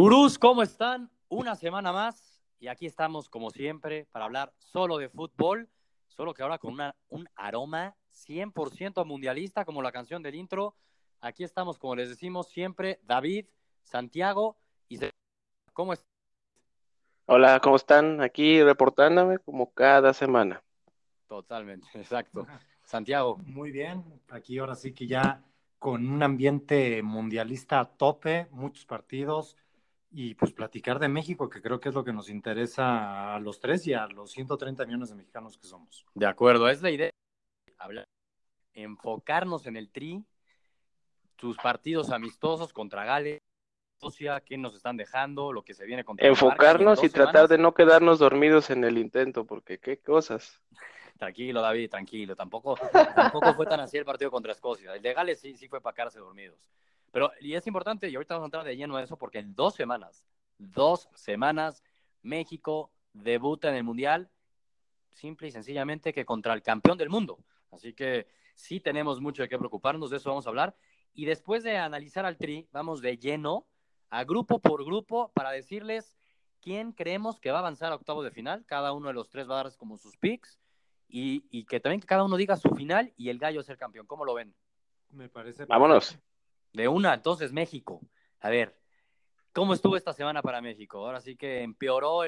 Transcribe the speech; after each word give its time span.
Gurús, 0.00 0.38
¿cómo 0.38 0.62
están? 0.62 1.10
Una 1.28 1.54
semana 1.54 1.92
más 1.92 2.42
y 2.58 2.68
aquí 2.68 2.86
estamos 2.86 3.28
como 3.28 3.50
siempre 3.50 4.06
para 4.10 4.24
hablar 4.24 4.50
solo 4.56 4.96
de 4.96 5.10
fútbol, 5.10 5.68
solo 6.08 6.32
que 6.32 6.42
ahora 6.42 6.56
con 6.56 6.72
una, 6.72 6.96
un 7.10 7.28
aroma 7.36 7.94
100% 8.10 9.04
mundialista 9.04 9.66
como 9.66 9.82
la 9.82 9.92
canción 9.92 10.22
del 10.22 10.36
intro. 10.36 10.74
Aquí 11.20 11.44
estamos, 11.44 11.78
como 11.78 11.96
les 11.96 12.08
decimos 12.08 12.48
siempre, 12.48 12.98
David, 13.02 13.44
Santiago 13.82 14.56
y... 14.88 15.00
¿Cómo 15.74 15.92
están? 15.92 16.08
Hola, 17.26 17.60
¿cómo 17.60 17.76
están? 17.76 18.22
Aquí 18.22 18.62
reportándome 18.62 19.38
como 19.38 19.70
cada 19.74 20.14
semana. 20.14 20.62
Totalmente, 21.26 21.86
exacto. 21.92 22.46
Santiago. 22.86 23.36
Muy 23.44 23.70
bien, 23.70 24.02
aquí 24.30 24.56
ahora 24.56 24.76
sí 24.76 24.94
que 24.94 25.06
ya 25.06 25.44
con 25.78 26.08
un 26.08 26.22
ambiente 26.22 27.02
mundialista 27.02 27.80
a 27.80 27.84
tope, 27.84 28.46
muchos 28.50 28.86
partidos 28.86 29.58
y 30.10 30.34
pues 30.34 30.52
platicar 30.52 30.98
de 30.98 31.08
México, 31.08 31.48
que 31.48 31.62
creo 31.62 31.80
que 31.80 31.88
es 31.88 31.94
lo 31.94 32.04
que 32.04 32.12
nos 32.12 32.28
interesa 32.28 33.34
a 33.34 33.40
los 33.40 33.60
tres 33.60 33.86
y 33.86 33.94
a 33.94 34.06
los 34.06 34.32
130 34.32 34.84
millones 34.86 35.10
de 35.10 35.14
mexicanos 35.14 35.56
que 35.56 35.66
somos. 35.66 36.04
De 36.14 36.26
acuerdo, 36.26 36.68
es 36.68 36.82
la 36.82 36.90
idea. 36.90 37.10
Hablar, 37.78 38.04
enfocarnos 38.74 39.66
en 39.66 39.76
el 39.76 39.90
tri, 39.90 40.24
sus 41.38 41.56
partidos 41.56 42.10
amistosos 42.10 42.72
contra 42.72 43.04
Gales, 43.04 43.40
Rusia, 44.00 44.40
qué 44.40 44.58
nos 44.58 44.74
están 44.74 44.96
dejando, 44.96 45.52
lo 45.52 45.62
que 45.62 45.74
se 45.74 45.84
viene 45.84 46.04
contra 46.04 46.26
Enfocarnos 46.26 47.02
y, 47.02 47.06
y 47.06 47.10
tratar 47.10 47.48
de 47.48 47.58
no 47.58 47.74
quedarnos 47.74 48.18
dormidos 48.18 48.70
en 48.70 48.84
el 48.84 48.98
intento, 48.98 49.44
porque 49.44 49.78
qué 49.78 49.98
cosas. 49.98 50.60
Tranquilo, 51.18 51.60
David, 51.60 51.90
tranquilo. 51.90 52.34
Tampoco, 52.34 52.78
tampoco 53.14 53.52
fue 53.52 53.66
tan 53.66 53.78
así 53.80 53.98
el 53.98 54.06
partido 54.06 54.30
contra 54.30 54.52
Escocia. 54.52 54.94
El 54.94 55.02
de 55.02 55.12
Gales 55.12 55.38
sí, 55.38 55.54
sí 55.54 55.68
fue 55.68 55.82
para 55.82 55.94
quedarse 55.94 56.18
dormidos. 56.18 56.70
Pero, 57.10 57.32
y 57.40 57.54
es 57.54 57.66
importante, 57.66 58.08
y 58.08 58.14
ahorita 58.14 58.34
vamos 58.34 58.44
a 58.44 58.48
entrar 58.48 58.64
de 58.64 58.76
lleno 58.76 58.96
a 58.96 59.02
eso, 59.02 59.16
porque 59.16 59.38
en 59.38 59.54
dos 59.54 59.74
semanas, 59.74 60.24
dos 60.58 61.08
semanas, 61.14 61.82
México 62.22 62.92
debuta 63.12 63.68
en 63.68 63.74
el 63.74 63.84
Mundial, 63.84 64.30
simple 65.10 65.48
y 65.48 65.50
sencillamente 65.50 66.12
que 66.12 66.24
contra 66.24 66.54
el 66.54 66.62
campeón 66.62 66.98
del 66.98 67.10
mundo. 67.10 67.38
Así 67.70 67.92
que 67.94 68.26
sí 68.54 68.80
tenemos 68.80 69.20
mucho 69.20 69.42
de 69.42 69.48
qué 69.48 69.58
preocuparnos, 69.58 70.10
de 70.10 70.18
eso 70.18 70.30
vamos 70.30 70.46
a 70.46 70.50
hablar. 70.50 70.76
Y 71.12 71.24
después 71.24 71.64
de 71.64 71.76
analizar 71.76 72.24
al 72.24 72.36
Tri, 72.36 72.68
vamos 72.72 73.00
de 73.00 73.18
lleno 73.18 73.66
a 74.10 74.24
grupo 74.24 74.60
por 74.60 74.84
grupo 74.84 75.32
para 75.34 75.50
decirles 75.50 76.16
quién 76.60 76.92
creemos 76.92 77.40
que 77.40 77.50
va 77.50 77.58
a 77.58 77.60
avanzar 77.60 77.92
a 77.92 77.96
octavo 77.96 78.22
de 78.22 78.30
final. 78.30 78.64
Cada 78.66 78.92
uno 78.92 79.08
de 79.08 79.14
los 79.14 79.28
tres 79.28 79.48
va 79.48 79.60
a 79.60 79.64
dar 79.64 79.76
como 79.76 79.96
sus 79.96 80.16
picks 80.16 80.58
y, 81.08 81.64
que 81.64 81.80
también 81.80 82.00
que 82.00 82.06
cada 82.06 82.24
uno 82.24 82.36
diga 82.36 82.56
su 82.56 82.70
final 82.74 83.12
y 83.16 83.30
el 83.30 83.38
gallo 83.38 83.60
es 83.60 83.68
el 83.68 83.76
campeón. 83.76 84.06
¿Cómo 84.06 84.24
lo 84.24 84.34
ven? 84.34 84.54
Me 85.10 85.28
parece. 85.28 85.64
Vámonos. 85.64 86.18
De 86.72 86.88
una, 86.88 87.14
entonces 87.14 87.52
México. 87.52 88.00
A 88.40 88.50
ver, 88.50 88.76
¿cómo 89.52 89.74
estuvo 89.74 89.96
esta 89.96 90.12
semana 90.12 90.42
para 90.42 90.60
México? 90.60 91.04
Ahora 91.04 91.20
sí 91.20 91.36
que 91.36 91.62
empeoró 91.62 92.22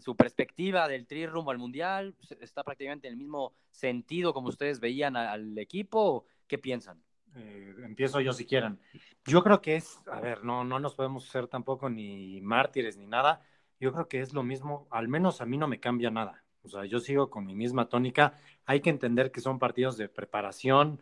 su 0.00 0.16
perspectiva 0.16 0.88
del 0.88 1.06
tri 1.06 1.26
rumbo 1.26 1.50
al 1.50 1.58
mundial. 1.58 2.14
¿Está 2.40 2.62
prácticamente 2.62 3.08
en 3.08 3.14
el 3.14 3.18
mismo 3.18 3.54
sentido 3.70 4.32
como 4.32 4.48
ustedes 4.48 4.80
veían 4.80 5.16
al 5.16 5.56
equipo? 5.58 6.26
¿Qué 6.46 6.58
piensan? 6.58 7.02
Eh, 7.36 7.74
empiezo 7.84 8.20
yo 8.20 8.32
si 8.32 8.44
quieren. 8.44 8.80
Yo 9.24 9.42
creo 9.42 9.60
que 9.60 9.76
es, 9.76 10.02
a 10.08 10.20
ver, 10.20 10.44
no, 10.44 10.64
no 10.64 10.78
nos 10.80 10.94
podemos 10.94 11.24
ser 11.24 11.46
tampoco 11.46 11.88
ni 11.88 12.40
mártires 12.40 12.96
ni 12.96 13.06
nada. 13.06 13.42
Yo 13.78 13.92
creo 13.92 14.08
que 14.08 14.20
es 14.20 14.32
lo 14.34 14.42
mismo, 14.42 14.86
al 14.90 15.08
menos 15.08 15.40
a 15.40 15.46
mí 15.46 15.56
no 15.56 15.68
me 15.68 15.80
cambia 15.80 16.10
nada. 16.10 16.44
O 16.62 16.68
sea, 16.68 16.84
yo 16.84 17.00
sigo 17.00 17.30
con 17.30 17.46
mi 17.46 17.54
misma 17.54 17.88
tónica. 17.88 18.34
Hay 18.66 18.80
que 18.80 18.90
entender 18.90 19.30
que 19.30 19.40
son 19.40 19.58
partidos 19.58 19.96
de 19.96 20.08
preparación, 20.08 21.00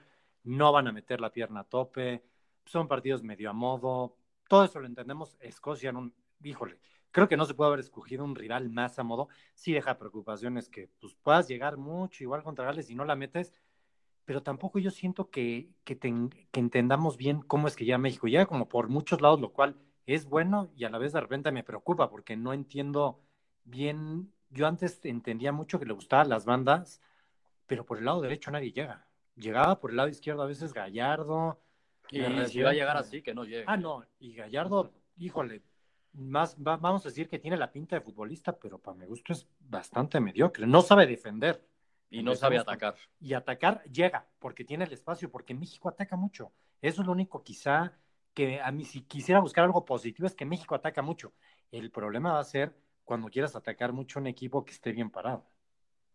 no 0.48 0.72
van 0.72 0.88
a 0.88 0.92
meter 0.92 1.20
la 1.20 1.30
pierna 1.30 1.60
a 1.60 1.64
tope, 1.64 2.24
son 2.64 2.88
partidos 2.88 3.22
medio 3.22 3.50
a 3.50 3.52
modo. 3.52 4.16
Todo 4.48 4.64
eso 4.64 4.80
lo 4.80 4.86
entendemos. 4.86 5.36
Escocia, 5.40 5.92
no, 5.92 6.10
híjole, 6.42 6.78
creo 7.10 7.28
que 7.28 7.36
no 7.36 7.44
se 7.44 7.54
puede 7.54 7.68
haber 7.68 7.80
escogido 7.80 8.24
un 8.24 8.34
rival 8.34 8.70
más 8.70 8.98
a 8.98 9.02
modo. 9.02 9.28
Sí 9.54 9.72
deja 9.72 9.98
preocupaciones 9.98 10.68
que 10.68 10.88
pues, 11.00 11.14
puedas 11.14 11.48
llegar 11.48 11.76
mucho 11.76 12.24
igual 12.24 12.42
contra 12.42 12.64
Gales 12.64 12.88
y 12.90 12.94
no 12.94 13.04
la 13.04 13.14
metes, 13.14 13.52
pero 14.24 14.42
tampoco 14.42 14.78
yo 14.78 14.90
siento 14.90 15.30
que, 15.30 15.70
que, 15.84 15.98
que 15.98 16.60
entendamos 16.60 17.16
bien 17.18 17.42
cómo 17.42 17.68
es 17.68 17.76
que 17.76 17.84
llega 17.84 17.98
México. 17.98 18.26
Llega 18.26 18.46
como 18.46 18.68
por 18.68 18.88
muchos 18.88 19.20
lados, 19.20 19.40
lo 19.40 19.52
cual 19.52 19.76
es 20.06 20.24
bueno 20.24 20.70
y 20.74 20.84
a 20.84 20.90
la 20.90 20.98
vez 20.98 21.12
de 21.12 21.20
repente 21.20 21.52
me 21.52 21.64
preocupa 21.64 22.08
porque 22.10 22.36
no 22.36 22.54
entiendo 22.54 23.20
bien 23.64 24.32
yo 24.50 24.66
antes 24.66 25.00
entendía 25.04 25.52
mucho 25.52 25.78
que 25.78 25.86
le 25.86 25.92
gustaban 25.92 26.30
las 26.30 26.46
bandas, 26.46 27.02
pero 27.66 27.84
por 27.84 27.98
el 27.98 28.06
lado 28.06 28.22
derecho 28.22 28.50
nadie 28.50 28.72
llega. 28.72 29.07
Llegaba 29.38 29.78
por 29.80 29.90
el 29.90 29.96
lado 29.96 30.08
izquierdo 30.08 30.42
a 30.42 30.46
veces 30.46 30.72
Gallardo. 30.72 31.60
Y 32.10 32.20
si 32.46 32.62
va 32.62 32.70
a 32.70 32.74
llegar 32.74 32.96
así, 32.96 33.22
que 33.22 33.34
no 33.34 33.44
llegue. 33.44 33.64
Ah, 33.66 33.76
no, 33.76 34.04
y 34.18 34.34
Gallardo, 34.34 34.92
híjole, 35.16 35.62
más 36.12 36.56
vamos 36.58 37.04
a 37.04 37.08
decir 37.08 37.28
que 37.28 37.38
tiene 37.38 37.56
la 37.56 37.70
pinta 37.70 37.96
de 37.96 38.00
futbolista, 38.00 38.58
pero 38.58 38.78
para 38.78 38.96
mi 38.96 39.06
gusto 39.06 39.32
es 39.32 39.46
bastante 39.60 40.20
mediocre. 40.20 40.66
No 40.66 40.82
sabe 40.82 41.06
defender. 41.06 41.64
Y 42.10 42.22
no 42.22 42.34
sabe 42.34 42.58
atacar. 42.58 42.96
Y 43.20 43.34
atacar 43.34 43.82
llega, 43.84 44.26
porque 44.38 44.64
tiene 44.64 44.84
el 44.84 44.92
espacio, 44.92 45.30
porque 45.30 45.54
México 45.54 45.88
ataca 45.88 46.16
mucho. 46.16 46.52
Eso 46.80 47.02
es 47.02 47.06
lo 47.06 47.12
único 47.12 47.42
quizá 47.42 47.92
que 48.32 48.60
a 48.60 48.70
mí 48.70 48.84
si 48.84 49.02
quisiera 49.02 49.40
buscar 49.40 49.64
algo 49.64 49.84
positivo 49.84 50.26
es 50.26 50.34
que 50.34 50.46
México 50.46 50.74
ataca 50.74 51.02
mucho. 51.02 51.34
El 51.70 51.90
problema 51.90 52.32
va 52.32 52.40
a 52.40 52.44
ser 52.44 52.74
cuando 53.04 53.28
quieras 53.28 53.56
atacar 53.56 53.92
mucho 53.92 54.18
un 54.18 54.26
equipo 54.26 54.64
que 54.64 54.72
esté 54.72 54.92
bien 54.92 55.10
parado. 55.10 55.46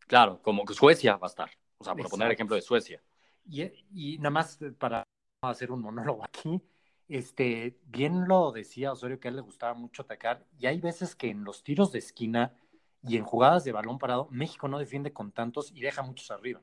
Claro, 0.07 0.41
como 0.41 0.65
que 0.65 0.73
Suecia 0.73 1.17
va 1.17 1.27
a 1.27 1.29
estar. 1.29 1.51
O 1.77 1.83
sea, 1.83 1.95
por 1.95 2.09
poner 2.09 2.27
el 2.27 2.33
ejemplo 2.33 2.55
de 2.55 2.61
Suecia. 2.61 3.03
Y, 3.45 3.63
y, 3.93 4.17
nada 4.17 4.29
más 4.29 4.59
para 4.77 5.03
hacer 5.41 5.71
un 5.71 5.81
monólogo 5.81 6.23
aquí, 6.23 6.61
este, 7.07 7.79
bien 7.85 8.27
lo 8.27 8.51
decía 8.51 8.91
Osorio 8.91 9.19
que 9.19 9.27
a 9.27 9.31
él 9.31 9.35
le 9.35 9.41
gustaba 9.41 9.73
mucho 9.73 10.03
atacar, 10.03 10.45
y 10.57 10.67
hay 10.67 10.79
veces 10.79 11.15
que 11.15 11.29
en 11.29 11.43
los 11.43 11.63
tiros 11.63 11.91
de 11.91 11.99
esquina 11.99 12.55
y 13.03 13.17
en 13.17 13.25
jugadas 13.25 13.63
de 13.63 13.73
balón 13.73 13.99
parado, 13.99 14.27
México 14.31 14.67
no 14.67 14.79
defiende 14.79 15.11
con 15.11 15.31
tantos 15.31 15.71
y 15.71 15.81
deja 15.81 16.01
muchos 16.01 16.31
arriba. 16.31 16.61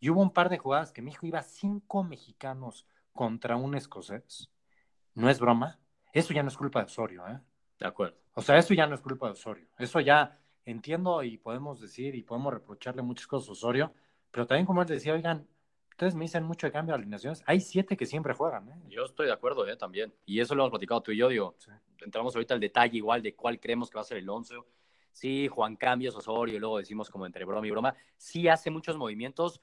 Y 0.00 0.10
hubo 0.10 0.20
un 0.20 0.32
par 0.32 0.48
de 0.48 0.58
jugadas 0.58 0.92
que 0.92 1.02
México 1.02 1.26
iba 1.26 1.42
cinco 1.42 2.02
mexicanos 2.02 2.86
contra 3.12 3.56
un 3.56 3.74
escocés. 3.74 4.50
No 5.14 5.28
es 5.28 5.40
broma. 5.40 5.78
Eso 6.12 6.32
ya 6.32 6.42
no 6.42 6.48
es 6.48 6.56
culpa 6.56 6.80
de 6.80 6.86
Osorio, 6.86 7.26
¿eh? 7.28 7.40
De 7.78 7.86
acuerdo. 7.86 8.16
O 8.34 8.42
sea, 8.42 8.58
eso 8.58 8.74
ya 8.74 8.86
no 8.86 8.94
es 8.94 9.00
culpa 9.00 9.26
de 9.26 9.32
Osorio. 9.32 9.68
Eso 9.78 10.00
ya 10.00 10.38
entiendo 10.64 11.22
y 11.22 11.38
podemos 11.38 11.80
decir 11.80 12.14
y 12.14 12.22
podemos 12.22 12.52
reprocharle 12.52 13.02
muchas 13.02 13.26
cosas 13.26 13.48
a 13.48 13.52
Osorio, 13.52 13.92
pero 14.30 14.46
también 14.46 14.66
como 14.66 14.82
él 14.82 14.88
decía, 14.88 15.14
oigan, 15.14 15.46
ustedes 15.98 16.14
me 16.14 16.26
dicen 16.26 16.44
mucho 16.44 16.68
de 16.68 16.72
cambio 16.72 16.94
de 16.94 17.00
alineaciones, 17.00 17.42
hay 17.44 17.60
siete 17.60 17.96
que 17.96 18.06
siempre 18.06 18.32
juegan. 18.32 18.68
¿eh? 18.68 18.74
Yo 18.88 19.04
estoy 19.04 19.26
de 19.26 19.32
acuerdo 19.32 19.66
¿eh? 19.66 19.76
también. 19.76 20.14
Y 20.26 20.38
eso 20.38 20.54
lo 20.54 20.62
hemos 20.62 20.70
platicado 20.70 21.00
tú 21.00 21.10
y 21.10 21.16
yo, 21.16 21.26
digo, 21.26 21.56
entramos 22.00 22.36
ahorita 22.36 22.54
al 22.54 22.60
detalle 22.60 22.98
igual 22.98 23.20
de 23.20 23.34
cuál 23.34 23.58
creemos 23.58 23.90
que 23.90 23.96
va 23.96 24.02
a 24.02 24.04
ser 24.04 24.18
el 24.18 24.28
once. 24.28 24.54
Sí, 25.10 25.48
Juan 25.48 25.74
Cambios, 25.74 26.14
Osorio, 26.14 26.54
y 26.54 26.60
luego 26.60 26.78
decimos 26.78 27.10
como 27.10 27.26
entre 27.26 27.44
broma 27.44 27.66
y 27.66 27.72
broma, 27.72 27.96
sí 28.16 28.46
hace 28.46 28.70
muchos 28.70 28.96
movimientos, 28.96 29.60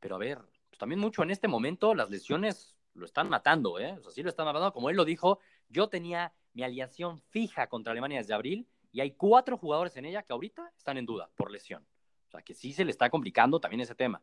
pero 0.00 0.14
a 0.14 0.18
ver, 0.18 0.38
pues 0.70 0.78
también 0.78 1.00
mucho 1.00 1.22
en 1.22 1.30
este 1.30 1.48
momento 1.48 1.94
las 1.94 2.08
lesiones 2.08 2.74
lo 2.94 3.04
están 3.04 3.28
matando, 3.28 3.78
¿eh? 3.78 3.92
O 3.98 4.02
sea, 4.02 4.10
sí 4.10 4.22
lo 4.22 4.30
están 4.30 4.46
matando, 4.46 4.72
como 4.72 4.88
él 4.88 4.96
lo 4.96 5.04
dijo, 5.04 5.38
yo 5.68 5.90
tenía 5.90 6.32
mi 6.54 6.62
aliación 6.62 7.20
fija 7.28 7.66
contra 7.66 7.92
Alemania 7.92 8.20
desde 8.20 8.32
abril 8.32 8.66
y 8.90 9.02
hay 9.02 9.10
cuatro 9.10 9.58
jugadores 9.58 9.94
en 9.98 10.06
ella 10.06 10.22
que 10.22 10.32
ahorita 10.32 10.72
están 10.78 10.96
en 10.96 11.04
duda 11.04 11.28
por 11.36 11.50
lesión. 11.50 11.86
O 12.28 12.30
sea, 12.30 12.40
que 12.40 12.54
sí 12.54 12.72
se 12.72 12.86
le 12.86 12.90
está 12.90 13.10
complicando 13.10 13.60
también 13.60 13.82
ese 13.82 13.94
tema. 13.94 14.22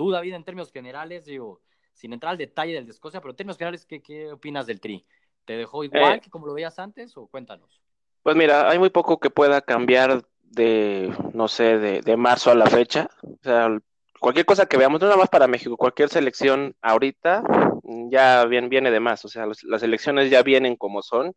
Tú, 0.00 0.10
David, 0.10 0.32
en 0.32 0.44
términos 0.44 0.72
generales, 0.72 1.26
digo, 1.26 1.60
sin 1.92 2.14
entrar 2.14 2.30
al 2.30 2.38
detalle 2.38 2.72
del 2.72 2.86
de 2.86 2.92
Escocia, 2.92 3.20
pero 3.20 3.32
en 3.32 3.36
términos 3.36 3.58
generales, 3.58 3.84
¿qué, 3.84 4.00
qué 4.00 4.32
opinas 4.32 4.66
del 4.66 4.80
Tri? 4.80 5.04
¿Te 5.44 5.58
dejó 5.58 5.84
igual 5.84 6.14
eh, 6.14 6.20
que 6.22 6.30
como 6.30 6.46
lo 6.46 6.54
veías 6.54 6.78
antes 6.78 7.14
o 7.18 7.26
cuéntanos? 7.26 7.82
Pues 8.22 8.34
mira, 8.34 8.70
hay 8.70 8.78
muy 8.78 8.88
poco 8.88 9.20
que 9.20 9.28
pueda 9.28 9.60
cambiar 9.60 10.24
de, 10.40 11.14
no 11.34 11.48
sé, 11.48 11.76
de, 11.76 12.00
de 12.00 12.16
marzo 12.16 12.50
a 12.50 12.54
la 12.54 12.64
fecha. 12.64 13.10
O 13.22 13.36
sea, 13.42 13.78
cualquier 14.18 14.46
cosa 14.46 14.64
que 14.64 14.78
veamos, 14.78 15.02
no 15.02 15.06
nada 15.06 15.18
más 15.18 15.28
para 15.28 15.46
México, 15.46 15.76
cualquier 15.76 16.08
selección 16.08 16.74
ahorita 16.80 17.42
ya 18.08 18.46
viene, 18.46 18.68
viene 18.68 18.90
de 18.90 19.00
más. 19.00 19.22
O 19.26 19.28
sea, 19.28 19.44
las 19.44 19.82
elecciones 19.82 20.30
ya 20.30 20.42
vienen 20.42 20.76
como 20.76 21.02
son 21.02 21.34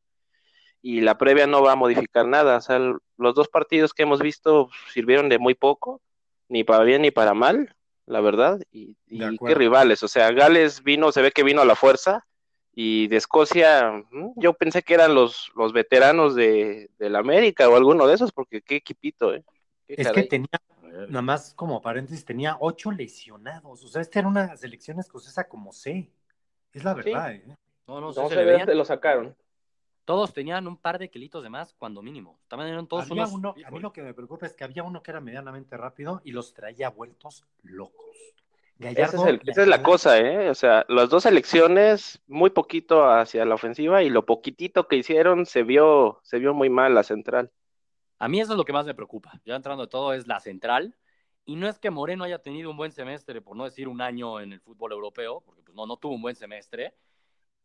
y 0.82 1.02
la 1.02 1.18
previa 1.18 1.48
no 1.48 1.62
va 1.62 1.74
a 1.74 1.76
modificar 1.76 2.26
nada. 2.26 2.56
O 2.56 2.62
sea, 2.62 2.80
los 3.18 3.36
dos 3.36 3.50
partidos 3.50 3.94
que 3.94 4.04
hemos 4.04 4.22
visto 4.22 4.70
sirvieron 4.94 5.28
de 5.28 5.38
muy 5.38 5.54
poco, 5.54 6.00
ni 6.48 6.64
para 6.64 6.86
bien 6.86 7.02
ni 7.02 7.12
para 7.12 7.34
mal, 7.34 7.76
la 8.06 8.22
verdad. 8.22 8.62
Y, 8.72 8.96
qué 9.08 9.56
rivales. 9.56 10.04
O 10.04 10.08
sea, 10.08 10.32
Gales 10.32 10.84
vino, 10.84 11.12
se 11.12 11.22
ve 11.22 11.32
que 11.32 11.44
vino 11.44 11.62
a 11.62 11.66
la 11.66 11.76
fuerza. 11.76 12.26
Y 12.76 13.08
de 13.08 13.18
Escocia, 13.18 14.04
mm, 14.12 14.32
yo 14.36 14.54
pensé 14.54 14.82
que 14.82 14.96
eran 14.96 15.14
los, 15.14 15.52
los 15.56 15.74
veteranos 15.74 16.34
de, 16.34 16.90
la 16.98 17.20
América 17.20 17.70
o 17.70 17.76
alguno 17.76 18.08
de 18.08 18.16
esos, 18.16 18.32
porque 18.32 18.62
qué 18.62 18.78
equipito, 18.78 19.34
¿eh? 19.34 19.44
es 19.88 20.12
que 20.12 20.24
tenía, 20.24 20.60
nada 21.08 21.22
más 21.22 21.54
como 21.54 21.84
paréntesis, 21.84 22.26
tenía 22.26 22.58
ocho 22.60 22.92
lesionados. 22.92 23.84
O 23.84 23.88
sea, 23.88 24.02
esta 24.02 24.20
era 24.20 24.28
una 24.28 24.58
selección 24.58 25.00
escocesa 25.00 25.48
como 25.48 25.72
C. 25.72 26.12
Es 26.74 26.84
la 26.84 26.96
verdad, 26.96 27.34
¿eh? 27.34 27.44
No, 27.86 28.02
no, 28.02 28.12
no 28.12 28.30
se, 28.30 28.66
se 28.66 28.76
lo 28.76 28.86
sacaron 28.86 29.36
todos 30.06 30.34
tenían 30.34 30.68
un 30.68 30.78
par 30.78 31.00
de 31.00 31.10
kilitos 31.10 31.44
de 31.44 31.50
más, 31.50 31.74
cuando 31.74 32.02
mínimo. 32.02 32.40
También 32.48 32.72
eran 32.72 32.88
todos 32.88 33.10
uno, 33.10 33.56
A 33.66 33.72
mí 33.72 33.80
lo 33.80 33.94
que 33.94 34.02
me 34.02 34.14
preocupa 34.14 34.46
es 34.46 34.54
que 34.54 34.64
había 34.64 34.84
uno 34.84 35.02
que 35.02 35.12
era 35.12 35.22
medianamente 35.22 35.78
rápido 35.78 36.22
y 36.24 36.32
los 36.32 36.54
traía 36.54 36.90
vueltos 36.90 37.46
locos. 37.62 38.06
esa 38.80 39.30
es, 39.30 39.68
la 39.68 39.82
cosa, 39.82 40.20
¿eh? 40.20 40.50
O 40.50 40.56
sea, 40.56 40.86
las 40.90 41.10
dos 41.10 41.26
elecciones, 41.26 42.22
muy 42.28 42.50
poquito 42.50 43.10
hacia 43.10 43.46
la 43.46 43.56
ofensiva 43.56 44.04
y 44.04 44.10
lo 44.10 44.26
poquitito 44.26 44.88
que 44.88 44.98
hicieron 44.98 45.46
se 45.46 45.64
vio, 45.64 46.20
se 46.24 46.40
vio 46.40 46.54
muy 46.54 46.70
mal 46.70 46.94
la 46.94 47.04
central. 47.04 47.52
A 48.20 48.28
mí 48.28 48.40
eso 48.40 48.54
es 48.54 48.58
lo 48.58 48.66
que 48.66 48.74
más 48.74 48.86
me 48.86 48.94
preocupa. 48.94 49.40
Ya 49.46 49.56
entrando 49.56 49.84
de 49.84 49.90
todo 49.90 50.14
es 50.14 50.28
la 50.28 50.40
central. 50.40 50.96
Y 51.46 51.58
no 51.58 51.68
es 51.68 51.78
que 51.78 51.90
Moreno 51.90 52.24
haya 52.24 52.40
tenido 52.40 52.70
un 52.70 52.78
buen 52.78 52.92
semestre, 52.92 53.42
por 53.42 53.58
no 53.58 53.66
decir 53.66 53.90
un 53.90 54.00
año 54.02 54.40
en 54.40 54.54
el 54.54 54.62
fútbol 54.62 54.94
europeo, 54.94 55.42
porque 55.42 55.62
pues 55.62 55.76
no, 55.76 55.86
no 55.86 55.98
tuvo 55.98 56.14
un 56.14 56.22
buen 56.22 56.36
semestre, 56.36 56.96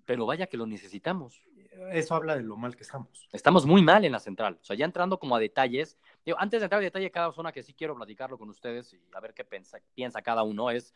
pero 0.04 0.26
vaya 0.26 0.48
que 0.48 0.56
lo 0.56 0.66
necesitamos. 0.66 1.44
Eso 1.92 2.14
habla 2.14 2.36
de 2.36 2.42
lo 2.42 2.56
mal 2.56 2.74
que 2.74 2.82
estamos. 2.82 3.28
Estamos 3.32 3.66
muy 3.66 3.82
mal 3.82 4.04
en 4.04 4.12
la 4.12 4.20
central. 4.20 4.58
O 4.60 4.64
sea, 4.64 4.76
ya 4.76 4.84
entrando 4.84 5.18
como 5.18 5.36
a 5.36 5.38
detalles, 5.38 5.98
antes 6.36 6.60
de 6.60 6.64
entrar 6.64 6.80
a 6.80 6.84
detalle 6.84 7.10
cada 7.10 7.32
zona 7.32 7.52
que 7.52 7.62
sí 7.62 7.74
quiero 7.74 7.94
platicarlo 7.94 8.38
con 8.38 8.48
ustedes 8.48 8.92
y 8.94 9.00
a 9.12 9.20
ver 9.20 9.34
qué 9.34 9.44
piensa, 9.44 9.78
piensa 9.94 10.22
cada 10.22 10.42
uno, 10.42 10.70
es 10.70 10.94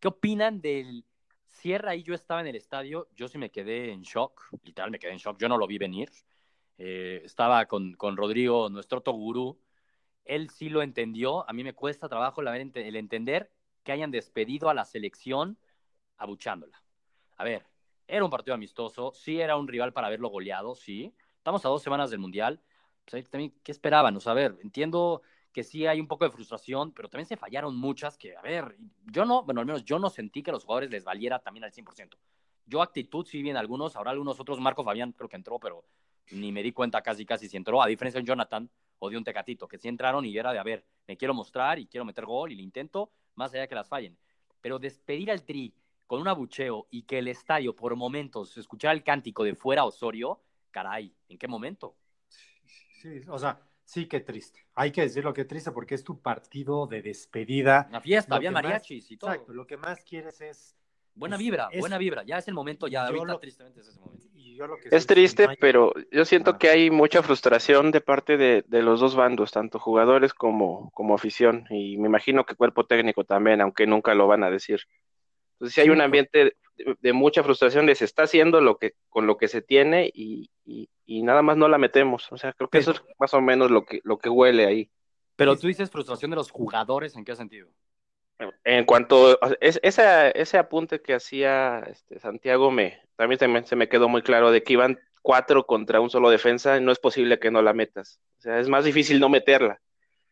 ¿Qué 0.00 0.08
opinan 0.08 0.62
del 0.62 1.04
cierre? 1.44 1.90
Ahí 1.90 2.02
yo 2.02 2.14
estaba 2.14 2.40
en 2.40 2.46
el 2.46 2.56
estadio, 2.56 3.08
yo 3.14 3.28
sí 3.28 3.36
me 3.36 3.50
quedé 3.50 3.92
en 3.92 4.00
shock, 4.02 4.48
literal 4.64 4.90
me 4.90 4.98
quedé 4.98 5.12
en 5.12 5.18
shock, 5.18 5.38
yo 5.38 5.48
no 5.48 5.58
lo 5.58 5.66
vi 5.66 5.76
venir. 5.76 6.10
Eh, 6.78 7.20
estaba 7.24 7.66
con, 7.66 7.92
con, 7.94 8.16
Rodrigo, 8.16 8.70
nuestro 8.70 9.02
Togurú, 9.02 9.60
él 10.24 10.48
sí 10.48 10.70
lo 10.70 10.80
entendió, 10.80 11.48
a 11.48 11.52
mí 11.52 11.62
me 11.62 11.74
cuesta 11.74 12.08
trabajo 12.08 12.40
el 12.40 12.96
entender 12.96 13.52
que 13.84 13.92
hayan 13.92 14.10
despedido 14.10 14.70
a 14.70 14.74
la 14.74 14.86
selección 14.86 15.58
abuchándola. 16.16 16.82
A 17.36 17.44
ver, 17.44 17.66
era 18.10 18.24
un 18.24 18.30
partido 18.30 18.54
amistoso, 18.54 19.12
sí 19.14 19.40
era 19.40 19.56
un 19.56 19.68
rival 19.68 19.92
para 19.92 20.08
haberlo 20.08 20.28
goleado, 20.28 20.74
sí. 20.74 21.14
Estamos 21.36 21.64
a 21.64 21.68
dos 21.68 21.82
semanas 21.82 22.10
del 22.10 22.18
Mundial. 22.18 22.60
Pues 23.08 23.30
también, 23.30 23.54
¿Qué 23.62 23.72
esperaban? 23.72 24.16
O 24.16 24.20
sea, 24.20 24.32
a 24.32 24.34
ver, 24.34 24.58
entiendo 24.62 25.22
que 25.52 25.62
sí 25.62 25.86
hay 25.86 26.00
un 26.00 26.06
poco 26.06 26.24
de 26.24 26.30
frustración, 26.30 26.92
pero 26.92 27.08
también 27.08 27.26
se 27.26 27.36
fallaron 27.36 27.76
muchas 27.76 28.18
que, 28.18 28.36
a 28.36 28.42
ver, 28.42 28.76
yo 29.06 29.24
no, 29.24 29.44
bueno, 29.44 29.60
al 29.60 29.66
menos 29.66 29.84
yo 29.84 29.98
no 29.98 30.10
sentí 30.10 30.42
que 30.42 30.50
a 30.50 30.52
los 30.52 30.64
jugadores 30.64 30.90
les 30.90 31.04
valiera 31.04 31.38
también 31.38 31.64
al 31.64 31.72
100%. 31.72 32.18
Yo 32.66 32.82
actitud 32.82 33.26
sí 33.26 33.42
bien 33.42 33.56
algunos, 33.56 33.96
ahora 33.96 34.10
algunos 34.10 34.38
otros, 34.38 34.60
Marco 34.60 34.84
Fabián 34.84 35.12
creo 35.12 35.28
que 35.28 35.36
entró, 35.36 35.58
pero 35.58 35.84
ni 36.30 36.52
me 36.52 36.62
di 36.62 36.72
cuenta 36.72 37.02
casi 37.02 37.24
casi 37.24 37.48
si 37.48 37.56
entró, 37.56 37.82
a 37.82 37.86
diferencia 37.86 38.20
de 38.20 38.26
Jonathan 38.26 38.70
o 38.98 39.10
de 39.10 39.16
un 39.16 39.24
Tecatito, 39.24 39.66
que 39.66 39.78
sí 39.78 39.88
entraron 39.88 40.24
y 40.24 40.36
era 40.36 40.52
de, 40.52 40.58
a 40.58 40.62
ver, 40.62 40.84
me 41.08 41.16
quiero 41.16 41.34
mostrar 41.34 41.78
y 41.78 41.86
quiero 41.86 42.04
meter 42.04 42.26
gol 42.26 42.52
y 42.52 42.56
le 42.56 42.62
intento, 42.62 43.10
más 43.34 43.52
allá 43.52 43.62
de 43.62 43.68
que 43.68 43.74
las 43.74 43.88
fallen. 43.88 44.16
Pero 44.60 44.78
despedir 44.78 45.30
al 45.30 45.42
Tri 45.42 45.74
con 46.10 46.20
un 46.20 46.26
abucheo 46.26 46.88
y 46.90 47.02
que 47.04 47.20
el 47.20 47.28
estadio 47.28 47.76
por 47.76 47.94
momentos 47.94 48.58
escuchara 48.58 48.92
el 48.92 49.04
cántico 49.04 49.44
de 49.44 49.54
fuera 49.54 49.84
Osorio, 49.84 50.40
caray, 50.72 51.14
¿en 51.28 51.38
qué 51.38 51.46
momento? 51.46 51.94
Sí, 53.00 53.20
o 53.28 53.38
sea, 53.38 53.60
Sí, 53.84 54.06
qué 54.06 54.18
triste. 54.20 54.66
Hay 54.74 54.90
que 54.90 55.02
decirlo 55.02 55.32
que 55.32 55.44
triste 55.44 55.70
porque 55.70 55.94
es 55.94 56.02
tu 56.02 56.20
partido 56.20 56.86
de 56.86 57.02
despedida. 57.02 57.86
Una 57.90 58.00
fiesta, 58.00 58.36
había 58.36 58.50
mariachis 58.50 59.10
y 59.10 59.16
todo. 59.16 59.32
Exacto, 59.32 59.52
lo 59.52 59.66
que 59.66 59.76
más 59.76 60.04
quieres 60.04 60.40
es... 60.40 60.76
Buena 61.14 61.36
vibra, 61.36 61.68
buena 61.78 61.98
vibra. 61.98 62.24
Ya 62.24 62.38
es 62.38 62.46
el 62.48 62.54
momento, 62.54 62.88
ya 62.88 63.06
ahorita 63.06 63.38
tristemente 63.38 63.80
es 63.80 63.88
ese 63.88 64.00
momento. 64.00 64.26
es 64.90 65.06
triste, 65.06 65.48
pero 65.60 65.92
yo 66.10 66.24
siento 66.24 66.56
que 66.58 66.70
hay 66.70 66.90
mucha 66.90 67.22
frustración 67.22 67.90
de 67.92 68.00
parte 68.00 68.36
de, 68.36 68.64
los 68.82 69.00
dos 69.00 69.14
bandos, 69.14 69.52
tanto 69.52 69.78
jugadores 69.78 70.34
como, 70.34 70.90
como 70.90 71.14
afición. 71.14 71.66
Y 71.70 71.98
me 71.98 72.08
imagino 72.08 72.44
que 72.44 72.56
cuerpo 72.56 72.86
técnico 72.86 73.24
también, 73.24 73.60
aunque 73.60 73.86
nunca 73.86 74.14
lo 74.14 74.26
van 74.26 74.42
a 74.42 74.50
decir. 74.50 74.80
Entonces, 75.60 75.74
si 75.74 75.80
hay 75.82 75.90
un 75.90 76.00
ambiente 76.00 76.56
de, 77.00 77.12
mucha 77.12 77.42
frustración 77.42 77.84
de 77.84 77.94
se 77.94 78.06
está 78.06 78.22
haciendo 78.22 78.62
lo 78.62 78.78
que, 78.78 78.94
con 79.10 79.26
lo 79.26 79.36
que 79.36 79.46
se 79.46 79.60
tiene 79.60 80.10
y, 80.14 80.50
nada 81.06 81.42
más 81.42 81.58
no 81.58 81.68
la 81.68 81.76
metemos. 81.76 82.32
O 82.32 82.38
sea, 82.38 82.54
creo 82.54 82.70
que 82.70 82.78
eso 82.78 82.92
es 82.92 83.02
más 83.18 83.34
o 83.34 83.42
menos 83.42 83.70
lo 83.70 83.84
que, 83.84 84.00
lo 84.04 84.18
que 84.18 84.30
huele 84.30 84.64
ahí. 84.64 84.90
Pero 85.36 85.56
tú 85.56 85.66
dices 85.66 85.90
frustración 85.90 86.30
de 86.30 86.36
los 86.36 86.50
jugadores, 86.50 87.14
¿en 87.14 87.24
qué 87.24 87.36
sentido? 87.36 87.68
En 88.64 88.86
cuanto 88.86 89.38
a 89.42 89.50
ese, 89.60 90.32
ese 90.34 90.58
apunte 90.58 91.02
que 91.02 91.12
hacía 91.12 91.80
este, 91.90 92.18
Santiago, 92.20 92.70
me, 92.70 92.98
también 93.16 93.66
se 93.66 93.76
me, 93.76 93.88
quedó 93.88 94.08
muy 94.08 94.22
claro 94.22 94.50
de 94.50 94.62
que 94.62 94.72
iban 94.72 94.98
cuatro 95.20 95.66
contra 95.66 96.00
un 96.00 96.08
solo 96.08 96.30
defensa, 96.30 96.78
y 96.78 96.80
no 96.80 96.90
es 96.90 96.98
posible 96.98 97.38
que 97.38 97.50
no 97.50 97.60
la 97.60 97.74
metas. 97.74 98.18
O 98.38 98.42
sea, 98.42 98.58
es 98.58 98.68
más 98.68 98.84
difícil 98.84 99.20
no 99.20 99.28
meterla. 99.28 99.78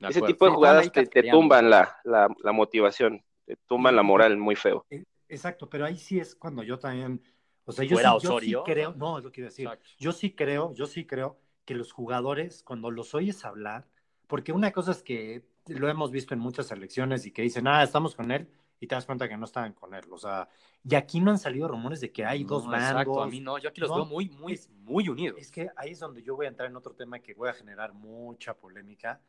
ese 0.00 0.22
tipo 0.22 0.46
de 0.46 0.52
jugadas 0.52 0.90
te, 0.90 1.22
tumban 1.24 1.68
la, 1.68 1.98
la, 2.04 2.28
la, 2.42 2.52
motivación, 2.52 3.22
te 3.44 3.56
tumban 3.66 3.94
la 3.94 4.02
moral 4.02 4.38
muy 4.38 4.56
feo. 4.56 4.86
Exacto, 5.28 5.68
pero 5.68 5.84
ahí 5.84 5.98
sí 5.98 6.18
es 6.18 6.34
cuando 6.34 6.62
yo 6.62 6.78
también, 6.78 7.22
o 7.64 7.72
sea, 7.72 7.84
yo, 7.84 7.96
sí, 8.40 8.54
creo, 8.64 8.94
no, 8.94 9.18
es 9.18 9.24
lo 9.24 9.30
que 9.30 9.42
iba 9.42 9.48
a 9.48 9.50
decir, 9.50 9.68
yo 9.98 10.12
sí 10.12 10.32
creo, 10.32 10.72
yo 10.74 10.86
sí 10.86 11.04
creo 11.06 11.38
que 11.64 11.74
los 11.74 11.92
jugadores, 11.92 12.62
cuando 12.62 12.90
los 12.90 13.14
oyes 13.14 13.44
hablar, 13.44 13.86
porque 14.26 14.52
una 14.52 14.72
cosa 14.72 14.92
es 14.92 15.02
que 15.02 15.44
lo 15.66 15.88
hemos 15.88 16.10
visto 16.10 16.32
en 16.32 16.40
muchas 16.40 16.70
elecciones 16.70 17.26
y 17.26 17.30
que 17.30 17.42
dicen, 17.42 17.68
ah, 17.68 17.82
estamos 17.82 18.14
con 18.14 18.30
él, 18.30 18.48
y 18.80 18.86
te 18.86 18.94
das 18.94 19.04
cuenta 19.04 19.28
que 19.28 19.36
no 19.36 19.44
estaban 19.44 19.72
con 19.74 19.92
él, 19.94 20.04
o 20.10 20.18
sea, 20.18 20.48
y 20.82 20.94
aquí 20.94 21.20
no 21.20 21.30
han 21.30 21.38
salido 21.38 21.68
rumores 21.68 22.00
de 22.00 22.12
que 22.12 22.24
hay 22.24 22.44
dos 22.44 22.64
bandos. 22.64 22.90
Exacto, 22.90 23.22
a 23.22 23.26
mí 23.26 23.40
no, 23.40 23.58
yo 23.58 23.68
aquí 23.68 23.80
los 23.80 23.94
veo 23.94 24.06
muy, 24.06 24.30
muy, 24.30 24.58
muy 24.84 25.08
unidos. 25.08 25.38
Es 25.38 25.50
que 25.50 25.68
ahí 25.76 25.90
es 25.90 25.98
donde 25.98 26.22
yo 26.22 26.36
voy 26.36 26.46
a 26.46 26.48
entrar 26.48 26.70
en 26.70 26.76
otro 26.76 26.94
tema 26.94 27.18
que 27.18 27.34
voy 27.34 27.48
a 27.48 27.52
generar 27.52 27.92
mucha 27.92 28.54
polémica, 28.54 29.20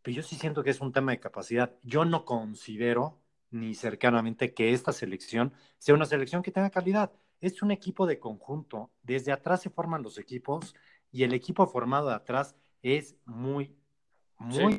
pero 0.00 0.16
yo 0.16 0.22
sí 0.22 0.36
siento 0.36 0.62
que 0.62 0.70
es 0.70 0.80
un 0.80 0.92
tema 0.92 1.12
de 1.12 1.20
capacidad. 1.20 1.74
Yo 1.82 2.04
no 2.04 2.24
considero 2.24 3.21
ni 3.52 3.74
cercanamente 3.74 4.54
que 4.54 4.72
esta 4.72 4.92
selección 4.92 5.52
sea 5.78 5.94
una 5.94 6.06
selección 6.06 6.42
que 6.42 6.50
tenga 6.50 6.70
calidad. 6.70 7.12
Es 7.40 7.62
un 7.62 7.70
equipo 7.70 8.06
de 8.06 8.18
conjunto. 8.18 8.90
Desde 9.02 9.30
atrás 9.30 9.62
se 9.62 9.70
forman 9.70 10.02
los 10.02 10.18
equipos 10.18 10.74
y 11.12 11.22
el 11.22 11.34
equipo 11.34 11.66
formado 11.66 12.08
de 12.08 12.14
atrás 12.14 12.56
es 12.82 13.14
muy, 13.26 13.76
muy... 14.38 14.78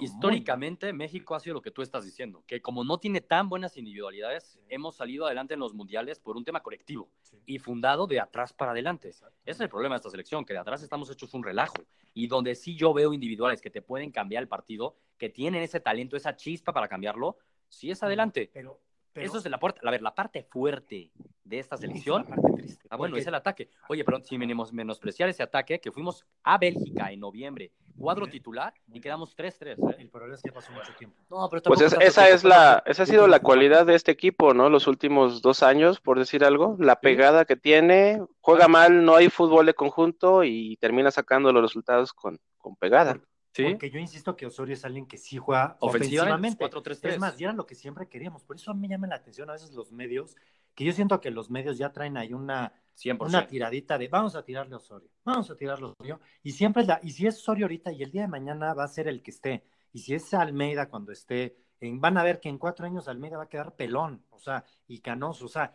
históricamente 0.00 0.92
México 0.92 1.34
ha 1.34 1.40
sido 1.40 1.54
lo 1.54 1.62
que 1.62 1.70
tú 1.70 1.82
estás 1.82 2.04
diciendo, 2.04 2.42
que 2.46 2.62
como 2.62 2.82
no 2.82 2.98
tiene 2.98 3.20
tan 3.20 3.48
buenas 3.48 3.76
individualidades, 3.76 4.58
hemos 4.68 4.96
salido 4.96 5.26
adelante 5.26 5.54
en 5.54 5.60
los 5.60 5.74
mundiales 5.74 6.18
por 6.18 6.36
un 6.36 6.44
tema 6.44 6.62
colectivo 6.62 7.10
y 7.44 7.58
fundado 7.58 8.06
de 8.06 8.20
atrás 8.20 8.54
para 8.54 8.70
adelante. 8.70 9.10
Ese 9.10 9.26
es 9.44 9.60
el 9.60 9.68
problema 9.68 9.96
de 9.96 9.98
esta 9.98 10.10
selección, 10.10 10.46
que 10.46 10.54
de 10.54 10.60
atrás 10.60 10.82
estamos 10.82 11.10
hechos 11.10 11.34
un 11.34 11.44
relajo 11.44 11.76
y 12.14 12.26
donde 12.26 12.54
sí 12.54 12.74
yo 12.74 12.94
veo 12.94 13.12
individuales 13.12 13.60
que 13.60 13.70
te 13.70 13.82
pueden 13.82 14.10
cambiar 14.10 14.42
el 14.42 14.48
partido, 14.48 14.96
que 15.18 15.28
tienen 15.28 15.62
ese 15.62 15.80
talento, 15.80 16.16
esa 16.16 16.36
chispa 16.36 16.72
para 16.72 16.88
cambiarlo, 16.88 17.36
si 17.72 17.90
es 17.90 18.02
adelante. 18.02 18.50
Pero, 18.52 18.80
Eso 19.14 19.38
es 19.38 19.50
la, 19.50 19.58
puerta, 19.58 19.80
a 19.86 19.90
ver, 19.90 20.02
la 20.02 20.14
parte 20.14 20.42
fuerte 20.44 21.10
de 21.44 21.58
esta 21.58 21.76
selección. 21.76 22.24
La 22.28 22.36
parte 22.36 22.52
triste. 22.52 22.86
Ah, 22.90 22.96
bueno, 22.96 23.16
es 23.16 23.26
el 23.26 23.34
ataque. 23.34 23.68
Oye, 23.88 24.04
pero 24.04 24.20
si 24.20 24.38
menospreciar 24.38 25.28
ese 25.28 25.42
ataque, 25.42 25.80
que 25.80 25.90
fuimos 25.90 26.24
a 26.44 26.58
Bélgica 26.58 27.10
en 27.10 27.20
noviembre, 27.20 27.72
cuadro 27.98 28.26
titular, 28.26 28.72
y 28.92 29.00
quedamos 29.00 29.36
3-3. 29.36 29.90
¿eh? 29.90 29.96
El 29.98 30.08
problema 30.08 30.34
es 30.34 30.42
que 30.42 30.52
pasó 30.52 30.72
mucho 30.72 30.94
tiempo. 30.98 31.16
No, 31.30 31.48
pero 31.50 31.62
pues 31.62 31.80
esa 31.80 32.28
es 32.28 32.44
la, 32.44 32.82
esa 32.86 33.02
ha 33.02 33.06
sido 33.06 33.26
la 33.26 33.40
cualidad 33.40 33.84
de 33.84 33.94
este 33.94 34.12
equipo, 34.12 34.54
¿no? 34.54 34.70
Los 34.70 34.86
últimos 34.86 35.42
dos 35.42 35.62
años, 35.62 36.00
por 36.00 36.18
decir 36.18 36.44
algo. 36.44 36.76
La 36.78 37.00
pegada 37.00 37.44
que 37.44 37.56
tiene, 37.56 38.22
juega 38.40 38.68
mal, 38.68 39.04
no 39.04 39.16
hay 39.16 39.28
fútbol 39.28 39.66
de 39.66 39.74
conjunto 39.74 40.44
y 40.44 40.76
termina 40.76 41.10
sacando 41.10 41.52
los 41.52 41.62
resultados 41.62 42.12
con, 42.12 42.38
con 42.58 42.76
pegada. 42.76 43.18
Porque 43.54 43.90
yo 43.90 43.98
insisto 43.98 44.34
que 44.34 44.46
Osorio 44.46 44.74
es 44.74 44.84
alguien 44.84 45.06
que 45.06 45.18
sí 45.18 45.36
juega 45.36 45.76
ofensivamente. 45.80 46.64
es 47.02 47.18
más, 47.18 47.38
y 47.40 47.44
era 47.44 47.52
lo 47.52 47.66
que 47.66 47.74
siempre 47.74 48.08
queríamos. 48.08 48.42
Por 48.44 48.56
eso 48.56 48.70
a 48.70 48.74
mí 48.74 48.80
me 48.80 48.88
llama 48.88 49.06
la 49.06 49.16
atención 49.16 49.50
a 49.50 49.52
veces 49.52 49.72
los 49.72 49.92
medios, 49.92 50.36
que 50.74 50.84
yo 50.84 50.92
siento 50.92 51.20
que 51.20 51.30
los 51.30 51.50
medios 51.50 51.76
ya 51.76 51.92
traen 51.92 52.16
ahí 52.16 52.32
una, 52.32 52.72
una 53.18 53.46
tiradita 53.46 53.98
de 53.98 54.08
vamos 54.08 54.36
a 54.36 54.44
tirarle 54.44 54.74
a 54.74 54.78
Osorio, 54.78 55.10
vamos 55.24 55.50
a 55.50 55.56
tirarle 55.56 55.86
a 55.86 55.88
Osorio. 55.88 56.20
Y 56.42 56.52
siempre, 56.52 56.84
la, 56.84 56.98
y 57.02 57.10
si 57.10 57.26
es 57.26 57.36
Osorio 57.38 57.66
ahorita 57.66 57.92
y 57.92 58.02
el 58.02 58.10
día 58.10 58.22
de 58.22 58.28
mañana 58.28 58.72
va 58.72 58.84
a 58.84 58.88
ser 58.88 59.06
el 59.06 59.22
que 59.22 59.32
esté, 59.32 59.64
y 59.92 59.98
si 59.98 60.14
es 60.14 60.32
Almeida 60.32 60.88
cuando 60.88 61.12
esté, 61.12 61.56
van 61.80 62.16
a 62.16 62.22
ver 62.22 62.40
que 62.40 62.48
en 62.48 62.58
cuatro 62.58 62.86
años 62.86 63.08
Almeida 63.08 63.36
va 63.36 63.44
a 63.44 63.48
quedar 63.48 63.74
pelón, 63.74 64.24
o 64.30 64.38
sea, 64.38 64.64
y 64.86 65.00
canoso, 65.00 65.46
o 65.46 65.48
sea. 65.48 65.72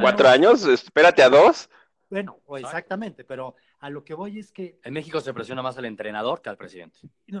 ¿Cuatro 0.00 0.28
años? 0.28 0.64
Espérate 0.66 1.22
a 1.22 1.30
dos. 1.30 1.68
Bueno, 2.12 2.40
exactamente, 2.58 3.24
pero 3.24 3.54
a 3.78 3.88
lo 3.88 4.04
que 4.04 4.12
voy 4.12 4.38
es 4.38 4.52
que... 4.52 4.78
En 4.84 4.92
México 4.92 5.18
se 5.22 5.32
presiona 5.32 5.62
más 5.62 5.78
al 5.78 5.86
entrenador 5.86 6.42
que 6.42 6.50
al 6.50 6.58
presidente. 6.58 6.98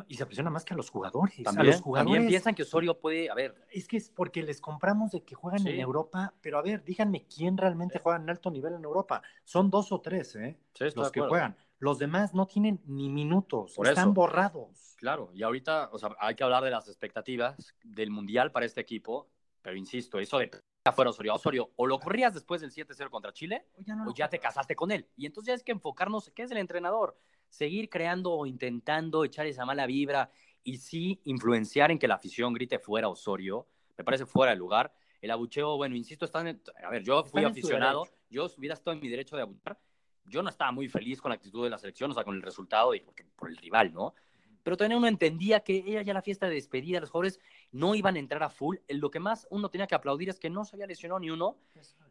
y 0.08 0.14
se 0.14 0.24
presiona 0.24 0.48
más 0.48 0.64
que 0.64 0.72
a 0.72 0.76
los 0.78 0.88
jugadores. 0.88 1.42
También, 1.42 1.60
a 1.60 1.70
los 1.72 1.82
jugadores. 1.82 2.10
También 2.10 2.28
piensan 2.30 2.54
que 2.54 2.62
Osorio 2.62 2.98
puede, 2.98 3.28
a 3.28 3.34
ver... 3.34 3.54
Es 3.70 3.86
que 3.86 3.98
es 3.98 4.08
porque 4.08 4.42
les 4.42 4.62
compramos 4.62 5.10
de 5.10 5.22
que 5.24 5.34
juegan 5.34 5.66
en 5.66 5.78
Europa, 5.78 6.32
pero 6.40 6.58
a 6.58 6.62
ver, 6.62 6.82
díganme 6.84 7.26
quién 7.26 7.58
realmente 7.58 7.98
juega 7.98 8.18
en 8.18 8.30
alto 8.30 8.50
nivel 8.50 8.72
en 8.72 8.84
Europa. 8.84 9.22
Son 9.44 9.68
dos 9.68 9.92
o 9.92 10.00
tres, 10.00 10.36
¿eh? 10.36 10.58
los 10.96 11.12
que 11.12 11.20
juegan. 11.20 11.54
Los 11.78 11.98
demás 11.98 12.32
no 12.32 12.46
tienen 12.46 12.80
ni 12.86 13.10
minutos, 13.10 13.76
están 13.84 14.14
borrados. 14.14 14.96
Claro, 14.96 15.30
y 15.34 15.42
ahorita, 15.42 15.90
o 15.92 15.98
sea, 15.98 16.16
hay 16.18 16.34
que 16.34 16.44
hablar 16.44 16.64
de 16.64 16.70
las 16.70 16.88
expectativas 16.88 17.74
del 17.82 18.10
Mundial 18.10 18.52
para 18.52 18.64
este 18.64 18.80
equipo, 18.80 19.28
pero 19.60 19.76
insisto, 19.76 20.18
eso 20.18 20.38
de 20.38 20.50
fuera 20.90 21.10
Osorio. 21.10 21.34
Osorio, 21.34 21.70
o 21.76 21.86
lo 21.86 22.00
corrías 22.00 22.34
después 22.34 22.60
del 22.60 22.72
7-0 22.72 23.08
contra 23.10 23.32
Chile, 23.32 23.66
o 24.04 24.12
ya, 24.12 24.28
te 24.28 24.40
casaste 24.40 24.74
con 24.74 24.90
él. 24.90 25.06
Y 25.16 25.26
entonces 25.26 25.48
ya 25.48 25.54
es 25.54 25.62
que 25.62 25.70
enfocarnos, 25.70 26.32
¿qué 26.34 26.42
es 26.42 26.50
el 26.50 26.58
entrenador? 26.58 27.16
Seguir 27.48 27.88
creando 27.88 28.32
o 28.32 28.46
intentando 28.46 29.24
echar 29.24 29.46
esa 29.46 29.64
mala 29.64 29.86
vibra 29.86 30.30
y 30.64 30.78
sí 30.78 31.20
influenciar 31.24 31.92
en 31.92 31.98
que 32.00 32.08
la 32.08 32.14
afición 32.14 32.52
grite 32.52 32.80
fuera 32.80 33.08
Osorio, 33.08 33.68
me 33.96 34.02
parece 34.02 34.26
fuera 34.26 34.52
de 34.52 34.58
lugar. 34.58 34.92
El 35.20 35.30
abucheo, 35.30 35.76
bueno, 35.76 35.94
insisto, 35.94 36.24
están 36.24 36.48
en, 36.48 36.60
a 36.84 36.90
ver, 36.90 37.04
yo 37.04 37.22
fui 37.22 37.44
aficionado, 37.44 38.08
yo 38.28 38.50
hubiera 38.58 38.74
estado 38.74 38.96
en 38.96 39.02
mi 39.02 39.08
derecho 39.08 39.36
de 39.36 39.42
abuchear. 39.42 39.78
Yo 40.24 40.42
no 40.42 40.50
estaba 40.50 40.72
muy 40.72 40.88
feliz 40.88 41.20
con 41.20 41.28
la 41.28 41.34
actitud 41.36 41.62
de 41.62 41.70
la 41.70 41.78
selección, 41.78 42.10
o 42.10 42.14
sea, 42.14 42.24
con 42.24 42.34
el 42.34 42.42
resultado 42.42 42.94
y 42.94 43.00
por 43.36 43.50
el 43.50 43.56
rival, 43.56 43.92
¿no? 43.92 44.14
Pero 44.62 44.76
también 44.76 44.98
uno 44.98 45.08
entendía 45.08 45.60
que 45.60 45.84
era 45.86 46.02
ya 46.02 46.14
la 46.14 46.22
fiesta 46.22 46.46
de 46.48 46.54
despedida, 46.54 47.00
los 47.00 47.10
jugadores 47.10 47.40
no 47.72 47.94
iban 47.94 48.16
a 48.16 48.18
entrar 48.18 48.42
a 48.42 48.50
full. 48.50 48.76
Lo 48.88 49.10
que 49.10 49.20
más 49.20 49.46
uno 49.50 49.70
tenía 49.70 49.86
que 49.86 49.94
aplaudir 49.94 50.28
es 50.28 50.38
que 50.38 50.50
no 50.50 50.64
se 50.64 50.76
había 50.76 50.86
lesionado 50.86 51.20
ni 51.20 51.30
uno 51.30 51.56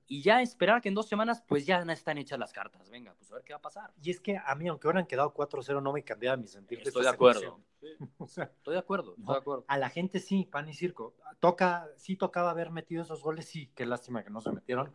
y 0.08 0.22
ya 0.22 0.42
esperar 0.42 0.82
que 0.82 0.90
en 0.90 0.96
dos 0.96 1.08
semanas 1.08 1.44
pues 1.48 1.66
ya 1.66 1.84
no 1.86 1.92
están 1.92 2.18
hechas 2.18 2.38
las 2.38 2.52
cartas. 2.52 2.90
Venga, 2.90 3.14
pues 3.18 3.32
a 3.32 3.36
ver 3.36 3.44
qué 3.44 3.54
va 3.54 3.58
a 3.58 3.62
pasar. 3.62 3.92
Y 4.02 4.12
es 4.12 4.20
que 4.20 4.38
a 4.38 4.56
mí, 4.56 4.68
aunque 4.68 4.88
hubieran 4.88 5.06
quedado 5.06 5.34
4-0, 5.34 5.82
no 5.82 5.94
me 5.94 6.04
cambiaba 6.04 6.38
mi 6.38 6.48
sentido. 6.48 6.82
Estoy 6.84 7.04
de 7.04 7.10
acuerdo. 7.10 7.60
o 8.18 8.28
sea, 8.28 8.46
Estoy 8.46 8.74
de 8.74 8.80
acuerdo, 8.80 9.16
estoy 9.18 9.34
de 9.34 9.40
acuerdo. 9.40 9.66
a 9.68 9.78
la 9.78 9.90
gente 9.90 10.20
sí, 10.20 10.46
pan 10.46 10.68
y 10.68 10.74
circo. 10.74 11.16
Toca, 11.40 11.88
sí 11.96 12.16
tocaba 12.16 12.52
haber 12.52 12.72
metido 12.72 13.02
esos 13.02 13.24
goles, 13.24 13.46
sí, 13.46 13.72
qué 13.74 13.86
lástima 13.86 14.24
que 14.24 14.30
no 14.30 14.42
se 14.42 14.52
metieron. 14.52 14.92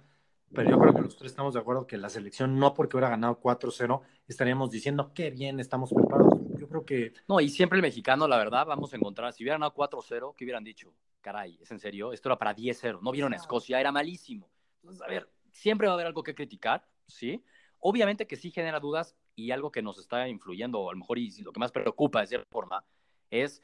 Pero 0.52 0.70
yo 0.70 0.78
creo 0.78 0.94
que 0.94 1.02
los 1.02 1.16
tres 1.16 1.32
estamos 1.32 1.54
de 1.54 1.60
acuerdo 1.60 1.86
que 1.86 1.96
la 1.96 2.08
selección, 2.08 2.58
no 2.58 2.72
porque 2.75 2.96
hubiera 2.96 3.10
ganado 3.10 3.40
4-0, 3.40 4.00
estaríamos 4.28 4.70
diciendo 4.70 5.12
qué 5.12 5.30
bien 5.30 5.58
estamos 5.58 5.92
preparados. 5.92 6.34
Yo 6.66 6.68
creo 6.68 6.85
que 6.85 7.12
No, 7.28 7.40
y 7.40 7.49
siempre 7.49 7.76
el 7.76 7.82
mexicano, 7.82 8.26
la 8.26 8.37
verdad, 8.38 8.66
vamos 8.66 8.92
a 8.92 8.96
encontrar, 8.96 9.32
si 9.32 9.44
hubieran 9.44 9.61
ganado 9.61 9.75
4-0, 9.75 10.35
¿qué 10.37 10.44
hubieran 10.44 10.64
dicho? 10.64 10.92
Caray, 11.20 11.58
¿es 11.61 11.70
en 11.70 11.78
serio? 11.78 12.12
Esto 12.12 12.28
era 12.28 12.37
para 12.38 12.54
10-0. 12.54 13.00
No 13.02 13.12
vieron 13.12 13.32
a 13.32 13.37
Escocia, 13.37 13.80
era 13.80 13.92
malísimo. 13.92 14.49
Entonces, 14.82 15.02
a 15.02 15.06
ver, 15.06 15.28
siempre 15.52 15.87
va 15.87 15.92
a 15.92 15.94
haber 15.94 16.06
algo 16.06 16.23
que 16.23 16.35
criticar, 16.35 16.85
¿sí? 17.06 17.42
Obviamente 17.78 18.26
que 18.26 18.37
sí 18.37 18.50
genera 18.50 18.80
dudas 18.80 19.16
y 19.37 19.52
algo 19.52 19.70
que 19.70 19.82
nos 19.82 19.99
está 19.99 20.28
influyendo, 20.28 20.80
o 20.80 20.90
a 20.90 20.92
lo 20.92 20.99
mejor 20.99 21.18
y 21.18 21.30
lo 21.42 21.52
que 21.52 21.61
más 21.61 21.70
preocupa 21.70 22.20
de 22.20 22.26
cierta 22.26 22.49
forma, 22.50 22.85
es 23.30 23.62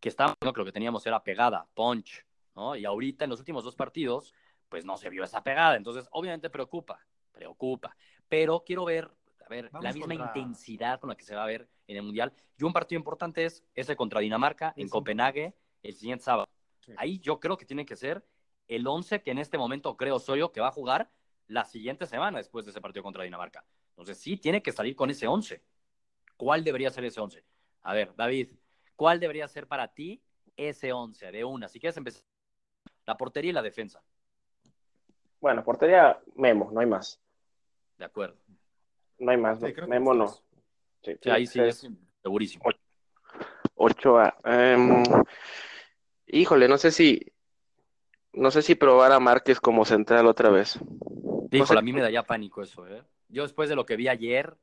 que 0.00 0.08
estábamos 0.08 0.36
viendo 0.40 0.54
que 0.54 0.60
lo 0.60 0.64
que 0.64 0.72
teníamos 0.72 1.06
era 1.06 1.22
pegada, 1.22 1.66
punch, 1.74 2.24
¿no? 2.54 2.76
Y 2.76 2.84
ahorita 2.84 3.24
en 3.24 3.30
los 3.30 3.40
últimos 3.40 3.64
dos 3.64 3.74
partidos, 3.76 4.32
pues 4.68 4.84
no 4.84 4.96
se 4.96 5.10
vio 5.10 5.24
esa 5.24 5.42
pegada. 5.42 5.76
Entonces, 5.76 6.08
obviamente 6.12 6.48
preocupa, 6.48 6.98
preocupa. 7.32 7.94
Pero 8.28 8.62
quiero 8.64 8.84
ver, 8.84 9.10
a 9.44 9.48
ver, 9.48 9.70
Vamos 9.70 9.84
la 9.84 9.92
misma 9.92 10.14
contra- 10.14 10.40
intensidad 10.40 11.00
con 11.00 11.08
la 11.10 11.16
que 11.16 11.24
se 11.24 11.34
va 11.34 11.42
a 11.44 11.46
ver 11.46 11.68
en 11.88 11.96
el 11.96 12.02
Mundial. 12.04 12.32
Y 12.56 12.64
un 12.64 12.72
partido 12.72 12.98
importante 12.98 13.44
es 13.44 13.64
ese 13.74 13.96
contra 13.96 14.20
Dinamarca 14.20 14.72
en 14.76 14.88
Copenhague 14.88 15.54
el 15.82 15.94
siguiente 15.94 16.24
sábado. 16.24 16.48
Sí. 16.80 16.92
Ahí 16.96 17.18
yo 17.18 17.40
creo 17.40 17.56
que 17.56 17.64
tiene 17.64 17.84
que 17.84 17.96
ser 17.96 18.24
el 18.68 18.86
11 18.86 19.22
que 19.22 19.32
en 19.32 19.38
este 19.38 19.58
momento 19.58 19.96
creo 19.96 20.18
soy 20.20 20.40
yo 20.40 20.52
que 20.52 20.60
va 20.60 20.68
a 20.68 20.72
jugar 20.72 21.10
la 21.48 21.64
siguiente 21.64 22.06
semana 22.06 22.38
después 22.38 22.64
de 22.64 22.70
ese 22.70 22.80
partido 22.80 23.02
contra 23.02 23.24
Dinamarca. 23.24 23.64
Entonces 23.90 24.18
sí, 24.18 24.36
tiene 24.36 24.62
que 24.62 24.70
salir 24.70 24.94
con 24.94 25.10
ese 25.10 25.26
11. 25.26 25.62
¿Cuál 26.36 26.62
debería 26.62 26.90
ser 26.90 27.04
ese 27.04 27.20
11? 27.20 27.42
A 27.82 27.94
ver, 27.94 28.14
David, 28.14 28.50
¿cuál 28.94 29.18
debería 29.18 29.48
ser 29.48 29.66
para 29.66 29.88
ti 29.88 30.22
ese 30.56 30.92
11 30.92 31.32
de 31.32 31.44
una? 31.44 31.68
Si 31.68 31.80
quieres 31.80 31.96
empezar, 31.96 32.22
la 33.06 33.16
portería 33.16 33.50
y 33.50 33.54
la 33.54 33.62
defensa. 33.62 34.02
Bueno, 35.40 35.64
portería 35.64 36.20
Memo, 36.36 36.70
no 36.70 36.80
hay 36.80 36.86
más. 36.86 37.20
De 37.96 38.04
acuerdo. 38.04 38.36
No 39.18 39.30
hay 39.30 39.36
más. 39.36 39.58
Sí, 39.58 39.72
no. 39.76 39.88
Memo 39.88 40.14
no. 40.14 40.47
Sí, 41.02 41.12
Sí, 41.22 41.30
ahí 41.30 41.46
sí 41.46 41.60
es 41.60 41.84
es 41.84 41.90
segurísimo. 42.22 42.64
Ochoa. 43.74 44.36
Em, 44.44 45.02
híjole, 46.26 46.68
no 46.68 46.78
sé 46.78 46.90
si. 46.90 47.20
No 48.32 48.50
sé 48.50 48.62
si 48.62 48.74
probar 48.74 49.12
a 49.12 49.20
Márquez 49.20 49.58
como 49.60 49.84
central 49.84 50.26
otra 50.26 50.50
vez. 50.50 50.78
Híjole, 51.50 51.66
sé- 51.66 51.78
a 51.78 51.82
mí 51.82 51.92
me 51.92 52.02
da 52.02 52.10
ya 52.10 52.22
pánico 52.22 52.62
eso, 52.62 52.86
¿eh? 52.86 53.02
Yo 53.28 53.42
después 53.42 53.68
de 53.68 53.74
lo 53.76 53.84
que 53.86 53.96
vi 53.96 54.08
ayer, 54.08 54.56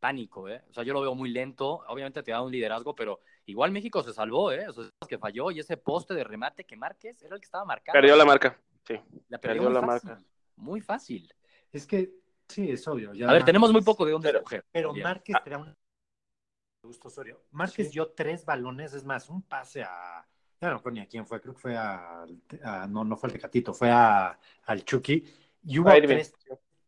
pánico, 0.00 0.48
¿eh? 0.48 0.62
O 0.68 0.72
sea, 0.74 0.82
yo 0.82 0.92
lo 0.92 1.00
veo 1.00 1.14
muy 1.14 1.30
lento. 1.30 1.84
Obviamente 1.88 2.22
te 2.22 2.32
da 2.32 2.42
un 2.42 2.50
liderazgo, 2.52 2.94
pero 2.94 3.20
igual 3.46 3.70
México 3.70 4.02
se 4.02 4.12
salvó, 4.12 4.50
¿eh? 4.52 4.68
O 4.68 4.72
sea, 4.72 4.84
es 5.00 5.08
que 5.08 5.18
falló 5.18 5.50
y 5.50 5.60
ese 5.60 5.76
poste 5.76 6.14
de 6.14 6.24
remate 6.24 6.64
que 6.64 6.76
Márquez 6.76 7.22
era 7.22 7.34
el 7.34 7.40
que 7.40 7.44
estaba 7.46 7.64
marcando. 7.64 7.98
Perdió 8.00 8.16
la 8.16 8.24
marca. 8.24 8.58
Sí. 8.86 8.94
La 9.28 9.38
perdió 9.38 9.70
la 9.70 9.80
fácil. 9.80 10.08
marca. 10.10 10.24
Muy 10.56 10.80
fácil. 10.80 11.32
es 11.72 11.86
que 11.86 12.10
sí, 12.48 12.70
es 12.70 12.86
obvio. 12.88 13.12
ya 13.14 13.28
A 13.28 13.32
ver, 13.32 13.42
Márquez- 13.42 13.46
tenemos 13.46 13.72
muy 13.72 13.82
poco 13.82 14.04
de 14.04 14.12
dónde 14.12 14.28
Pero- 14.28 14.38
escoger. 14.38 14.64
Pero 14.72 14.92
Bien. 14.92 15.04
Márquez 15.04 15.36
trae 15.44 15.56
un 15.56 15.74
gusto 16.82 17.08
Osorio. 17.08 17.42
Márquez 17.50 17.86
Sí. 17.88 17.92
dio 17.94 18.10
tres 18.12 18.44
balones, 18.44 18.94
es 18.94 19.04
más, 19.04 19.28
un 19.28 19.42
pase 19.42 19.82
a. 19.82 20.26
Ya 20.60 20.70
no 20.70 20.82
ni 20.90 21.00
a 21.00 21.06
quién 21.06 21.24
fue, 21.26 21.40
creo 21.40 21.54
que 21.54 21.60
fue 21.60 21.76
a. 21.76 22.24
a- 22.64 22.86
no, 22.88 23.04
no 23.04 23.16
fue 23.16 23.28
al 23.28 23.32
Tecatito, 23.32 23.72
fue 23.74 23.90
a, 23.90 24.38
al 24.64 24.84
Chucky. 24.84 25.24
Y 25.64 25.78
hubo 25.78 25.90
tres 25.92 26.32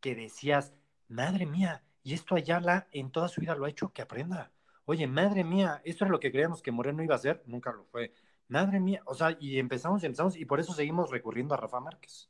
que 0.01 0.15
decías, 0.15 0.73
madre 1.09 1.45
mía, 1.47 1.85
y 2.03 2.15
esto 2.15 2.35
Ayala 2.35 2.89
en 2.93 3.11
toda 3.11 3.29
su 3.29 3.41
vida 3.41 3.55
lo 3.55 3.67
ha 3.67 3.69
hecho, 3.71 3.93
que 3.93 4.03
aprenda. 4.03 4.51
Oye, 4.87 5.07
madre 5.07 5.45
mía, 5.45 5.81
esto 5.85 6.05
es 6.05 6.11
lo 6.11 6.19
que 6.19 6.33
creíamos 6.33 6.63
que 6.63 6.73
Moreno 6.73 7.03
iba 7.03 7.15
a 7.15 7.19
hacer, 7.19 7.43
nunca 7.47 7.71
lo 7.73 7.85
fue. 7.85 8.13
Madre 8.49 8.81
mía, 8.81 9.03
o 9.05 9.15
sea, 9.15 9.37
y 9.39 9.59
empezamos 9.59 10.03
y 10.03 10.07
empezamos, 10.07 10.37
y 10.37 10.45
por 10.47 10.59
eso 10.59 10.73
seguimos 10.73 11.11
recurriendo 11.11 11.55
a 11.55 11.59
Rafa 11.59 11.79
Márquez. 11.79 12.29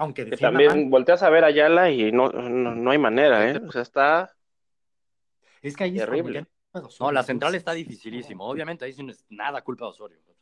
Aunque 0.00 0.24
Que 0.30 0.36
también 0.38 0.70
mal, 0.70 0.88
volteas 0.88 1.22
a 1.22 1.28
ver 1.28 1.44
a 1.44 1.48
Ayala 1.48 1.90
y 1.90 2.10
no, 2.10 2.30
no, 2.30 2.74
no 2.74 2.90
hay 2.90 2.96
manera, 2.96 3.50
¿eh? 3.50 3.60
O 3.66 3.70
sea, 3.70 3.82
está. 3.82 4.34
es 5.60 5.76
que 5.76 5.84
ahí 5.84 5.98
es 5.98 6.06
terrible. 6.06 6.40
ya 6.40 6.46
puedo 6.72 6.82
No, 6.84 6.88
Osorio, 6.88 7.12
la 7.12 7.22
central 7.22 7.54
está 7.54 7.72
dificilísimo. 7.74 8.46
Obviamente 8.48 8.86
ahí 8.86 8.94
sí 8.94 9.02
no 9.02 9.12
es 9.12 9.26
nada 9.28 9.60
culpa 9.62 9.84
de 9.84 9.90
Osorio. 9.90 10.18
O 10.26 10.34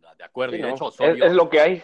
sea, 0.00 0.14
de 0.14 0.24
acuerdo. 0.24 0.54
Sí, 0.54 0.58
y 0.58 0.62
de 0.62 0.70
hecho, 0.70 0.88
es, 0.88 0.94
Osorio 0.94 1.24
es 1.26 1.32
lo 1.34 1.50
que 1.50 1.60
hay. 1.60 1.82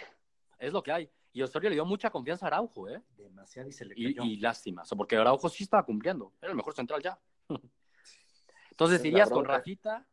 es 0.58 0.72
lo 0.72 0.82
que 0.82 0.92
hay. 0.92 1.10
Y 1.34 1.42
Osorio 1.42 1.68
le 1.68 1.76
dio 1.76 1.84
mucha 1.84 2.08
confianza 2.08 2.46
a 2.46 2.48
Araujo, 2.48 2.88
¿eh? 2.88 3.02
Demasiado 3.18 3.68
y 3.68 3.72
se 3.72 3.84
le 3.84 3.94
cayó. 3.94 4.22
y 4.24 4.38
lástima, 4.38 4.80
o 4.80 4.84
sea, 4.86 4.96
porque 4.96 5.16
Araujo 5.16 5.48
sí 5.50 5.64
estaba 5.64 5.84
cumpliendo. 5.84 6.32
Era 6.40 6.52
el 6.52 6.56
mejor 6.56 6.72
central 6.72 7.02
ya. 7.02 7.18
Entonces, 8.70 9.00
Es 9.00 9.04
irías 9.04 9.28
con. 9.30 9.44
Rafita. 9.44 10.06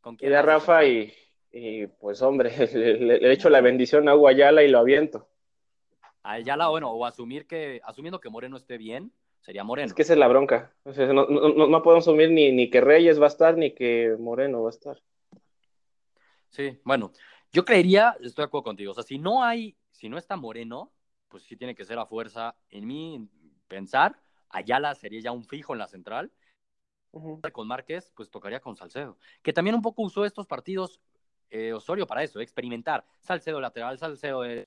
¿Con 0.00 0.14
quién? 0.14 0.32
Rafa 0.32 0.84
y, 0.84 1.12
y, 1.50 1.86
pues 1.88 2.22
hombre, 2.22 2.52
le, 2.72 2.98
le- 3.00 3.18
le 3.18 3.32
echo 3.32 3.50
la 3.50 3.60
bendición 3.60 4.08
a 4.08 4.14
Hugo 4.14 4.28
Ayala 4.28 4.62
y 4.62 4.68
lo 4.68 4.78
aviento. 4.78 5.28
A 6.26 6.32
Ayala, 6.32 6.66
bueno, 6.66 6.90
o 6.90 7.06
asumir 7.06 7.46
que, 7.46 7.80
asumiendo 7.84 8.20
que 8.20 8.30
Moreno 8.30 8.56
esté 8.56 8.78
bien, 8.78 9.12
sería 9.38 9.62
Moreno. 9.62 9.86
Es 9.86 9.94
que 9.94 10.02
esa 10.02 10.14
es 10.14 10.18
la 10.18 10.26
bronca. 10.26 10.72
O 10.82 10.92
sea, 10.92 11.06
no, 11.12 11.24
no, 11.28 11.82
podemos 11.84 12.02
asumir 12.02 12.32
ni, 12.32 12.50
ni 12.50 12.68
que 12.68 12.80
Reyes 12.80 13.20
va 13.20 13.26
a 13.26 13.28
estar 13.28 13.56
ni 13.56 13.72
que 13.72 14.16
Moreno 14.18 14.60
va 14.60 14.70
a 14.70 14.70
estar. 14.70 15.00
Sí, 16.48 16.80
bueno, 16.82 17.12
yo 17.52 17.64
creería, 17.64 18.16
estoy 18.20 18.42
de 18.42 18.46
acuerdo 18.46 18.64
contigo, 18.64 18.90
o 18.90 18.94
sea, 18.94 19.04
si 19.04 19.18
no 19.18 19.44
hay, 19.44 19.76
si 19.92 20.08
no 20.08 20.18
está 20.18 20.36
Moreno, 20.36 20.92
pues 21.28 21.44
sí 21.44 21.56
tiene 21.56 21.76
que 21.76 21.84
ser 21.84 21.96
a 21.96 22.06
fuerza, 22.06 22.56
en 22.70 22.88
mi 22.88 23.28
pensar, 23.68 24.20
Ayala 24.48 24.96
sería 24.96 25.20
ya 25.20 25.30
un 25.30 25.44
fijo 25.44 25.74
en 25.74 25.78
la 25.78 25.86
central, 25.86 26.32
con 27.52 27.68
Márquez, 27.68 28.10
pues 28.16 28.30
tocaría 28.30 28.58
con 28.58 28.74
Salcedo, 28.74 29.16
que 29.42 29.52
también 29.52 29.76
un 29.76 29.82
poco 29.82 30.02
usó 30.02 30.24
estos 30.24 30.48
partidos 30.48 31.00
eh, 31.50 31.72
Osorio 31.72 32.04
para 32.04 32.24
eso, 32.24 32.40
experimentar, 32.40 33.04
Salcedo 33.20 33.60
lateral, 33.60 33.96
Salcedo 33.96 34.42
de 34.42 34.66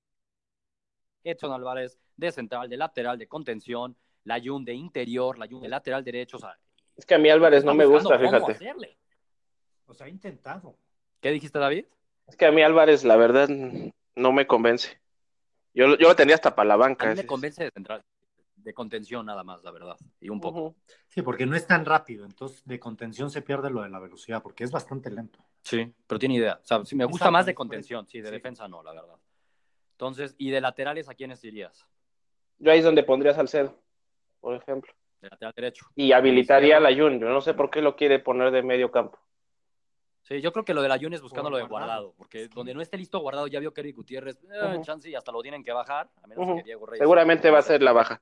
Edson 1.23 1.51
Álvarez 1.51 1.99
de 2.17 2.31
central, 2.31 2.69
de 2.69 2.77
lateral, 2.77 3.17
de 3.17 3.27
contención, 3.27 3.95
Layun 4.23 4.65
de 4.65 4.73
interior, 4.73 5.37
Layun 5.37 5.61
de 5.61 5.69
lateral 5.69 6.03
derecho, 6.03 6.37
o 6.37 6.39
sea, 6.39 6.57
Es 6.95 7.05
que 7.05 7.15
a 7.15 7.17
mí 7.17 7.29
Álvarez 7.29 7.63
no 7.63 7.73
me 7.73 7.85
gusta, 7.85 8.17
cómo 8.17 8.29
fíjate. 8.29 8.51
hacerle. 8.53 8.97
O 9.85 9.93
sea, 9.93 10.07
ha 10.07 10.09
intentado. 10.09 10.75
¿Qué 11.21 11.31
dijiste, 11.31 11.57
David? 11.59 11.85
Es 12.27 12.35
que 12.35 12.45
a 12.45 12.51
mí 12.51 12.61
Álvarez, 12.61 13.03
la 13.03 13.15
verdad, 13.15 13.47
no 14.15 14.31
me 14.31 14.45
convence. 14.45 14.99
Yo, 15.73 15.97
yo 15.97 16.09
lo 16.09 16.15
tendría 16.15 16.35
hasta 16.35 16.55
para 16.55 16.67
la 16.67 16.73
A 16.75 16.77
banca. 16.77 17.05
mí 17.07 17.13
ese. 17.13 17.23
me 17.23 17.27
convence 17.27 17.63
de 17.63 17.71
central, 17.71 18.03
de 18.57 18.73
contención 18.73 19.25
nada 19.25 19.43
más, 19.43 19.63
la 19.63 19.71
verdad, 19.71 19.95
y 20.19 20.29
un 20.29 20.39
poco. 20.41 20.75
Sí, 21.07 21.21
porque 21.21 21.45
no 21.45 21.55
es 21.55 21.65
tan 21.65 21.85
rápido, 21.85 22.25
entonces 22.25 22.63
de 22.65 22.79
contención 22.79 23.29
se 23.31 23.41
pierde 23.41 23.69
lo 23.69 23.81
de 23.81 23.89
la 23.89 23.99
velocidad, 23.99 24.43
porque 24.43 24.63
es 24.63 24.71
bastante 24.71 25.09
lento. 25.09 25.39
Sí, 25.63 25.91
pero 26.07 26.19
tiene 26.19 26.35
idea. 26.35 26.59
O 26.61 26.65
sea, 26.65 26.83
sí, 26.85 26.95
me 26.95 27.05
gusta 27.05 27.17
Exacto, 27.25 27.31
más 27.31 27.45
de 27.45 27.55
contención, 27.55 28.05
sí, 28.07 28.19
de 28.21 28.27
Sí. 28.27 28.33
defensa 28.33 28.67
no, 28.67 28.83
la 28.83 28.91
verdad. 28.93 29.15
Entonces, 29.99 30.33
¿y 30.37 30.49
de 30.49 30.61
laterales 30.61 31.09
a 31.09 31.13
quiénes 31.13 31.43
irías? 31.43 31.85
Yo 32.57 32.71
ahí 32.71 32.79
es 32.79 32.85
donde 32.85 33.03
pondría 33.03 33.33
Salcedo, 33.33 33.75
por 34.39 34.55
ejemplo. 34.55 34.93
De 35.19 35.27
lateral 35.29 35.53
derecho. 35.53 35.87
Y 35.93 36.13
habilitaría 36.13 36.77
a 36.77 36.79
la 36.79 36.95
Jun. 36.95 37.19
Yo 37.19 37.27
no 37.27 37.41
sé 37.41 37.53
por 37.53 37.69
qué 37.69 37.81
lo 37.81 37.97
quiere 37.97 38.17
poner 38.19 38.51
de 38.51 38.63
medio 38.63 38.91
campo. 38.91 39.19
Sí, 40.21 40.39
yo 40.39 40.53
creo 40.53 40.63
que 40.63 40.73
lo 40.73 40.81
de 40.81 40.87
la 40.87 40.97
Jun 40.97 41.13
es 41.15 41.21
buscando 41.21 41.49
lo 41.49 41.57
de 41.57 41.63
Guardado. 41.63 42.13
porque 42.17 42.45
Sí. 42.45 42.49
donde 42.55 42.73
no 42.73 42.79
esté 42.81 42.97
listo 42.97 43.19
guardado 43.19 43.47
ya 43.47 43.59
vio 43.59 43.73
que 43.73 43.81
Eric 43.81 43.97
Gutiérrez, 43.97 44.37
eh, 44.41 44.79
chance 44.83 45.09
y 45.09 45.15
hasta 45.15 45.33
lo 45.33 45.41
tienen 45.41 45.65
que 45.65 45.73
bajar, 45.73 46.09
a 46.23 46.27
menos 46.27 46.45
Ujú. 46.47 46.55
que 46.59 46.63
Diego 46.63 46.85
Reyes. 46.85 46.99
Seguramente 46.99 47.51
va 47.51 47.59
a 47.59 47.63
ser 47.63 47.81
la 47.83 47.91
baja. 47.91 48.21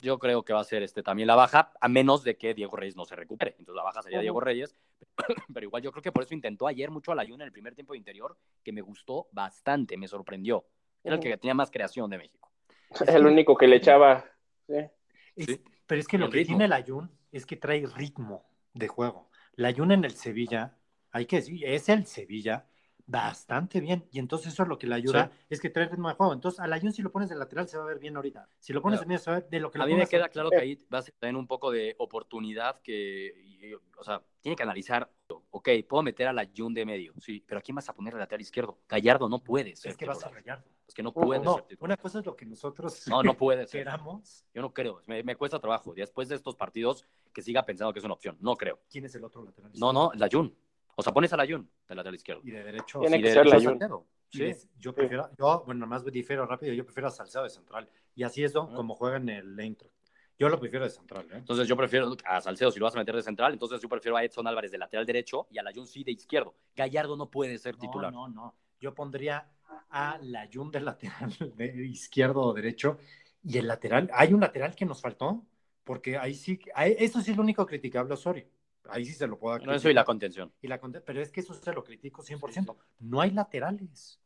Yo 0.00 0.18
creo 0.18 0.42
que 0.42 0.54
va 0.54 0.60
a 0.60 0.64
ser 0.64 0.82
este 0.82 1.02
también 1.02 1.26
la 1.26 1.34
baja, 1.36 1.70
a 1.78 1.88
menos 1.88 2.24
de 2.24 2.38
que 2.38 2.54
Diego 2.54 2.76
Reyes 2.78 2.96
no 2.96 3.04
se 3.04 3.14
recupere. 3.14 3.56
Entonces 3.58 3.76
la 3.76 3.82
baja 3.82 4.00
sería. 4.00 4.20
Diego 4.20 4.40
Reyes, 4.40 4.74
pero 5.54 5.64
igual 5.64 5.82
yo 5.82 5.92
creo 5.92 6.02
que 6.02 6.12
por 6.12 6.22
eso 6.24 6.34
intentó 6.34 6.66
ayer 6.66 6.90
mucho 6.90 7.12
a 7.12 7.14
la 7.14 7.24
en 7.24 7.40
el 7.40 7.52
primer 7.52 7.74
tiempo 7.74 7.92
de 7.92 7.98
interior, 7.98 8.36
que 8.62 8.72
me 8.72 8.80
gustó 8.82 9.28
bastante, 9.32 9.96
me 9.96 10.08
sorprendió. 10.08 10.66
Era 11.02 11.16
el 11.16 11.20
que 11.20 11.36
tenía 11.36 11.54
más 11.54 11.70
creación 11.70 12.08
de 12.10 12.18
México. 12.18 12.50
Es 12.90 13.00
el 13.14 13.26
único 13.26 13.56
que 13.56 13.66
le 13.66 13.76
echaba. 13.76 14.24
Es- 14.68 14.90
Sí. 15.36 15.60
Pero 15.86 16.00
es 16.00 16.06
que 16.08 16.16
lo 16.16 16.26
El 16.26 16.30
que 16.30 16.38
ritmo. 16.38 16.56
tiene 16.56 16.68
la 16.68 16.82
Jun 16.82 17.10
es 17.32 17.44
que 17.44 17.56
trae 17.56 17.84
ritmo 17.86 18.48
de 18.72 18.88
juego. 18.88 19.30
La 19.54 19.72
Jun 19.74 19.90
en 19.92 20.04
el 20.04 20.12
Sevilla, 20.12 20.78
hay 21.10 21.26
que 21.26 21.36
decir, 21.36 21.62
es 21.66 21.88
el 21.88 22.06
Sevilla 22.06 22.66
bastante 23.06 23.80
bien. 23.80 24.06
Y 24.10 24.18
entonces 24.18 24.52
eso 24.52 24.62
es 24.62 24.68
lo 24.68 24.78
que 24.78 24.86
le 24.86 24.94
ayuda, 24.94 25.30
es 25.48 25.60
que 25.60 25.70
trae 25.70 25.88
ritmo 25.88 26.08
de 26.08 26.14
juego. 26.14 26.32
Entonces 26.32 26.60
a 26.60 26.66
la 26.66 26.80
Jun 26.80 26.92
si 26.92 27.02
lo 27.02 27.10
pones 27.12 27.28
de 27.28 27.36
lateral 27.36 27.68
se 27.68 27.76
va 27.76 27.84
a 27.84 27.86
ver 27.86 27.98
bien 27.98 28.16
ahorita. 28.16 28.48
Si 28.58 28.72
lo 28.72 28.80
pones 28.80 28.98
Claro. 28.98 29.04
de 29.04 29.08
medio 29.08 29.18
se 29.18 29.30
va 29.30 29.36
a 29.36 29.40
ver 29.40 29.48
de 29.50 29.60
lo 29.60 29.70
que 29.70 29.78
lo 29.78 29.84
A 29.84 29.86
mí 29.86 29.94
me 29.94 30.06
queda 30.06 30.28
claro 30.28 30.50
que 30.50 30.56
ahí 30.56 30.86
va 30.92 30.98
a 30.98 31.02
ser 31.02 31.14
también 31.18 31.36
un 31.36 31.46
poco 31.46 31.70
de 31.70 31.94
oportunidad 31.98 32.80
que, 32.80 33.76
o 33.98 34.04
sea, 34.04 34.22
tiene 34.40 34.56
que 34.56 34.62
analizar, 34.62 35.10
ok, 35.50 35.68
puedo 35.88 36.02
meter 36.02 36.28
a 36.28 36.32
la 36.32 36.48
Jun 36.56 36.74
de 36.74 36.84
medio, 36.84 37.12
sí, 37.20 37.42
pero 37.46 37.58
¿a 37.58 37.62
quién 37.62 37.74
vas 37.74 37.88
a 37.88 37.94
poner 37.94 38.12
de 38.14 38.20
lateral 38.20 38.40
izquierdo? 38.40 38.78
Gallardo 38.88 39.28
no 39.28 39.38
puede 39.38 39.76
ser. 39.76 39.90
Es 39.92 39.96
que 39.96 40.06
va 40.06 40.12
a 40.12 40.16
ser 40.16 40.28
titular. 40.28 40.44
Gallardo. 40.44 40.70
Es 40.86 40.92
que 40.94 41.02
no 41.02 41.12
puede 41.14 41.40
no, 41.40 41.54
ser 41.54 41.62
titular. 41.64 41.88
una 41.88 41.96
cosa 41.96 42.18
es 42.18 42.26
lo 42.26 42.36
que 42.36 42.44
nosotros 42.44 43.06
No, 43.08 43.22
no 43.22 43.34
puede 43.34 43.66
ser. 43.66 43.80
queramos. 43.80 44.44
Yo 44.52 44.60
no 44.60 44.72
creo. 44.74 45.00
Me, 45.06 45.22
me 45.22 45.34
cuesta 45.34 45.58
trabajo. 45.58 45.94
Después 45.94 46.28
de 46.28 46.34
estos 46.34 46.56
partidos, 46.56 47.06
que 47.32 47.40
siga 47.40 47.64
pensando 47.64 47.92
que 47.94 48.00
es 48.00 48.04
una 48.04 48.12
opción. 48.14 48.36
No 48.40 48.54
creo. 48.54 48.80
¿Quién 48.90 49.06
es 49.06 49.14
el 49.14 49.24
otro 49.24 49.42
lateral? 49.42 49.72
No, 49.76 49.92
no, 49.94 50.12
la 50.14 50.28
Jun. 50.30 50.54
O 50.96 51.02
sea, 51.02 51.12
pones 51.12 51.32
a 51.32 51.36
la 51.36 51.46
Jun 51.46 51.68
del 51.88 51.96
lateral 51.96 52.14
izquierdo. 52.14 52.42
Y 52.44 52.50
de 52.50 52.62
derecho. 52.64 53.00
Tiene 53.00 53.20
que 53.20 53.28
de 53.28 53.34
ser 53.34 53.46
la 53.46 53.52
derecho 53.56 53.70
Jun. 53.70 53.78
Salcedo. 53.78 54.06
y 54.30 54.36
Sí. 54.36 54.42
de- 54.44 54.58
yo 54.78 54.92
prefiero, 54.94 55.30
yo, 55.38 55.62
bueno, 55.66 55.86
más 55.86 56.04
difiero 56.04 56.46
rápido, 56.46 56.72
yo 56.72 56.84
prefiero 56.84 57.08
a 57.08 57.10
Salcedo 57.10 57.44
de 57.44 57.50
central. 57.50 57.88
Y 58.16 58.22
así 58.24 58.42
es 58.44 58.54
¿no? 58.54 58.68
Ah. 58.70 58.74
como 58.74 58.94
juega 58.94 59.16
en 59.16 59.28
el 59.28 59.58
Eintracht. 59.58 59.92
Yo 60.36 60.48
lo 60.48 60.58
prefiero 60.58 60.84
de 60.84 60.90
central, 60.90 61.26
¿eh? 61.30 61.36
Entonces 61.36 61.68
yo 61.68 61.76
prefiero 61.76 62.12
a 62.24 62.40
Salcedo 62.40 62.72
si 62.72 62.80
lo 62.80 62.86
vas 62.86 62.94
a 62.96 62.98
meter 62.98 63.14
de 63.14 63.22
central, 63.22 63.52
entonces 63.52 63.80
yo 63.80 63.88
prefiero 63.88 64.16
a 64.16 64.24
Edson 64.24 64.44
Álvarez 64.48 64.72
de 64.72 64.78
lateral 64.78 65.06
derecho 65.06 65.46
y 65.50 65.58
a 65.58 65.62
la 65.62 65.72
Jun 65.72 65.86
sí 65.86 66.02
de 66.02 66.10
izquierdo. 66.10 66.54
Gallardo 66.74 67.16
no 67.16 67.30
puede 67.30 67.56
ser 67.58 67.76
titular. 67.76 68.12
No, 68.12 68.26
no, 68.28 68.34
no. 68.46 68.54
Yo 68.80 68.92
pondría 68.94 69.48
a 69.90 70.18
la 70.22 70.48
Jun 70.52 70.72
de 70.72 70.80
lateral 70.80 71.30
de 71.56 71.86
izquierdo 71.86 72.40
o 72.42 72.52
derecho. 72.52 72.98
Y 73.44 73.58
el 73.58 73.68
lateral, 73.68 74.10
hay 74.12 74.32
un 74.34 74.40
lateral 74.40 74.74
que 74.74 74.84
nos 74.86 75.00
faltó, 75.00 75.44
porque 75.84 76.18
ahí 76.18 76.34
sí, 76.34 76.58
ahí- 76.74 76.96
eso 76.98 77.20
sí 77.20 77.30
es 77.30 77.36
lo 77.36 77.42
único 77.44 77.64
criticable 77.64 78.10
a 78.10 78.14
Osorio. 78.14 78.46
Ahí 78.88 79.04
sí 79.04 79.12
se 79.14 79.26
lo 79.26 79.38
puedo 79.38 79.58
No, 79.60 79.72
eso 79.74 79.88
y 79.88 79.94
la 79.94 80.04
contención. 80.04 80.52
y 80.60 80.68
la 80.68 80.78
pero 81.04 81.20
es 81.22 81.30
que 81.30 81.40
eso 81.40 81.54
se 81.54 81.72
lo 81.72 81.82
critico 81.82 82.22
100%. 82.22 82.76
No 83.00 83.20
hay 83.20 83.30
laterales. 83.30 84.20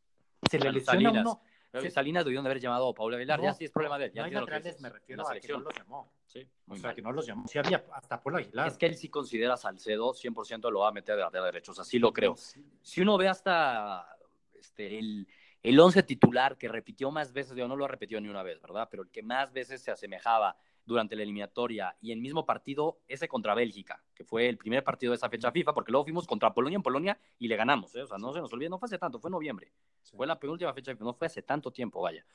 Se 0.49 0.59
le 0.59 0.71
lesiona 0.71 1.09
Salinas. 1.09 1.25
uno. 1.25 1.41
Pero 1.71 1.83
Sí. 1.83 1.91
Salinas 1.91 2.25
debieron 2.25 2.43
de 2.43 2.49
haber 2.49 2.61
llamado 2.61 2.89
a 2.89 2.93
Paula 2.95 3.17
Aguilar. 3.17 3.37
No, 3.39 3.45
ya 3.45 3.53
sí 3.53 3.65
es 3.65 3.71
problema 3.71 3.99
de 3.99 4.05
él. 4.05 4.11
Ya 4.13 4.21
no 4.23 4.25
hay 4.25 4.31
laterales, 4.33 4.81
me 4.81 4.89
refiero 4.89 5.21
la 5.21 5.29
a 5.29 5.33
que 5.33 5.35
no 5.35 5.41
selección. 5.41 5.63
los 5.63 5.75
llamó. 5.75 6.11
Sí, 6.25 6.47
O 6.67 6.75
sea, 6.75 6.83
mal. 6.87 6.95
que 6.95 7.01
no 7.03 7.11
los 7.11 7.27
llamó. 7.27 7.47
Sí 7.47 7.59
había 7.59 7.85
hasta 7.93 8.21
Paul 8.23 8.37
Aguilar. 8.37 8.67
Es 8.67 8.77
que 8.77 8.87
él 8.87 8.95
sí 8.95 9.09
considera 9.09 9.53
a 9.53 9.57
Salcedo 9.57 10.13
100% 10.13 10.71
lo 10.71 10.79
va 10.79 10.89
a 10.89 10.91
meter 10.91 11.15
de 11.15 11.21
lateral 11.21 11.45
derecho. 11.45 11.71
O 11.71 11.75
sea, 11.75 11.83
sí 11.83 11.99
lo 11.99 12.11
creo. 12.11 12.35
Si 12.81 13.01
uno 13.01 13.17
ve 13.19 13.27
hasta 13.27 14.07
este, 14.59 14.97
el, 14.97 15.27
el 15.61 15.79
11 15.79 16.01
titular 16.03 16.57
que 16.57 16.67
repitió 16.67 17.11
más 17.11 17.31
veces, 17.33 17.55
yo 17.55 17.67
no 17.67 17.75
lo 17.75 17.85
ha 17.85 17.87
repetido 17.87 18.19
ni 18.19 18.29
una 18.29 18.41
vez, 18.41 18.59
¿verdad? 18.61 18.87
Pero 18.89 19.03
el 19.03 19.11
que 19.11 19.21
más 19.21 19.53
veces 19.53 19.79
se 19.81 19.91
asemejaba 19.91 20.57
durante 20.89 21.15
la 21.15 21.21
eliminatoria 21.21 21.95
y 22.01 22.11
en 22.11 22.19
mismo 22.21 22.45
partido, 22.45 22.99
ese 23.07 23.27
contra 23.27 23.53
Bélgica, 23.53 24.03
que 24.15 24.25
fue 24.25 24.49
el 24.49 24.57
primer 24.57 24.83
partido 24.83 25.11
de 25.11 25.17
esa 25.17 25.29
fecha 25.29 25.51
FIFA, 25.51 25.73
porque 25.73 25.91
luego 25.91 26.03
fuimos 26.03 26.25
contra 26.25 26.51
Polonia 26.53 26.75
en 26.77 26.81
Polonia 26.83 27.17
y 27.37 27.47
le 27.47 27.55
ganamos, 27.55 27.95
¿eh? 27.95 28.01
O 28.01 28.07
sea, 28.07 28.17
no 28.17 28.33
se 28.33 28.39
nos 28.39 28.51
olvide, 28.51 28.69
no 28.69 28.79
fue 28.79 28.87
hace 28.87 28.97
tanto, 28.97 29.19
fue 29.19 29.29
en 29.29 29.33
noviembre. 29.33 29.71
Sí. 30.01 30.17
Fue 30.17 30.25
la 30.25 30.39
penúltima 30.39 30.73
fecha, 30.73 30.93
no 30.99 31.13
fue 31.13 31.27
hace 31.27 31.43
tanto 31.43 31.71
tiempo, 31.71 32.01
vaya. 32.01 32.25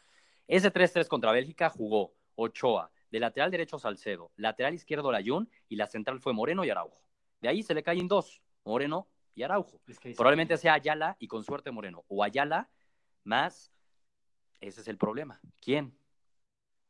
Ese 0.47 0.71
3-3 0.73 1.09
contra 1.09 1.33
Bélgica 1.33 1.69
jugó 1.69 2.15
Ochoa, 2.37 2.91
de 3.11 3.19
lateral 3.21 3.51
derecho 3.51 3.79
Salcedo, 3.79 4.31
lateral 4.37 4.73
izquierdo 4.75 5.11
Layún 5.11 5.51
y 5.69 5.75
la 5.77 5.87
central 5.87 6.21
fue 6.21 6.33
Moreno 6.33 6.65
y 6.65 6.71
Araujo. 6.71 7.03
De 7.41 7.49
ahí 7.49 7.63
se 7.63 7.75
le 7.75 7.83
caen 7.83 8.07
dos, 8.09 8.41
Moreno 8.65 9.09
y 9.35 9.43
Araujo. 9.43 9.81
Es 9.89 9.99
que- 9.99 10.15
Probablemente 10.15 10.57
sea 10.57 10.75
Ayala 10.75 11.17
y 11.19 11.27
con 11.27 11.43
suerte 11.43 11.73
Moreno. 11.73 12.05
O 12.09 12.23
Ayala 12.23 12.71
más. 13.25 13.73
Ese 14.61 14.81
es 14.81 14.89
el 14.89 14.97
problema. 14.97 15.41
¿Quién? 15.61 15.93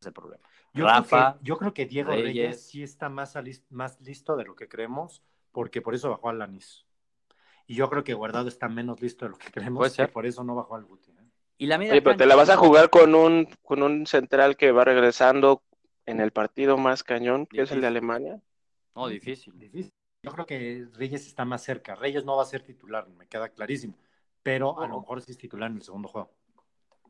El 0.06 0.12
problema. 0.12 0.44
Yo 0.72 0.86
Rafa, 0.86 1.32
creo 1.32 1.38
que, 1.40 1.46
yo 1.46 1.58
creo 1.58 1.74
que 1.74 1.86
Diego 1.86 2.10
Reyes. 2.10 2.26
Reyes, 2.26 2.66
sí 2.66 2.82
está 2.82 3.08
más, 3.08 3.36
más 3.70 4.00
listo 4.00 4.36
de 4.36 4.44
lo 4.44 4.56
que 4.56 4.68
creemos, 4.68 5.22
porque 5.52 5.80
por 5.80 5.94
eso 5.94 6.10
bajó 6.10 6.28
al 6.28 6.38
Lanis. 6.38 6.84
Y 7.66 7.74
yo 7.76 7.88
creo 7.88 8.04
que 8.04 8.14
Guardado 8.14 8.48
está 8.48 8.68
menos 8.68 9.00
listo 9.00 9.24
de 9.24 9.30
lo 9.30 9.38
que 9.38 9.50
creemos, 9.50 9.78
Puede 9.78 9.90
ser. 9.90 10.06
que 10.06 10.12
por 10.12 10.26
eso 10.26 10.44
no 10.44 10.54
bajó 10.54 10.74
al 10.76 10.84
Guti. 10.84 11.10
¿eh? 11.12 11.14
Y 11.58 11.66
la 11.66 11.78
media 11.78 11.92
Oye, 11.92 12.02
pero 12.02 12.16
te 12.16 12.26
la 12.26 12.34
vas 12.34 12.50
a 12.50 12.56
jugar 12.56 12.90
con 12.90 13.14
un, 13.14 13.48
con 13.62 13.82
un 13.82 14.06
central 14.06 14.56
que 14.56 14.72
va 14.72 14.84
regresando 14.84 15.62
en 16.06 16.20
el 16.20 16.30
partido 16.30 16.76
más 16.76 17.02
cañón, 17.02 17.46
que 17.46 17.62
es 17.62 17.70
el 17.70 17.80
de 17.80 17.86
Alemania. 17.86 18.40
No, 18.94 19.08
difícil. 19.08 19.58
Difícil. 19.58 19.92
Yo 20.22 20.32
creo 20.32 20.46
que 20.46 20.86
Reyes 20.94 21.26
está 21.26 21.44
más 21.44 21.62
cerca. 21.62 21.94
Reyes 21.94 22.24
no 22.24 22.36
va 22.36 22.42
a 22.42 22.46
ser 22.46 22.62
titular, 22.62 23.08
me 23.08 23.26
queda 23.26 23.48
clarísimo. 23.48 23.94
Pero 24.42 24.78
a 24.80 24.86
lo 24.86 25.00
mejor 25.00 25.22
sí 25.22 25.32
es 25.32 25.38
titular 25.38 25.70
en 25.70 25.76
el 25.76 25.82
segundo 25.82 26.08
juego. 26.08 26.30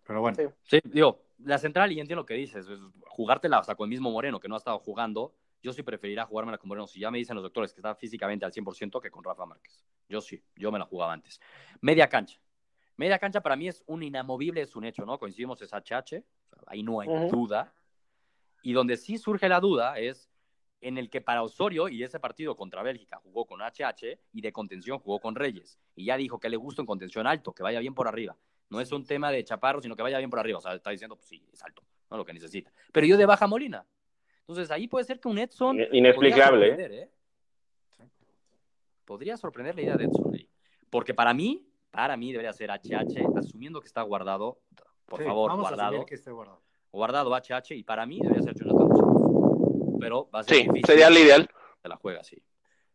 Pero 0.07 0.21
bueno, 0.21 0.37
Sí. 0.37 0.49
Sí, 0.63 0.81
digo, 0.85 1.24
la 1.39 1.59
central, 1.59 1.93
y 1.93 2.01
entiendo 2.01 2.23
lo 2.23 2.27
que 2.27 2.35
dices, 2.35 2.67
es 2.69 2.81
jugártela 3.07 3.59
hasta 3.59 3.75
con 3.75 3.87
el 3.87 3.91
mismo 3.91 4.11
Moreno, 4.11 4.41
que 4.41 4.49
no 4.49 4.55
ha 4.55 4.59
estado 4.59 4.79
jugando. 4.79 5.35
Yo 5.63 5.73
sí 5.73 5.83
preferiría 5.83 6.27
jugármela 6.27 6.59
con 6.59 6.69
Moreno. 6.69 6.87
Si 6.87 7.01
ya 7.01 7.11
me 7.11 7.19
dicen 7.19 7.35
los 7.35 7.43
doctores 7.43 7.73
que 7.73 7.81
está 7.81 7.95
físicamente 7.95 8.45
al 8.45 8.53
100% 8.53 9.01
que 9.01 9.11
con 9.11 9.25
Rafa 9.25 9.47
Márquez. 9.47 9.85
Yo 10.09 10.21
sí, 10.21 10.43
yo 10.57 10.71
me 10.71 10.79
la 10.79 10.85
jugaba 10.85 11.13
antes. 11.13 11.41
Media 11.81 12.09
cancha. 12.09 12.39
Media 12.97 13.19
cancha 13.19 13.41
para 13.41 13.57
mí 13.57 13.69
es 13.69 13.83
un 13.87 14.03
inamovible, 14.03 14.61
es 14.61 14.77
un 14.77 14.85
hecho, 14.85 15.05
¿no? 15.05 15.19
Coincidimos, 15.19 15.61
es 15.63 15.73
HH, 15.73 16.23
ahí 16.67 16.83
no 16.83 17.01
hay 17.01 17.09
duda. 17.29 17.75
Y 18.63 18.73
donde 18.73 18.97
sí 18.97 19.19
surge 19.19 19.49
la 19.49 19.61
duda 19.61 19.99
es 19.99 20.31
en 20.81 20.99
el 20.99 21.09
que 21.09 21.21
para 21.21 21.43
Osorio 21.43 21.89
y 21.89 22.03
ese 22.03 22.21
partido 22.21 22.57
contra 22.57 22.83
Bélgica 22.83 23.19
jugó 23.23 23.47
con 23.47 23.61
HH 23.61 24.21
y 24.33 24.43
de 24.43 24.53
contención 24.53 24.99
jugó 24.99 25.19
con 25.19 25.35
Reyes. 25.35 25.81
Y 25.97 26.05
ya 26.05 26.17
dijo 26.17 26.39
que 26.39 26.51
le 26.51 26.57
gusta 26.57 26.83
en 26.83 26.87
contención 26.87 27.27
alto, 27.27 27.53
que 27.53 27.63
vaya 27.63 27.81
bien 27.81 27.95
por 27.95 28.07
arriba. 28.07 28.37
No 28.71 28.81
es 28.81 28.91
un 28.93 29.05
tema 29.05 29.31
de 29.31 29.45
chaparro, 29.45 29.81
sino 29.81 29.95
que 29.95 30.03
vaya 30.03 30.19
bien 30.19 30.31
por 30.31 30.39
arriba. 30.41 30.59
O 30.59 30.61
sea, 30.61 30.75
está 30.75 30.91
diciendo, 30.91 31.17
pues 31.17 31.29
sí, 31.29 31.43
es 31.53 31.63
alto, 31.63 31.83
no 32.11 32.17
lo 32.17 32.25
que 32.25 32.33
necesita. 32.33 32.73
Pero 32.93 33.07
yo 33.07 33.17
de 33.17 33.27
baja 33.27 33.47
Molina. 33.47 33.87
Entonces 34.41 34.71
ahí 34.71 34.89
puede 34.89 35.05
ser 35.05 35.21
que 35.21 35.29
un 35.29 35.39
Edson. 35.39 35.79
In- 35.81 35.89
inexplicable, 35.93 36.59
podría 36.59 36.77
sorprender, 36.77 36.93
¿eh? 36.93 37.11
Podría 39.05 39.37
sorprender 39.37 39.75
la 39.75 39.83
idea 39.83 39.97
de 39.97 40.05
Edson 40.05 40.35
ahí. 40.35 40.49
Porque 40.91 41.15
para 41.15 41.35
mí, 41.35 41.67
para 41.91 42.17
mí 42.17 42.33
debería 42.33 42.53
ser 42.53 42.71
HH, 42.71 43.39
asumiendo 43.39 43.81
que 43.81 43.87
está 43.87 44.03
guardado. 44.03 44.61
Por 45.07 45.21
sí, 45.21 45.27
favor, 45.27 45.51
vamos 45.51 45.65
guardado. 45.69 45.89
asumir 45.91 46.07
que 46.07 46.15
esté 46.15 46.31
guardado. 46.31 46.63
Guardado 46.91 47.31
HH, 47.35 47.75
y 47.77 47.83
para 47.83 48.07
mí 48.07 48.21
debería 48.21 48.43
ser 48.43 48.55
Jonathan. 48.55 48.89
Pero 50.01 50.29
va 50.35 50.41
a 50.41 50.43
ser 50.45 50.57
Sí, 50.57 50.63
difícil. 50.63 50.85
sería 50.87 51.09
el 51.09 51.19
ideal. 51.19 51.49
Se 51.83 51.89
la 51.89 51.97
juega 51.97 52.21
así. 52.21 52.43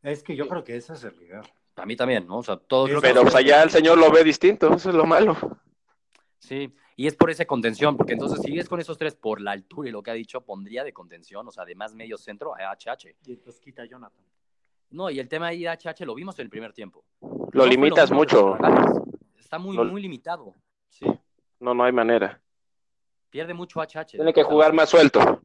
Es 0.02 0.24
que 0.24 0.36
yo 0.36 0.48
creo 0.48 0.64
que 0.64 0.76
ese 0.76 0.94
es 0.94 1.04
el 1.04 1.18
líder. 1.20 1.42
A 1.82 1.86
mí 1.86 1.96
también, 1.96 2.28
¿no? 2.28 2.38
O 2.40 2.44
sea, 2.44 2.58
todos 2.58 2.90
Sí, 2.90 2.96
que- 2.96 3.02
Pero 3.02 3.22
pues 3.24 3.36
allá 3.36 3.64
el 3.64 3.70
señor 3.70 3.98
lo 3.98 4.12
ve 4.12 4.24
distinto, 4.24 4.74
eso 4.74 4.90
es 4.90 4.96
lo 4.96 5.06
malo. 5.06 5.36
Sí, 6.40 6.74
y 6.96 7.08
es 7.08 7.16
por 7.16 7.30
esa 7.30 7.46
contención, 7.46 7.96
porque 7.96 8.14
entonces 8.14 8.42
si 8.42 8.58
es 8.58 8.68
con 8.68 8.80
esos 8.80 8.98
tres 8.98 9.16
por 9.16 9.40
la 9.42 9.52
altura 9.52 9.90
y 9.90 9.92
lo 9.92 10.02
que 10.04 10.12
ha 10.12 10.16
dicho, 10.16 10.42
pondría 10.42 10.84
de 10.84 10.94
contención, 10.94 11.48
o 11.48 11.52
sea, 11.52 11.66
de 11.66 11.76
más 11.76 11.94
medio 11.94 12.18
centro 12.18 12.54
a 12.56 12.72
HH. 12.72 13.16
Y 13.26 13.34
entonces 13.34 13.62
quita 13.62 13.84
a 13.84 13.86
Jonathan. 13.86 14.24
No, 14.92 15.10
y 15.10 15.20
el 15.20 15.28
tema 15.30 15.48
ahí 15.48 15.62
de 15.64 15.70
HH 15.70 16.06
lo 16.06 16.16
vimos 16.16 16.38
en 16.40 16.44
el 16.46 16.50
primer 16.50 16.74
tiempo. 16.74 17.06
Lo 17.22 17.64
No 17.64 17.66
limitas 17.66 18.12
mucho. 18.12 18.58
Está 19.38 19.60
muy, 19.60 19.76
Lo- 19.76 19.86
muy 19.86 20.02
limitado. 20.02 20.56
Sí, 20.90 21.06
No, 21.60 21.74
no 21.74 21.84
hay 21.84 21.92
manera. 21.92 22.42
pierde 23.30 23.54
mucho 23.54 23.80
HH. 23.82 24.18
Tiene 24.18 24.34
que 24.34 24.44
jugar 24.44 24.74
más 24.74 24.90
suelto. 24.90 25.42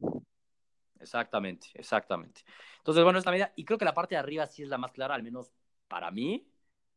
Exactamente, 1.01 1.68
exactamente. 1.75 2.42
Entonces, 2.79 3.05
bueno, 3.05 3.18
esta 3.18 3.31
medida, 3.31 3.53
y 3.57 3.64
creo 3.64 3.77
que 3.79 3.85
la 3.85 3.92
parte 3.92 4.14
de 4.14 4.20
arriba 4.20 4.47
sí 4.47 4.62
es 4.62 4.68
la 4.68 4.79
más 4.79 4.92
clara, 4.92 5.14
al 5.14 5.23
menos 5.23 5.53
para 5.88 6.11
mí. 6.11 6.47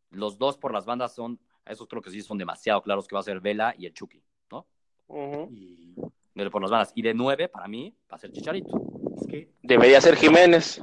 Los 0.10 0.38
dos 0.38 0.58
por 0.58 0.72
las 0.74 0.86
bandas 0.86 1.14
son, 1.14 1.40
esos 1.66 1.88
creo 1.88 2.02
que 2.02 2.10
sí 2.12 2.22
son 2.22 2.38
demasiado 2.38 2.82
claros 2.82 3.08
que 3.08 3.16
va 3.16 3.20
a 3.20 3.24
ser 3.24 3.40
Vela 3.42 3.76
y 3.78 3.86
el 3.86 3.94
Chucky, 3.94 4.24
¿no? 4.52 4.66
Ujú. 5.08 5.50
Y 5.52 5.96
De- 6.34 6.50
por 6.50 6.62
las 6.62 6.72
bandas. 6.72 6.92
Y 6.96 7.02
de 7.02 7.14
nueve, 7.14 7.50
para 7.50 7.68
mí, 7.68 7.96
va 8.12 8.16
a 8.16 8.20
ser 8.20 8.32
Chicharito. 8.32 8.82
es 9.20 9.28
que 9.28 9.52
Debería 9.62 10.00
ser 10.00 10.16
Jiménez. 10.16 10.80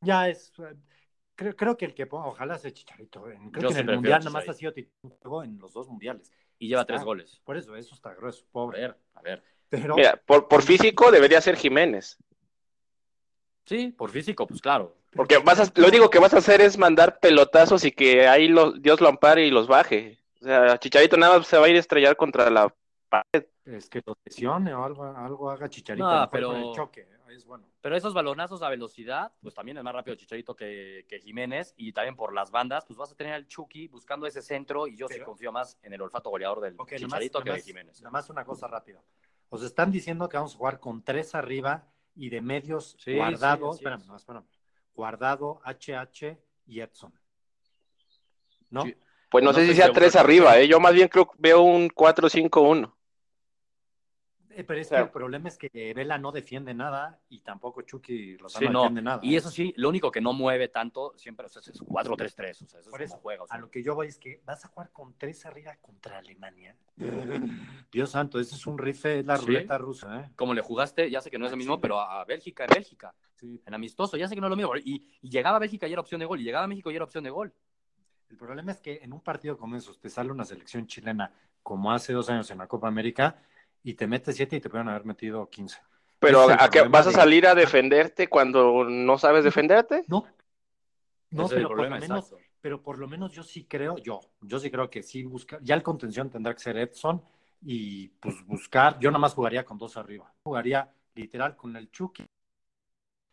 ya 0.00 0.28
es. 0.28 0.52
Creo, 1.36 1.56
creo 1.56 1.76
que 1.76 1.84
el 1.86 1.94
que 1.94 2.06
ponga, 2.06 2.26
ojalá 2.28 2.58
sea 2.58 2.72
Chicharito. 2.72 3.28
en- 3.30 3.50
Creo 3.50 3.70
Yo 3.70 3.74
que 3.74 3.80
en 3.80 3.88
el 3.88 3.94
Mundial 3.96 4.14
a 4.14 4.18
nada 4.18 4.30
más 4.30 4.48
ha 4.48 4.52
sido 4.54 4.72
titular 4.72 5.44
en 5.46 5.58
los 5.58 5.72
dos 5.72 5.88
mundiales. 5.88 6.30
Y 6.58 6.68
lleva 6.68 6.82
Está. 6.82 6.94
tres 6.94 7.04
goles. 7.04 7.40
Por 7.44 7.56
eso, 7.56 7.74
eso 7.76 7.94
está 7.94 8.14
grueso, 8.14 8.44
A 8.48 8.52
pobre. 8.52 8.80
ver, 8.80 8.96
a 9.14 9.22
ver. 9.22 9.42
Pero 9.68 9.96
Mira, 9.96 10.16
por, 10.24 10.46
por 10.46 10.62
físico 10.62 11.10
debería 11.10 11.40
ser 11.40 11.56
Jiménez. 11.56 12.16
Sí, 13.66 13.88
por 13.92 14.10
físico, 14.10 14.46
pues 14.46 14.60
claro. 14.60 14.96
Porque 15.14 15.38
vas 15.38 15.60
a, 15.60 15.72
lo 15.80 15.88
único 15.88 16.10
que 16.10 16.18
vas 16.18 16.34
a 16.34 16.38
hacer 16.38 16.60
es 16.60 16.76
mandar 16.78 17.18
pelotazos 17.20 17.84
y 17.84 17.92
que 17.92 18.26
ahí 18.26 18.48
lo- 18.48 18.72
Dios 18.72 19.00
lo 19.00 19.08
ampare 19.08 19.46
y 19.46 19.50
los 19.50 19.66
baje. 19.66 20.18
O 20.40 20.44
sea, 20.44 20.78
Chicharito 20.78 21.16
nada 21.16 21.38
más 21.38 21.46
se 21.46 21.56
va 21.58 21.66
a 21.66 21.68
ir 21.68 21.76
a 21.76 21.80
estrellar 21.80 22.16
contra 22.16 22.50
la 22.50 22.74
pared. 23.08 23.46
es 23.64 23.88
que 23.88 24.02
lo 24.04 24.16
lesione 24.24 24.74
o 24.74 24.84
algo, 24.84 25.04
algo 25.04 25.50
haga 25.50 25.68
Chicharito 25.68 26.06
No, 26.06 26.28
pero- 26.30 26.54
el 26.56 26.74
choque. 26.74 27.08
Es 27.34 27.44
bueno. 27.46 27.64
Pero 27.80 27.96
esos 27.96 28.14
balonazos 28.14 28.62
a 28.62 28.68
velocidad, 28.68 29.32
pues 29.42 29.54
también 29.56 29.76
es 29.76 29.82
más 29.82 29.92
rápido 29.92 30.14
Chicharito 30.14 30.54
que, 30.54 31.04
que 31.08 31.18
Jiménez. 31.18 31.74
Y 31.76 31.92
también 31.92 32.14
por 32.14 32.32
las 32.32 32.52
bandas, 32.52 32.84
pues 32.86 32.96
vas 32.96 33.10
a 33.10 33.16
tener 33.16 33.32
al 33.32 33.48
Chucky 33.48 33.88
buscando 33.88 34.28
ese 34.28 34.40
centro. 34.40 34.86
Y 34.86 34.96
yo 34.96 35.08
sí 35.08 35.14
Pero- 35.14 35.26
confío 35.26 35.50
más 35.50 35.76
en 35.82 35.92
el 35.94 36.00
olfato 36.02 36.30
goleador 36.30 36.60
del 36.60 36.76
nomás, 36.76 36.94
Chicharito 36.94 37.40
que 37.42 37.50
de 37.50 37.60
Jiménez. 37.60 38.00
nomás 38.02 38.30
una 38.30 38.44
cosa 38.44 38.68
rápida. 38.68 39.00
Os 39.48 39.64
están 39.64 39.90
diciendo 39.90 40.28
que 40.28 40.36
vamos 40.36 40.54
a 40.54 40.58
jugar 40.58 40.78
con 40.78 41.02
tres 41.02 41.34
arriba 41.34 41.88
y 42.14 42.28
de 42.30 42.40
medios 42.40 42.94
Sí, 43.00 43.16
guardado, 43.16 43.66
sí, 43.66 43.68
así 43.70 43.76
espérame, 43.78 44.00
es. 44.02 44.06
no, 44.06 44.16
espérame, 44.16 44.44
guardado, 44.94 45.60
HH 45.64 46.38
y 46.66 46.80
Edson. 46.80 47.12
¿No? 48.70 48.82
Sí. 48.82 48.96
Pues 49.30 49.42
no, 49.42 49.52
No 49.52 49.58
sé 49.58 49.66
si 49.66 49.74
sea 49.74 49.92
tres 49.92 50.14
arriba, 50.16 50.58
¿eh? 50.58 50.68
Yo 50.68 50.78
más 50.78 50.94
bien 50.94 51.08
creo 51.08 51.26
que 51.26 51.34
veo 51.38 51.62
un 51.62 51.88
4-5-1. 51.88 52.94
Eh, 54.56 54.64
pero 54.64 54.80
es 54.80 54.86
O 54.86 54.88
sea- 54.90 54.98
que 54.98 55.04
el 55.04 55.10
problema 55.10 55.48
es 55.48 55.58
que 55.58 55.92
Vela 55.94 56.16
no 56.18 56.30
defiende 56.32 56.72
nada 56.74 57.18
y 57.28 57.40
tampoco 57.40 57.82
Chucky 57.82 58.36
Lozano 58.38 58.66
Sí, 58.66 58.72
no. 58.72 58.80
defiende 58.82 59.02
nada. 59.02 59.20
Y 59.22 59.34
¿eh? 59.34 59.38
eso 59.38 59.50
sí, 59.50 59.74
lo 59.76 59.88
único 59.88 60.10
que 60.10 60.20
no 60.20 60.32
mueve 60.32 60.68
tanto 60.68 61.12
siempre 61.16 61.46
o 61.46 61.48
sea, 61.48 61.60
es 61.60 61.80
4-3-3. 61.82 62.62
O 62.62 62.66
sea, 62.68 62.80
eso 62.80 62.90
Por 62.90 63.02
es 63.02 63.06
eso, 63.06 63.14
como 63.16 63.22
juega. 63.22 63.42
o 63.42 63.46
sea. 63.46 63.56
a 63.56 63.60
lo 63.60 63.70
que 63.70 63.82
yo 63.82 63.94
voy 63.94 64.06
es 64.08 64.18
que 64.18 64.40
vas 64.44 64.64
a 64.64 64.68
jugar 64.68 64.90
con 64.92 65.14
tres 65.18 65.44
arriba 65.46 65.76
contra 65.80 66.18
Alemania. 66.18 66.76
Dios 67.92 68.10
santo, 68.10 68.38
eso 68.40 68.54
es 68.54 68.66
un 68.66 68.78
rife, 68.78 69.20
es 69.20 69.26
la 69.26 69.36
Sí. 69.36 69.46
ruleta 69.46 69.78
rusa, 69.78 70.20
¿eh? 70.20 70.30
Como 70.36 70.54
le 70.54 70.60
jugaste, 70.62 71.10
ya 71.10 71.20
sé 71.20 71.30
que 71.30 71.38
no 71.38 71.46
es 71.46 71.50
lo 71.52 71.54
Ah, 71.54 71.58
mismo, 71.58 71.80
pero 71.80 72.00
a 72.00 72.24
Bélgica, 72.24 72.64
en 72.64 72.70
Bélgica, 72.74 73.14
Sí. 73.36 73.60
en 73.66 73.74
amistoso, 73.74 74.16
ya 74.16 74.28
sé 74.28 74.34
que 74.34 74.40
no 74.40 74.46
es 74.46 74.50
lo 74.50 74.56
mismo. 74.56 74.76
Y, 74.76 75.08
y 75.20 75.28
llegaba 75.30 75.56
a 75.56 75.60
Bélgica 75.60 75.86
y 75.88 75.92
era 75.92 76.00
opción 76.00 76.18
de 76.20 76.26
gol, 76.26 76.40
y 76.40 76.44
llegaba 76.44 76.64
a 76.64 76.68
México 76.68 76.90
y 76.90 76.96
era 76.96 77.04
opción 77.04 77.24
de 77.24 77.30
gol. 77.30 77.52
El 78.30 78.36
problema 78.36 78.72
es 78.72 78.80
que 78.80 78.98
en 79.02 79.12
un 79.12 79.20
partido 79.20 79.56
como 79.56 79.76
esos 79.76 80.00
te 80.00 80.08
sale 80.08 80.32
una 80.32 80.44
selección 80.44 80.86
chilena 80.86 81.30
como 81.62 81.92
hace 81.92 82.12
dos 82.12 82.28
años 82.30 82.50
en 82.50 82.58
la 82.58 82.66
Copa 82.66 82.88
América 82.88 83.40
y 83.84 83.94
te 83.94 84.06
metes 84.08 84.34
siete 84.34 84.56
y 84.56 84.60
te 84.60 84.70
pueden 84.70 84.88
haber 84.88 85.04
metido 85.04 85.48
15. 85.48 85.78
Pero 86.18 86.44
Ese 86.44 86.52
es 86.52 86.58
el 86.58 86.64
¿a 86.64 86.70
qué 86.70 86.78
problema 86.80 86.98
vas 86.98 87.06
a 87.06 87.12
salir 87.12 87.46
a 87.46 87.54
defenderte 87.54 88.28
cuando 88.28 88.84
no 88.84 89.18
sabes 89.18 89.44
defenderte? 89.44 90.04
No. 90.08 90.26
No, 91.30 91.48
pero 91.48 91.68
por, 91.68 91.90
lo 91.90 91.90
menos, 91.90 92.34
pero 92.60 92.82
por 92.82 92.98
lo 92.98 93.08
menos 93.08 93.32
yo 93.32 93.42
sí 93.42 93.64
creo, 93.64 93.98
yo, 93.98 94.20
yo 94.40 94.58
sí 94.58 94.70
creo 94.70 94.88
que 94.88 95.02
sí 95.02 95.24
busca, 95.24 95.58
ya 95.62 95.74
el 95.74 95.82
contención 95.82 96.30
tendrá 96.30 96.54
que 96.54 96.60
ser 96.60 96.76
Edson 96.76 97.22
y 97.60 98.08
pues 98.08 98.46
buscar, 98.46 98.98
yo 99.00 99.10
nada 99.10 99.18
más 99.18 99.34
jugaría 99.34 99.64
con 99.64 99.76
dos 99.76 99.96
arriba, 99.96 100.32
jugaría 100.44 100.88
literal 101.14 101.56
con 101.56 101.76
el 101.76 101.90
Chucky. 101.90 102.24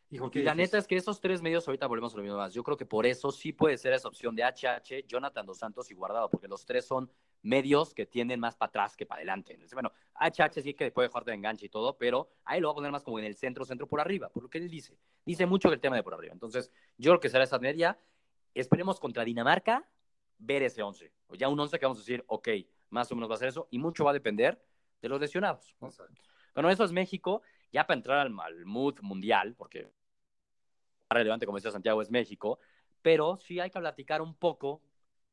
Hijo, 0.10 0.32
Y 0.34 0.42
la 0.42 0.56
neta 0.56 0.78
es 0.78 0.88
que 0.88 0.98
esos 0.98 1.22
tres 1.22 1.42
medios, 1.42 1.66
ahorita 1.68 1.88
volvemos 1.88 2.14
a 2.14 2.18
lo 2.18 2.24
mismo 2.24 2.38
más. 2.38 2.54
Yo 2.54 2.64
creo 2.64 2.76
que 2.76 2.86
por 2.86 3.06
eso 3.06 3.32
sí 3.32 3.54
puede 3.54 3.78
ser 3.78 3.94
esa 3.94 4.10
opción 4.10 4.36
de 4.36 4.44
HH, 4.44 5.08
Jonathan 5.08 5.46
Dos 5.46 5.60
Santos 5.60 5.90
y 5.90 5.94
Guardado, 5.94 6.30
porque 6.30 6.50
los 6.50 6.66
tres 6.66 6.86
son 6.86 7.10
medios 7.44 7.94
que 7.94 8.06
tienden 8.06 8.40
más 8.40 8.56
para 8.56 8.70
atrás 8.70 8.96
que 8.96 9.06
para 9.06 9.20
adelante. 9.20 9.54
Entonces, 9.54 9.74
bueno, 9.74 9.92
HH 10.16 10.62
sí 10.62 10.74
que 10.74 10.92
puede 10.92 11.08
jugar 11.08 11.26
de 11.26 11.34
enganche 11.34 11.66
y 11.66 11.70
todo, 11.70 11.98
pero 11.98 12.30
ahí 12.46 12.60
lo 12.60 12.68
va 12.68 12.74
a 12.74 12.76
poner 12.76 12.92
más 12.92 13.04
como 13.04 13.20
en 13.20 13.26
el 13.26 13.36
centro, 13.36 13.66
centro 13.66 13.88
por 13.88 14.00
arriba, 14.00 14.30
por 14.30 14.44
lo 14.44 14.50
que 14.50 14.58
él 14.58 14.70
dice. 14.70 14.98
Dice 15.26 15.46
mucho 15.46 15.70
que 15.70 15.76
el 15.76 15.82
tema 15.82 15.96
de 15.96 16.04
por 16.04 16.14
arriba. 16.14 16.34
Entonces, 16.34 16.72
yo 16.98 17.12
creo 17.12 17.20
que 17.20 17.30
será 17.30 17.44
esa 17.44 17.60
media. 17.60 17.98
Esperemos 18.54 19.00
contra 19.00 19.24
Dinamarca 19.24 19.88
ver 20.38 20.64
ese 20.64 20.82
11. 20.82 21.12
O 21.28 21.36
ya 21.36 21.48
un 21.48 21.60
11 21.60 21.80
que 21.80 21.86
vamos 21.86 22.00
a 22.00 22.02
decir, 22.02 22.24
ok, 22.28 22.50
más 22.90 23.12
o 23.12 23.16
menos 23.16 23.30
va 23.30 23.36
a 23.36 23.38
ser 23.38 23.48
eso, 23.48 23.68
y 23.72 23.80
mucho 23.80 24.04
va 24.04 24.12
a 24.12 24.14
depender 24.14 24.62
de 25.02 25.10
los 25.10 25.20
lesionados. 25.20 25.76
¿no? 25.80 25.90
Bueno, 26.54 26.70
eso 26.70 26.84
es 26.84 26.92
México, 26.92 27.42
ya 27.72 27.86
para 27.88 27.98
entrar 27.98 28.20
al, 28.20 28.38
al 28.40 28.66
mood 28.66 29.00
mundial, 29.02 29.56
porque 29.56 29.84
más 29.84 31.18
relevante, 31.18 31.46
como 31.46 31.58
decía 31.58 31.72
Santiago, 31.72 32.02
es 32.02 32.12
México, 32.12 32.60
pero 33.02 33.38
sí 33.38 33.60
hay 33.60 33.70
que 33.70 33.80
platicar 33.80 34.22
un 34.22 34.36
poco 34.36 34.82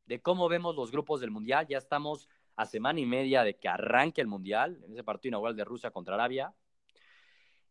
de 0.08 0.20
cómo 0.20 0.48
vemos 0.48 0.74
los 0.74 0.90
grupos 0.90 1.20
del 1.20 1.30
mundial. 1.30 1.66
Ya 1.68 1.78
estamos 1.78 2.28
a 2.56 2.64
semana 2.66 2.98
y 2.98 3.06
media 3.06 3.44
de 3.44 3.54
que 3.56 3.68
arranque 3.68 4.20
el 4.20 4.26
mundial, 4.26 4.80
en 4.84 4.92
ese 4.92 5.04
partido 5.04 5.30
inaugural 5.30 5.54
de 5.54 5.64
Rusia 5.64 5.90
contra 5.90 6.14
Arabia. 6.14 6.52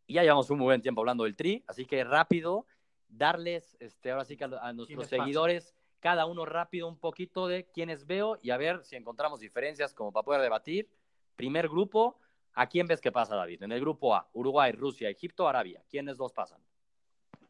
Y 0.05 0.13
ya 0.13 0.21
llevamos 0.21 0.49
un 0.49 0.59
muy 0.59 0.65
buen 0.65 0.81
tiempo 0.81 1.01
hablando 1.01 1.25
del 1.25 1.35
tri, 1.35 1.63
así 1.67 1.85
que 1.85 2.03
rápido, 2.03 2.65
darles, 3.09 3.75
este, 3.79 4.11
ahora 4.11 4.23
sí 4.23 4.37
que 4.37 4.45
a, 4.45 4.47
a 4.61 4.71
nuestros 4.71 5.07
seguidores, 5.07 5.75
cada 5.99 6.25
uno 6.27 6.45
rápido 6.45 6.87
un 6.87 6.97
poquito 6.99 7.47
de 7.47 7.65
quiénes 7.73 8.05
veo 8.05 8.37
y 8.41 8.51
a 8.51 8.57
ver 8.57 8.83
si 8.85 8.95
encontramos 8.95 9.39
diferencias 9.39 9.93
como 9.93 10.11
para 10.13 10.23
poder 10.23 10.41
debatir. 10.41 10.87
Primer 11.35 11.67
grupo, 11.67 12.19
¿a 12.53 12.67
quién 12.67 12.87
ves 12.87 13.01
que 13.01 13.11
pasa, 13.11 13.35
David? 13.35 13.63
En 13.63 13.71
el 13.71 13.81
grupo 13.81 14.15
A, 14.15 14.29
Uruguay, 14.33 14.71
Rusia, 14.71 15.09
Egipto, 15.09 15.47
Arabia. 15.49 15.81
¿Quiénes 15.89 16.17
dos 16.17 16.31
pasan? 16.33 16.61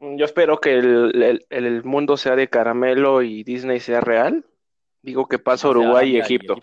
Yo 0.00 0.24
espero 0.24 0.58
que 0.60 0.72
el, 0.78 1.22
el- 1.22 1.46
el 1.50 1.84
mundo 1.84 2.16
sea 2.16 2.34
de 2.36 2.48
caramelo 2.48 3.22
y 3.22 3.44
Disney 3.44 3.80
sea 3.80 4.00
real. 4.00 4.44
Digo 5.02 5.26
que 5.26 5.38
pasa 5.38 5.68
Uruguay 5.68 6.16
y 6.16 6.18
Egipto. 6.18 6.56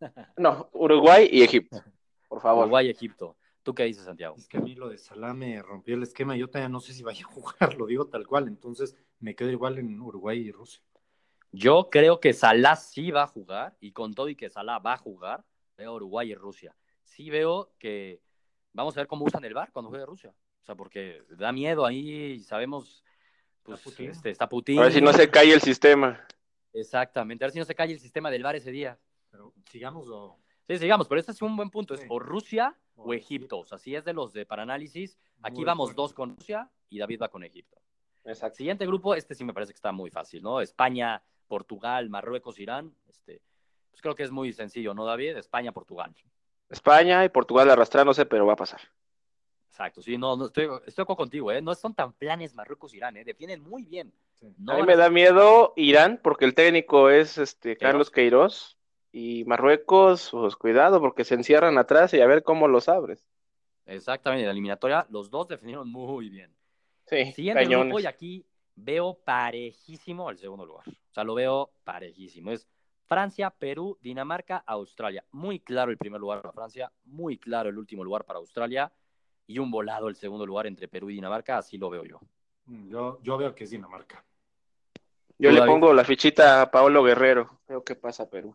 No, 0.38 0.70
Uruguay 0.72 1.28
y 1.30 1.42
Egipto. 1.42 1.84
Por 2.26 2.40
favor. 2.40 2.62
Uruguay 2.64 2.86
y 2.86 2.90
Egipto. 2.90 3.36
¿Tú 3.62 3.74
qué 3.74 3.84
dices, 3.84 4.04
Santiago? 4.04 4.34
Es 4.38 4.48
que 4.48 4.56
a 4.56 4.60
mí 4.62 4.74
lo 4.74 4.88
de 4.88 4.96
Salah 4.96 5.34
me 5.34 5.60
rompió 5.60 5.94
el 5.94 6.02
esquema. 6.02 6.34
Yo 6.38 6.48
todavía 6.48 6.70
no 6.70 6.80
sé 6.80 6.94
si 6.94 7.02
vaya 7.02 7.26
a 7.26 7.28
jugar, 7.30 7.74
lo 7.76 7.84
digo 7.84 8.06
tal 8.06 8.26
cual. 8.26 8.48
Entonces 8.48 8.96
me 9.18 9.34
quedo 9.34 9.50
igual 9.50 9.78
en 9.78 10.00
Uruguay 10.00 10.38
y 10.38 10.50
Rusia. 10.52 10.82
Yo 11.52 11.88
creo 11.90 12.18
que 12.18 12.32
Salah 12.32 12.76
sí 12.76 13.10
va 13.10 13.24
a 13.24 13.26
jugar 13.26 13.76
y 13.80 13.92
con 13.92 14.14
todo 14.14 14.30
y 14.30 14.36
que 14.36 14.48
Salah 14.48 14.78
va 14.78 14.94
a 14.94 14.98
jugar, 14.98 15.44
veo 15.76 15.94
Uruguay 15.94 16.30
y 16.30 16.34
Rusia. 16.34 16.74
Sí 17.04 17.28
veo 17.28 17.72
que 17.78 18.22
vamos 18.72 18.96
a 18.96 19.00
ver 19.00 19.06
cómo 19.06 19.26
usan 19.26 19.44
el 19.44 19.52
VAR 19.52 19.70
cuando 19.70 19.90
juegue 19.90 20.06
Rusia. 20.06 20.30
O 20.30 20.64
sea, 20.64 20.76
porque 20.76 21.22
da 21.30 21.52
miedo 21.52 21.84
ahí 21.84 22.38
sabemos, 22.40 23.04
pues 23.62 23.78
Está 23.80 23.90
Putin. 23.90 24.10
este, 24.10 24.30
está 24.30 24.48
Putin. 24.48 24.78
A 24.78 24.82
ver 24.84 24.92
si 24.92 25.02
no 25.02 25.12
se 25.12 25.28
cae 25.28 25.52
el 25.52 25.60
sistema. 25.60 26.24
Exactamente, 26.72 27.44
a 27.44 27.46
ver 27.46 27.52
si 27.52 27.58
no 27.58 27.64
se 27.64 27.74
cae 27.74 27.92
el 27.92 27.98
sistema 28.00 28.30
del 28.30 28.42
VAR 28.42 28.56
ese 28.56 28.70
día. 28.70 28.98
Pero 29.30 29.52
sigamos 29.70 30.08
o... 30.08 30.38
Sí, 30.68 30.78
sigamos, 30.78 31.08
pero 31.08 31.20
este 31.20 31.32
es 31.32 31.42
un 31.42 31.56
buen 31.56 31.70
punto. 31.70 31.94
Es 31.94 32.00
Sí. 32.00 32.06
o 32.08 32.18
Rusia 32.18 32.76
o 32.94 33.04
O 33.04 33.12
Egipto. 33.14 33.34
Egipto. 33.34 33.58
O 33.60 33.64
sea, 33.66 33.78
si 33.78 33.94
es 33.94 34.04
de 34.04 34.12
los 34.12 34.32
de 34.32 34.46
para 34.46 34.62
análisis, 34.62 35.18
aquí 35.42 35.56
Muy 35.56 35.64
vamos 35.64 35.86
fuerte. 35.88 36.02
dos 36.02 36.14
con 36.14 36.36
Rusia 36.36 36.70
y 36.88 36.98
David 36.98 37.22
va 37.22 37.28
con 37.28 37.42
Egipto. 37.44 37.80
Exacto. 38.24 38.56
Siguiente 38.56 38.86
grupo, 38.86 39.14
este 39.14 39.34
sí 39.34 39.42
me 39.44 39.52
parece 39.54 39.72
que 39.72 39.76
está 39.76 39.90
muy 39.92 40.10
fácil, 40.10 40.42
¿no? 40.42 40.60
España, 40.60 41.22
Portugal, 41.48 42.08
Marruecos, 42.10 42.58
Irán. 42.60 42.94
Este, 43.08 43.40
pues 43.90 44.00
creo 44.02 44.14
que 44.14 44.22
es 44.22 44.30
muy 44.30 44.52
sencillo, 44.52 44.94
¿no, 44.94 45.04
David? 45.06 45.36
España, 45.38 45.72
Portugal. 45.72 46.14
España 46.68 47.24
y 47.24 47.28
Portugal 47.30 47.68
arrastrándose, 47.70 48.26
pero 48.26 48.46
va 48.46 48.52
a 48.52 48.56
pasar. 48.56 48.80
Exacto, 49.70 50.02
sí, 50.02 50.18
no, 50.18 50.36
no 50.36 50.46
estoy, 50.46 50.68
estoy 50.84 51.04
contigo, 51.06 51.52
¿eh? 51.52 51.62
No 51.62 51.74
son 51.76 51.94
tan 51.94 52.12
planes 52.12 52.54
Marruecos, 52.54 52.92
Irán, 52.92 53.16
¿eh? 53.16 53.24
Defienden 53.24 53.62
muy 53.62 53.84
bien. 53.84 54.12
Sí. 54.34 54.52
No 54.58 54.72
a 54.72 54.76
mí 54.76 54.82
me 54.82 54.94
a- 54.94 54.96
da 54.96 55.10
miedo 55.10 55.72
Irán 55.76 56.18
porque 56.22 56.44
el 56.44 56.54
técnico 56.54 57.08
es 57.08 57.38
este 57.38 57.76
Carlos 57.76 58.10
Queiroz 58.10 58.76
y 59.12 59.44
Marruecos, 59.44 60.28
pues 60.32 60.56
cuidado 60.56 61.00
porque 61.00 61.24
se 61.24 61.34
encierran 61.34 61.78
atrás 61.78 62.12
y 62.14 62.20
a 62.20 62.26
ver 62.26 62.42
cómo 62.42 62.66
los 62.68 62.88
abres. 62.88 63.24
Exactamente, 63.86 64.42
en 64.42 64.46
la 64.46 64.52
eliminatoria 64.52 65.06
los 65.10 65.30
dos 65.30 65.48
defendieron 65.48 65.88
muy 65.90 66.28
bien. 66.28 66.54
Sí, 67.06 67.32
Siguiente 67.32 67.64
cañones. 67.64 67.86
grupo 67.86 68.00
y 68.00 68.06
aquí 68.06 68.46
veo 68.76 69.14
parejísimo 69.24 70.30
el 70.30 70.38
segundo 70.38 70.64
lugar. 70.66 70.84
O 70.88 71.12
sea, 71.14 71.24
lo 71.24 71.34
veo 71.34 71.70
parejísimo. 71.84 72.52
Es 72.52 72.66
Francia, 73.06 73.50
Perú, 73.50 73.98
Dinamarca, 74.00 74.62
Australia. 74.66 75.24
Muy 75.32 75.60
claro 75.60 75.90
el 75.90 75.98
primer 75.98 76.20
lugar 76.20 76.40
para 76.42 76.52
Francia, 76.52 76.92
muy 77.04 77.38
claro 77.38 77.68
el 77.68 77.78
último 77.78 78.04
lugar 78.04 78.24
para 78.24 78.38
Australia 78.38 78.92
y 79.46 79.58
un 79.58 79.70
volado 79.70 80.08
el 80.08 80.16
segundo 80.16 80.46
lugar 80.46 80.66
entre 80.66 80.88
Perú 80.88 81.10
y 81.10 81.14
Dinamarca, 81.14 81.58
así 81.58 81.76
lo 81.78 81.90
veo 81.90 82.04
yo. 82.04 82.20
Mm, 82.66 82.88
Yo, 82.88 83.18
yo 83.22 83.36
veo 83.36 83.54
que 83.54 83.64
es 83.64 83.70
Dinamarca. 83.70 84.24
Yo 85.38 85.50
le 85.50 85.62
pongo 85.62 85.92
la 85.94 86.04
fichita 86.04 86.62
a 86.62 86.70
Paolo 86.70 87.02
Guerrero. 87.02 87.60
Veo 87.66 87.82
qué 87.82 87.94
pasa 87.94 88.28
Perú. 88.28 88.54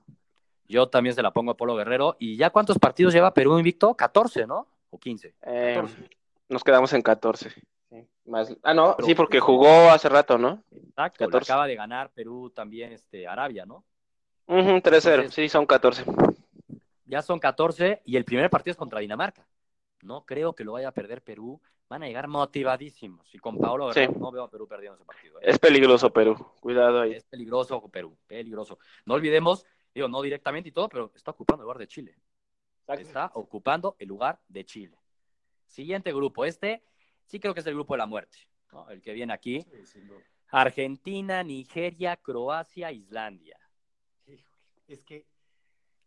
Yo 0.68 0.88
también 0.88 1.16
se 1.16 1.22
la 1.22 1.32
pongo 1.32 1.52
a 1.52 1.58
Polo 1.58 1.76
Guerrero. 1.76 2.16
¿Y 2.20 2.38
ya 2.38 2.50
cuántos 2.52 2.78
partidos 2.80 3.14
lleva 3.14 3.34
Perú 3.34 3.58
invicto? 3.58 3.96
14, 3.96 4.46
¿no? 4.48 4.68
O 4.92 5.00
15. 5.00 5.34
Eh, 5.44 5.74
14. 5.76 6.10
nos 6.50 6.64
quedamos 6.64 6.94
en 6.94 7.02
14. 7.02 7.50
Sí, 7.90 8.08
más... 8.26 8.56
Ah, 8.64 8.74
no, 8.74 8.96
Pero- 8.96 9.08
sí, 9.08 9.16
porque 9.16 9.40
jugó 9.40 9.90
hace 9.92 10.10
rato, 10.10 10.38
¿no? 10.38 10.64
Exacto, 10.72 11.24
le 11.26 11.28
14. 11.32 11.52
acaba 11.52 11.68
de 11.68 11.76
ganar 11.76 12.12
Perú 12.14 12.52
también 12.52 12.94
este, 12.94 13.28
Arabia, 13.28 13.66
¿no? 13.66 13.84
Ujú, 14.48 14.80
3-0, 14.82 14.82
Entonces- 14.84 15.34
sí, 15.34 15.50
son 15.50 15.66
14. 15.66 16.04
Ya 17.06 17.22
son 17.22 17.40
14 17.40 18.02
y 18.06 18.16
el 18.16 18.26
primer 18.26 18.50
partido 18.50 18.72
es 18.72 18.78
contra 18.78 19.00
Dinamarca. 19.00 19.46
No 20.02 20.26
creo 20.26 20.54
que 20.54 20.64
lo 20.64 20.74
vaya 20.74 20.90
a 20.90 20.94
perder 20.94 21.22
Perú. 21.24 21.62
Van 21.88 22.02
a 22.04 22.08
llegar 22.08 22.28
motivadísimos. 22.28 23.34
Y 23.34 23.38
con 23.40 23.58
Paolo 23.60 23.94
Sí. 23.94 24.02
no 24.20 24.32
veo 24.32 24.44
a 24.44 24.50
Perú 24.50 24.68
perdiendo 24.68 24.96
ese 24.96 25.06
partido. 25.06 25.40
¿eh? 25.40 25.44
Es 25.46 25.60
peligroso 25.60 26.12
Perú, 26.12 26.36
cuidado 26.60 27.02
ahí. 27.02 27.14
Es 27.14 27.24
peligroso 27.26 27.80
Perú, 27.90 28.18
peligroso. 28.28 28.80
No 29.06 29.14
olvidemos, 29.14 29.66
digo, 29.94 30.08
no 30.08 30.22
directamente 30.22 30.70
y 30.70 30.72
todo, 30.72 30.90
pero 30.90 31.12
está 31.16 31.32
ocupando 31.32 31.62
el 31.62 31.66
lugar 31.66 31.78
de 31.78 31.88
Chile. 31.88 32.18
Está 32.88 33.32
ocupando 33.36 33.96
el 34.00 34.08
lugar 34.08 34.40
de 34.48 34.66
Chile. 34.66 34.98
Siguiente 35.68 36.12
grupo, 36.14 36.46
este 36.46 36.84
sí 37.26 37.40
creo 37.40 37.54
que 37.54 37.60
es 37.60 37.68
el 37.68 37.74
grupo 37.76 37.94
de 37.94 37.98
la 38.00 38.06
muerte, 38.06 38.38
¿no? 38.72 38.90
el 38.90 39.02
que 39.02 39.14
viene 39.14 39.34
aquí. 39.34 39.62
Sí. 39.86 40.00
Argentina, 40.50 41.44
Nigeria, 41.44 42.16
Croacia, 42.18 42.92
Islandia. 42.92 43.60
Es 44.88 45.04
que 45.04 45.26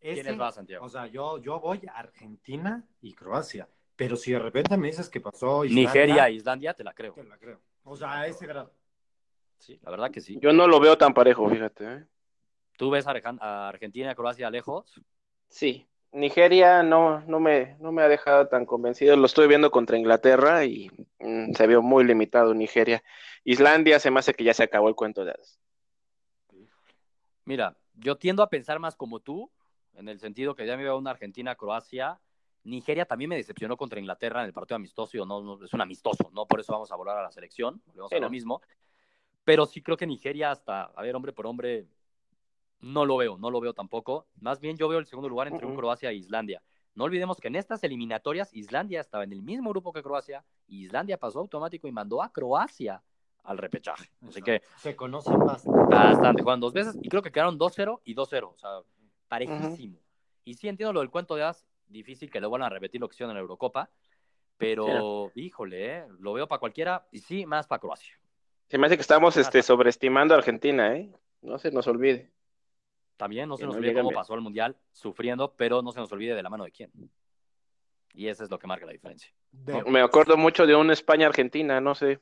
¿Quiénes 0.00 0.26
ese- 0.26 0.36
va, 0.36 0.52
Santiago? 0.52 0.84
O 0.86 0.88
sea, 0.88 1.06
yo, 1.08 1.38
yo 1.38 1.58
voy 1.60 1.80
a 1.88 1.98
Argentina 1.98 2.84
y 3.00 3.12
Croacia. 3.14 3.68
Pero 3.98 4.14
si 4.14 4.30
de 4.30 4.38
repente 4.38 4.76
me 4.76 4.86
dices 4.86 5.10
que 5.10 5.20
pasó 5.20 5.64
Islandia, 5.64 5.90
Nigeria 5.90 6.28
e 6.28 6.32
Islandia, 6.34 6.72
te 6.72 6.84
la 6.84 6.94
creo. 6.94 7.14
te 7.14 7.24
la 7.24 7.36
creo. 7.36 7.60
O 7.82 7.96
sea, 7.96 8.20
a 8.20 8.26
ese 8.28 8.46
grado. 8.46 8.72
Sí, 9.58 9.80
la 9.82 9.90
verdad 9.90 10.12
que 10.12 10.20
sí. 10.20 10.38
Yo 10.40 10.52
no 10.52 10.68
lo 10.68 10.78
veo 10.78 10.96
tan 10.96 11.12
parejo, 11.12 11.50
fíjate. 11.50 11.84
¿eh? 11.84 12.06
¿Tú 12.76 12.90
ves 12.90 13.08
a 13.08 13.68
Argentina 13.68 14.12
y 14.12 14.14
Croacia 14.14 14.50
lejos? 14.50 15.00
Sí, 15.48 15.88
Nigeria 16.12 16.84
no, 16.84 17.22
no, 17.22 17.40
me, 17.40 17.76
no 17.80 17.90
me 17.90 18.02
ha 18.02 18.08
dejado 18.08 18.46
tan 18.46 18.66
convencido. 18.66 19.16
Lo 19.16 19.26
estoy 19.26 19.48
viendo 19.48 19.72
contra 19.72 19.98
Inglaterra 19.98 20.64
y 20.64 20.88
mm, 21.18 21.54
se 21.54 21.66
vio 21.66 21.82
muy 21.82 22.04
limitado 22.04 22.54
Nigeria. 22.54 23.02
Islandia 23.42 23.98
se 23.98 24.12
me 24.12 24.20
hace 24.20 24.32
que 24.32 24.44
ya 24.44 24.54
se 24.54 24.62
acabó 24.62 24.88
el 24.88 24.94
cuento 24.94 25.24
de 25.24 25.32
hadas. 25.32 25.58
Mira, 27.44 27.76
yo 27.94 28.16
tiendo 28.16 28.44
a 28.44 28.48
pensar 28.48 28.78
más 28.78 28.94
como 28.94 29.18
tú, 29.18 29.50
en 29.94 30.08
el 30.08 30.20
sentido 30.20 30.54
que 30.54 30.68
ya 30.68 30.76
me 30.76 30.84
veo 30.84 30.96
una 30.96 31.10
Argentina-Croacia. 31.10 32.20
Nigeria 32.68 33.04
también 33.06 33.28
me 33.30 33.36
decepcionó 33.36 33.76
contra 33.76 33.98
Inglaterra 33.98 34.40
en 34.40 34.46
el 34.46 34.52
partido 34.52 34.76
amistoso. 34.76 35.24
no, 35.24 35.40
no, 35.42 35.64
es 35.64 35.72
un 35.72 35.80
amistoso, 35.80 36.30
no 36.32 36.46
por 36.46 36.60
eso 36.60 36.72
vamos 36.72 36.90
a 36.92 36.96
volar 36.96 37.16
a 37.18 37.22
la 37.22 37.30
selección. 37.30 37.80
Volvemos 37.86 38.10
Sí, 38.10 38.16
a 38.16 38.20
no. 38.20 38.26
lo 38.26 38.30
mismo. 38.30 38.60
Pero 39.44 39.64
sí 39.66 39.82
creo 39.82 39.96
que 39.96 40.06
Nigeria, 40.06 40.50
hasta, 40.50 40.84
a 40.84 41.02
ver, 41.02 41.16
hombre 41.16 41.32
por 41.32 41.46
hombre, 41.46 41.86
no 42.80 43.04
lo 43.06 43.16
veo, 43.16 43.38
no 43.38 43.50
lo 43.50 43.60
veo 43.60 43.72
tampoco. 43.72 44.26
Más 44.40 44.60
bien 44.60 44.76
yo 44.76 44.88
veo 44.88 44.98
el 44.98 45.06
segundo 45.06 45.28
lugar 45.28 45.48
entre 45.48 45.66
un. 45.66 45.74
Croacia 45.76 46.10
e 46.10 46.14
Islandia. 46.14 46.62
No 46.94 47.04
olvidemos 47.04 47.38
que 47.38 47.48
en 47.48 47.56
estas 47.56 47.82
eliminatorias 47.84 48.52
Islandia 48.52 49.00
estaba 49.00 49.24
en 49.24 49.32
el 49.32 49.42
mismo 49.42 49.70
grupo 49.70 49.92
que 49.92 50.02
Croacia. 50.02 50.44
y 50.66 50.84
Islandia 50.84 51.16
pasó 51.18 51.38
automático 51.40 51.86
y 51.88 51.92
mandó 51.92 52.22
a 52.22 52.30
Croacia 52.32 53.02
al 53.44 53.56
repechaje. 53.56 54.10
Así 54.28 54.42
que 54.42 54.60
Se 54.76 54.94
conocen 54.94 55.38
bastante. 55.38 55.94
Bastante, 55.94 56.42
jugaron 56.42 56.60
dos 56.60 56.72
veces 56.72 56.98
y 57.00 57.08
creo 57.08 57.22
que 57.22 57.32
quedaron 57.32 57.58
2-0 57.58 58.00
y 58.04 58.14
2-0, 58.14 58.52
o 58.52 58.56
sea, 58.58 58.80
parejísimo. 59.28 59.98
Y 60.44 60.54
sí 60.54 60.68
entiendo 60.68 60.92
lo 60.92 61.00
del 61.00 61.10
cuento 61.10 61.34
de 61.36 61.44
As, 61.44 61.64
difícil 61.88 62.30
que 62.30 62.40
lo 62.40 62.48
vuelvan 62.48 62.66
a 62.66 62.74
repetir 62.74 63.00
lo 63.00 63.08
que 63.08 63.14
hicieron 63.14 63.30
en 63.30 63.36
la 63.36 63.40
Eurocopa, 63.40 63.90
pero 64.56 65.30
híjole, 65.34 65.96
¿eh? 65.98 66.06
lo 66.20 66.32
veo 66.32 66.46
para 66.48 66.58
cualquiera 66.58 67.06
y 67.12 67.18
sí, 67.18 67.46
más 67.46 67.66
para 67.66 67.80
Croacia. 67.80 68.18
Se 68.66 68.76
me 68.76 68.86
hace 68.86 68.96
que 68.96 69.02
estamos 69.02 69.36
este, 69.36 69.62
sobreestimando 69.62 70.34
a 70.34 70.38
Argentina, 70.38 70.94
¿eh? 70.96 71.10
No 71.42 71.58
se 71.58 71.70
nos 71.70 71.86
olvide. 71.86 72.30
También 73.16 73.48
no 73.48 73.56
se 73.56 73.64
nos 73.64 73.74
no 73.74 73.78
olvide 73.78 73.94
cómo 73.94 74.10
bien. 74.10 74.14
pasó 74.20 74.34
al 74.34 74.40
Mundial 74.40 74.76
sufriendo, 74.92 75.54
pero 75.56 75.82
no 75.82 75.92
se 75.92 76.00
nos 76.00 76.12
olvide 76.12 76.34
de 76.34 76.42
la 76.42 76.50
mano 76.50 76.64
de 76.64 76.70
quién. 76.70 76.90
Y 78.12 78.28
eso 78.28 78.44
es 78.44 78.50
lo 78.50 78.58
que 78.58 78.66
marca 78.66 78.84
la 78.86 78.92
diferencia. 78.92 79.32
De- 79.50 79.82
Me 79.84 80.00
acuerdo 80.00 80.36
mucho 80.36 80.66
de 80.66 80.74
un 80.76 80.90
España-Argentina, 80.90 81.80
no 81.80 81.94
sé. 81.94 82.20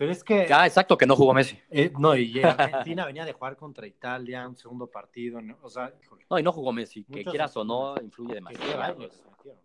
Pero 0.00 0.12
es 0.12 0.24
que, 0.24 0.46
Ah, 0.50 0.66
exacto, 0.66 0.96
que 0.96 1.04
no 1.04 1.14
jugó 1.14 1.34
Messi. 1.34 1.60
eh, 1.68 1.92
no, 1.98 2.16
y 2.16 2.42
Argentina 2.42 3.04
venía 3.06 3.26
de 3.26 3.34
jugar 3.34 3.54
contra 3.54 3.86
Italia, 3.86 4.48
un 4.48 4.56
segundo 4.56 4.86
partido, 4.86 5.42
¿no? 5.42 5.58
o 5.60 5.68
sea, 5.68 5.92
híjole, 6.02 6.24
No, 6.30 6.38
y 6.38 6.42
no 6.42 6.52
jugó 6.52 6.72
Messi, 6.72 7.04
que 7.04 7.22
quieras 7.22 7.54
o 7.58 7.64
no, 7.64 8.00
influye 8.00 8.32
demasiado. 8.32 9.10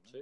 Sí. 0.04 0.22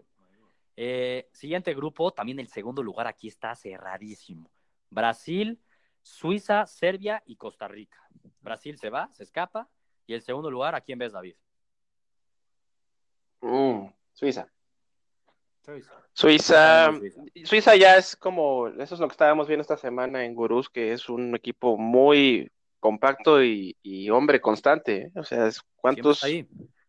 Eh, 0.77 1.29
siguiente 1.31 1.73
grupo, 1.73 2.11
también 2.11 2.39
el 2.39 2.47
segundo 2.47 2.83
lugar 2.83 3.07
aquí 3.07 3.27
está 3.27 3.55
cerradísimo. 3.55 4.51
Brasil, 4.91 5.59
Suiza, 6.03 6.67
Serbia 6.67 7.23
y 7.25 7.35
Costa 7.35 7.67
Rica. 7.67 7.97
Brasil 8.41 8.77
se 8.77 8.91
va, 8.91 9.09
se 9.13 9.23
escapa. 9.23 9.67
Y 10.05 10.13
el 10.13 10.21
segundo 10.21 10.51
lugar, 10.51 10.75
¿a 10.75 10.81
quién 10.81 10.99
ves, 10.99 11.13
David? 11.13 11.33
Mm, 13.41 13.87
Suiza. 14.11 14.47
Suiza, 15.63 15.93
Suiza. 16.13 16.91
Suiza 17.45 17.75
ya 17.75 17.95
es 17.95 18.15
como, 18.15 18.67
eso 18.67 18.95
es 18.95 18.99
lo 19.01 19.07
que 19.07 19.13
estábamos 19.13 19.47
viendo 19.47 19.61
esta 19.61 19.77
semana 19.77 20.25
en 20.25 20.35
Gurús, 20.35 20.69
que 20.69 20.91
es 20.91 21.07
un 21.09 21.35
equipo 21.35 21.77
muy 21.77 22.51
compacto 22.79 23.41
y, 23.43 23.77
y 23.81 24.09
hombre 24.09 24.41
constante. 24.41 25.03
¿eh? 25.03 25.11
O 25.15 25.23
sea, 25.23 25.47
es- 25.47 25.61
¿cuántos? 25.77 26.23
ahí. 26.23 26.47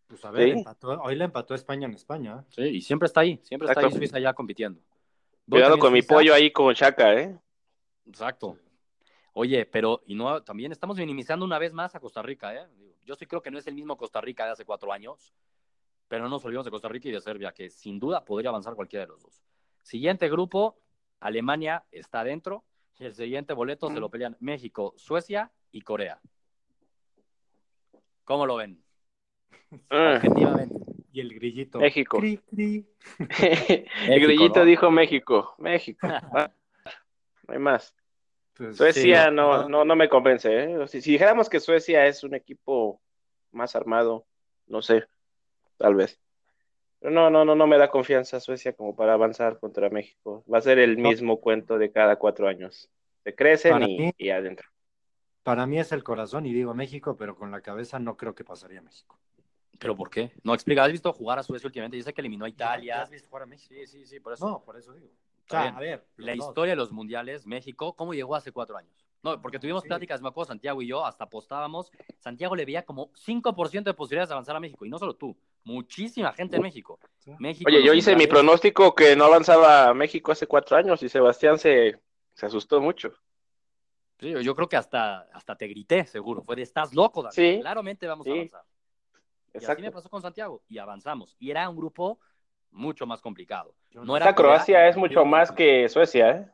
Pues 0.09 0.25
a 0.25 0.31
ver, 0.31 0.53
Sí. 0.53 0.59
empató- 0.59 1.01
hoy 1.03 1.15
le 1.15 1.25
empató 1.25 1.55
España 1.55 1.87
en 1.87 1.95
España. 1.95 2.41
¿eh? 2.41 2.45
Sí, 2.51 2.63
y 2.63 2.81
siempre 2.83 3.07
está 3.07 3.21
ahí. 3.21 3.41
Siempre 3.45 3.69
está 3.69 3.81
ahí. 3.81 3.93
Suiza 3.93 4.19
ya 4.19 4.35
compitiendo. 4.35 4.81
Cuidado 5.49 5.79
con 5.79 5.93
mi 5.93 6.03
pollo 6.03 6.35
ahí 6.35 6.51
con 6.51 6.75
Chaca, 6.75 7.15
¿eh? 7.15 7.39
Exacto. 8.07 8.59
Oye, 9.35 9.67
pero 9.67 10.03
y 10.07 10.15
no, 10.15 10.43
también 10.43 10.73
estamos 10.73 10.97
minimizando 10.97 11.45
una 11.45 11.59
vez 11.59 11.73
más 11.73 11.95
a 11.95 12.01
Costa 12.01 12.23
Rica, 12.23 12.55
¿eh? 12.55 12.67
Yo 13.05 13.15
sí 13.15 13.27
creo 13.27 13.43
que 13.43 13.51
no 13.51 13.59
es 13.59 13.67
el 13.67 13.75
mismo 13.75 13.97
Costa 13.97 14.21
Rica 14.21 14.45
de 14.47 14.53
hace 14.53 14.65
cuatro 14.65 14.93
años, 14.93 15.33
pero 16.15 16.27
no 16.27 16.31
nos 16.31 16.45
olvidemos 16.45 16.65
de 16.65 16.71
Costa 16.71 16.87
Rica 16.87 17.09
y 17.09 17.11
de 17.11 17.21
Serbia, 17.21 17.51
que 17.51 17.69
sin 17.69 17.99
duda 17.99 18.25
podría 18.25 18.51
avanzar 18.51 18.77
cualquiera 18.77 19.05
de 19.05 19.11
los 19.11 19.21
dos. 19.21 19.43
Siguiente 19.83 20.29
grupo, 20.31 20.79
Alemania 21.19 21.83
está 21.91 22.21
adentro, 22.21 22.63
y 23.01 23.07
el 23.07 23.15
siguiente 23.17 23.53
boleto 23.53 23.91
se 23.91 23.99
lo 23.99 24.09
pelean 24.09 24.37
México, 24.39 24.95
Suecia 24.97 25.51
y 25.73 25.81
Corea. 25.81 26.21
¿Cómo 28.23 28.47
lo 28.47 28.55
ven? 28.55 28.81
Ah, 29.91 30.21
Objetivamente. 30.23 30.77
Y 31.11 31.21
el 31.21 31.35
grillito. 31.35 31.81
México. 31.81 32.19
Cri, 32.19 32.37
cri. 32.39 32.87
El 34.07 34.21
grillito 34.21 34.61
¿no? 34.61 34.67
dijo 34.67 34.93
México, 34.93 35.57
México. 35.59 36.07
No 37.49 37.55
hay 37.55 37.59
más. 37.59 37.93
Pues, 38.57 38.77
Suecia 38.77 39.25
sí, 39.25 39.35
no, 39.35 39.69
no, 39.69 39.85
no 39.85 39.97
me 39.97 40.09
convence, 40.09 40.49
¿eh? 40.63 40.87
Si, 40.87 41.03
si 41.03 41.11
dijéramos 41.11 41.51
que 41.51 41.59
Suecia 41.59 42.07
es 42.07 42.23
un 42.23 42.35
equipo 42.35 43.03
más 43.51 43.75
armado, 43.75 44.25
no 44.69 44.81
sé, 44.81 45.09
tal 45.77 45.95
vez. 45.95 46.21
Pero 47.01 47.13
no, 47.13 47.31
no, 47.31 47.45
no, 47.45 47.55
no 47.55 47.67
me 47.67 47.77
da 47.79 47.91
confianza 47.91 48.41
Suecia 48.41 48.73
como 48.75 48.97
para 48.97 49.13
avanzar 49.15 49.59
contra 49.59 49.91
México. 49.91 50.45
Va 50.53 50.59
a 50.59 50.63
ser 50.63 50.79
el 50.79 50.97
No. 50.97 51.11
mismo 51.11 51.41
cuento 51.41 51.79
de 51.79 51.93
cada 51.93 52.17
cuatro 52.17 52.49
años. 52.49 52.91
Se 53.25 53.35
crecen 53.35 53.73
Para 53.73 53.87
y, 53.89 53.99
mí- 53.99 54.15
y 54.17 54.31
adentro. 54.31 54.69
Para 55.43 55.67
mí 55.67 55.79
es 55.79 55.93
el 55.93 56.03
corazón 56.03 56.47
y 56.47 56.55
digo 56.55 56.73
México, 56.75 57.17
pero 57.17 57.37
con 57.37 57.51
la 57.51 57.61
cabeza 57.61 57.99
no 57.99 58.17
creo 58.17 58.35
que 58.35 58.45
pasaría 58.45 58.81
México. 58.81 59.19
¿Pero 59.79 59.95
por 59.97 60.09
qué? 60.09 60.33
No, 60.43 60.55
explica, 60.55 60.85
¿has 60.85 60.93
visto 60.93 61.13
jugar 61.13 61.39
a 61.39 61.43
Suecia 61.43 61.67
últimamente? 61.67 61.99
Yo 61.99 62.05
sé 62.05 62.15
que 62.15 62.23
eliminó 62.23 62.47
a 62.47 62.49
¿Ya 62.49 62.55
Italia. 62.55 63.03
has 63.03 63.11
visto 63.11 63.29
jugar 63.29 63.43
a 63.43 63.47
México? 63.47 63.75
Sí, 63.75 63.87
sí, 63.87 64.07
sí, 64.07 64.21
por 64.21 64.33
eso. 64.33 64.49
No, 64.49 64.65
por 64.65 64.79
eso 64.79 64.95
digo. 64.95 65.09
O 65.09 65.41
Está 65.41 65.57
sea, 65.59 65.63
bien. 65.65 65.75
a 65.75 65.81
ver, 65.81 66.07
la 66.17 66.35
dos. 66.37 66.49
historia 66.49 66.73
de 66.73 66.77
los 66.77 66.93
mundiales, 66.93 67.45
México, 67.47 67.95
¿cómo 67.95 68.15
llegó 68.15 68.35
hace 68.35 68.53
cuatro 68.53 68.79
años? 68.79 69.05
No, 69.23 69.41
porque 69.43 69.59
tuvimos 69.59 69.83
Sí. 69.83 69.89
pláticas, 69.89 70.23
me 70.23 70.29
acuerdo, 70.29 70.49
Santiago 70.49 70.81
y 70.81 70.87
yo, 70.87 71.05
hasta 71.05 71.25
apostábamos. 71.25 71.91
Santiago 72.19 72.57
le 72.57 72.65
veía 72.65 72.85
como 72.87 73.11
5% 73.15 73.91
de 73.91 73.95
posibilidades 73.95 74.29
de 74.31 74.35
avanzar 74.35 74.57
a 74.57 74.61
México, 74.61 74.87
y 74.87 74.89
no 74.91 74.99
solo 74.99 75.15
tú, 75.17 75.37
muchísima 75.65 76.33
gente 76.33 76.57
en 76.57 76.63
México. 76.63 76.99
Sí. 77.19 77.33
México 77.39 77.69
Oye, 77.69 77.83
yo 77.83 77.95
hice 77.95 78.15
mi 78.17 78.27
pronóstico 78.27 78.95
que 78.95 79.17
no 79.17 79.25
avanzaba 79.25 79.89
a 79.89 79.95
México 79.95 80.33
hace 80.33 80.47
cuatro 80.47 80.77
años 80.77 81.03
y 81.03 81.09
Sebastián 81.09 81.59
se, 81.59 81.99
se 82.35 82.47
asustó 82.47 82.81
mucho. 82.81 83.13
Sí, 84.21 84.33
yo 84.43 84.55
creo 84.55 84.69
que 84.69 84.77
hasta, 84.77 85.23
hasta 85.33 85.57
te 85.57 85.67
grité, 85.67 86.07
seguro. 86.07 86.43
Fue 86.43 86.57
de, 86.57 86.63
estás 86.63 86.95
loco, 86.95 87.23
David. 87.23 87.35
Sí. 87.35 87.59
Claramente 87.61 88.07
vamos 88.07 88.27
a 88.27 88.31
avanzar. 88.31 88.63
Y 89.53 89.59
así 89.59 89.67
me 89.67 89.73
Exacto. 89.73 89.93
pasó 89.93 90.09
con 90.09 90.23
Santiago, 90.23 90.63
y 90.69 90.79
avanzamos. 90.79 91.37
Y 91.39 91.51
era 91.51 91.69
un 91.69 91.77
grupo 91.77 92.19
mucho 92.71 93.07
más 93.07 93.21
complicado. 93.21 93.75
No 93.93 94.17
era 94.17 94.27
Esta 94.27 94.35
Croacia 94.35 94.75
Corea, 94.75 94.89
es 94.89 94.97
mucho 94.97 95.25
más 95.25 95.53
que 95.53 95.89
Suecia, 95.89 96.31
¿eh? 96.31 96.51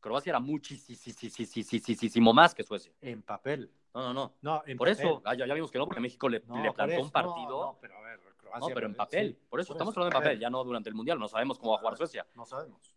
Croacia 0.00 0.30
era 0.30 0.40
muchísimo 0.40 2.32
más 2.32 2.54
que 2.54 2.62
Suecia. 2.64 2.92
En 3.00 3.22
papel. 3.22 3.70
No, 3.94 4.12
no, 4.12 4.14
no. 4.14 4.34
No, 4.40 4.62
en 4.66 4.76
Por 4.78 4.88
papel. 4.88 5.06
eso, 5.06 5.22
ah, 5.24 5.34
ya, 5.34 5.46
ya 5.46 5.54
vimos 5.54 5.70
que 5.70 5.78
no, 5.78 5.86
porque 5.86 6.00
México 6.00 6.28
le, 6.28 6.40
No, 6.46 6.56
le 6.62 6.68
por 6.68 6.74
plantó 6.76 6.94
eso, 6.94 7.02
un 7.02 7.10
partido. 7.10 7.60
No, 7.66 7.78
pero 7.80 7.96
a 7.96 8.00
ver, 8.02 8.20
Croacia. 8.36 8.60
No, 8.68 8.74
pero 8.74 8.86
en 8.86 8.92
sí, 8.92 8.98
papel. 8.98 9.38
por 9.48 9.60
eso 9.60 9.68
por 9.68 9.76
estamos 9.76 9.92
eso. 9.92 10.00
hablando 10.00 10.16
en 10.18 10.22
papel, 10.22 10.38
ya 10.40 10.50
no 10.50 10.64
durante 10.64 10.88
el 10.88 10.94
Mundial. 10.94 11.18
No 11.18 11.28
sabemos 11.28 11.58
cómo 11.58 11.72
va 11.72 11.76
a 11.78 11.80
jugar 11.80 11.96
Suecia. 11.96 12.26
No 12.34 12.44
sabemos. 12.46 12.94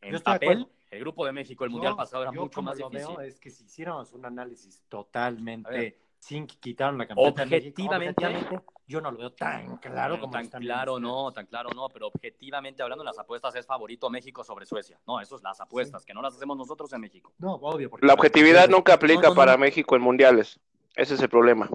En 0.00 0.20
papel, 0.20 0.68
el 0.90 1.00
grupo 1.00 1.26
de 1.26 1.32
México, 1.32 1.64
el 1.64 1.70
Mundial 1.70 1.96
pasado, 1.96 2.22
era 2.22 2.32
yo 2.32 2.42
mucho 2.42 2.54
como 2.56 2.70
más 2.70 2.78
lo 2.78 2.88
difícil. 2.90 3.16
veo 3.16 3.26
es 3.26 3.40
que 3.40 3.50
si 3.50 3.64
hiciéramos 3.64 4.12
un 4.12 4.24
análisis 4.24 4.82
totalmente 4.88 5.98
sin 6.18 6.46
quitar 6.46 6.92
la 6.94 7.06
camiseta 7.06 7.44
de 7.44 7.50
México, 7.50 7.68
Objetivamente. 7.82 8.26
objetivamente, 8.26 8.66
yo 8.88 9.00
no 9.00 9.10
lo 9.10 9.18
veo 9.18 9.32
tan 9.32 9.76
claro 9.78 10.18
como 10.20 10.32
tan 10.32 10.48
claro 10.48 10.98
no, 11.00 11.32
tan 11.32 11.46
claro 11.46 11.70
no, 11.74 11.88
pero 11.88 12.06
objetivamente 12.08 12.82
hablando 12.82 13.02
en 13.02 13.06
las 13.06 13.18
apuestas 13.18 13.54
es 13.56 13.66
favorito 13.66 14.08
México 14.10 14.42
sobre 14.44 14.66
Suecia. 14.66 14.98
No, 15.06 15.20
eso 15.20 15.36
es 15.36 15.42
las 15.42 15.60
apuestas, 15.60 16.04
que 16.04 16.14
no 16.14 16.22
las 16.22 16.34
hacemos 16.34 16.56
nosotros 16.56 16.92
en 16.92 17.00
México. 17.00 17.32
No, 17.38 17.54
obvio. 17.54 17.90
porque- 17.90 18.06
La 18.06 18.14
objetividad 18.14 18.68
nunca 18.68 18.94
aplica 18.94 19.22
No, 19.22 19.28
no, 19.28 19.30
no. 19.30 19.34
para 19.36 19.56
México 19.56 19.96
en 19.96 20.02
mundiales. 20.02 20.58
Ese 20.94 21.14
es 21.14 21.20
el 21.22 21.28
problema. 21.28 21.68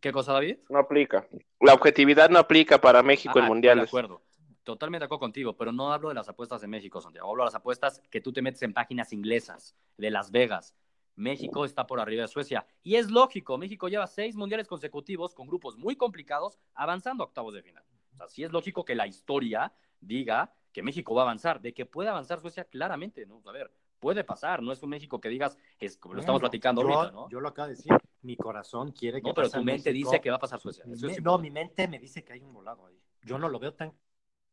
¿Qué 0.00 0.10
cosa, 0.10 0.32
David? 0.32 0.58
No 0.68 0.78
aplica. 0.80 1.26
La 1.60 1.74
objetividad 1.74 2.28
no 2.30 2.38
aplica 2.38 2.80
para 2.80 3.02
México 3.02 3.38
en 3.38 3.44
Ah, 3.44 3.48
mundiales. 3.48 3.84
De 3.84 3.88
acuerdo. 3.88 4.22
Totalmente 4.64 5.00
de 5.02 5.06
acuerdo 5.06 5.20
contigo, 5.20 5.56
pero 5.56 5.72
no 5.72 5.92
hablo 5.92 6.08
de 6.08 6.14
las 6.14 6.28
apuestas 6.28 6.62
en 6.62 6.70
México, 6.70 7.00
Santiago. 7.00 7.28
Hablo 7.30 7.42
de 7.42 7.46
las 7.48 7.54
apuestas 7.56 8.00
que 8.10 8.20
tú 8.20 8.32
te 8.32 8.42
metes 8.42 8.62
en 8.62 8.72
páginas 8.72 9.12
inglesas, 9.12 9.74
de 9.96 10.10
Las 10.10 10.30
Vegas. 10.30 10.74
México 11.14 11.64
está 11.64 11.86
por 11.86 12.00
arriba 12.00 12.22
de 12.22 12.28
Suecia. 12.28 12.66
Y 12.82 12.96
es 12.96 13.10
lógico, 13.10 13.58
México 13.58 13.88
lleva 13.88 14.06
seis 14.06 14.34
mundiales 14.36 14.68
consecutivos 14.68 15.34
con 15.34 15.46
grupos 15.46 15.76
muy 15.76 15.96
complicados 15.96 16.58
avanzando 16.74 17.24
a 17.24 17.26
octavos 17.26 17.54
de 17.54 17.62
final. 17.62 17.84
O 18.12 18.16
sea, 18.16 18.28
sí 18.28 18.44
es 18.44 18.52
lógico 18.52 18.84
que 18.84 18.94
la 18.94 19.06
historia 19.06 19.72
diga 20.00 20.52
que 20.72 20.82
México 20.82 21.14
va 21.14 21.22
a 21.22 21.24
avanzar. 21.24 21.60
De 21.60 21.72
que 21.74 21.86
puede 21.86 22.08
avanzar 22.08 22.40
Suecia, 22.40 22.64
claramente, 22.64 23.26
¿no? 23.26 23.42
A 23.46 23.52
ver, 23.52 23.72
puede 23.98 24.24
pasar. 24.24 24.62
No 24.62 24.72
es 24.72 24.82
un 24.82 24.90
México 24.90 25.20
que 25.20 25.28
digas, 25.28 25.56
es 25.78 25.96
como 25.96 26.14
lo 26.14 26.20
estamos 26.20 26.40
Bueno, 26.40 26.50
platicando 26.50 26.82
yo, 26.82 26.92
ahorita, 26.92 27.12
¿no? 27.12 27.28
Yo 27.28 27.40
lo 27.40 27.48
acabo 27.48 27.68
de 27.68 27.74
decir. 27.74 27.92
Mi 28.22 28.36
corazón 28.36 28.92
quiere 28.92 29.20
que 29.20 29.28
No, 29.28 29.34
pero 29.34 29.46
pase 29.48 29.58
tu 29.58 29.64
mente 29.64 29.90
México. 29.90 30.10
dice 30.10 30.20
que 30.20 30.30
va 30.30 30.36
a 30.36 30.40
pasar 30.40 30.60
Suecia. 30.60 30.84
Mi 30.86 30.94
es 30.94 31.22
no, 31.22 31.38
mi 31.38 31.50
mente 31.50 31.88
me 31.88 31.98
dice 31.98 32.24
que 32.24 32.32
hay 32.32 32.40
un 32.40 32.52
volado 32.52 32.86
ahí. 32.86 32.98
Yo 33.22 33.38
no 33.38 33.48
lo 33.48 33.58
veo 33.58 33.74
tan, 33.74 33.92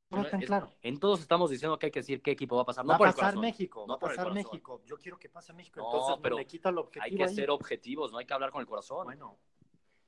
no 0.10 0.26
tan 0.26 0.42
Es- 0.42 0.48
claro. 0.48 0.72
En 0.82 1.00
todos 1.00 1.20
estamos 1.22 1.50
diciendo 1.52 1.78
que 1.78 1.88
hay 1.88 1.92
que 1.92 2.00
decir 2.00 2.22
qué 2.22 2.32
equipo 2.32 2.56
va 2.56 2.64
a 2.64 2.66
pasar. 2.66 2.84
No 2.86 2.90
va 2.92 2.96
a 2.96 3.00
pasar 3.00 3.16
corazón. 3.16 3.42
México, 3.42 3.82
No 3.88 3.94
va 3.94 3.96
a 3.96 4.00
pasar 4.00 4.16
corazón. 4.18 4.34
México. 4.34 4.82
Yo 4.86 4.98
quiero 4.98 5.18
que 5.20 5.30
pase 5.30 5.54
México. 5.54 5.80
No, 5.80 5.86
Entonces 5.92 6.16
pero 6.22 6.38
quita 6.48 6.70
el 6.70 6.78
objetivo. 6.80 7.04
Hay 7.06 7.16
que 7.16 7.24
ahí. 7.24 7.36
ser 7.36 7.50
objetivos, 7.52 8.12
no 8.12 8.18
hay 8.18 8.26
que 8.26 8.34
hablar 8.34 8.52
con 8.52 8.62
el 8.62 8.68
corazón. 8.68 9.06
Bueno, 9.06 9.38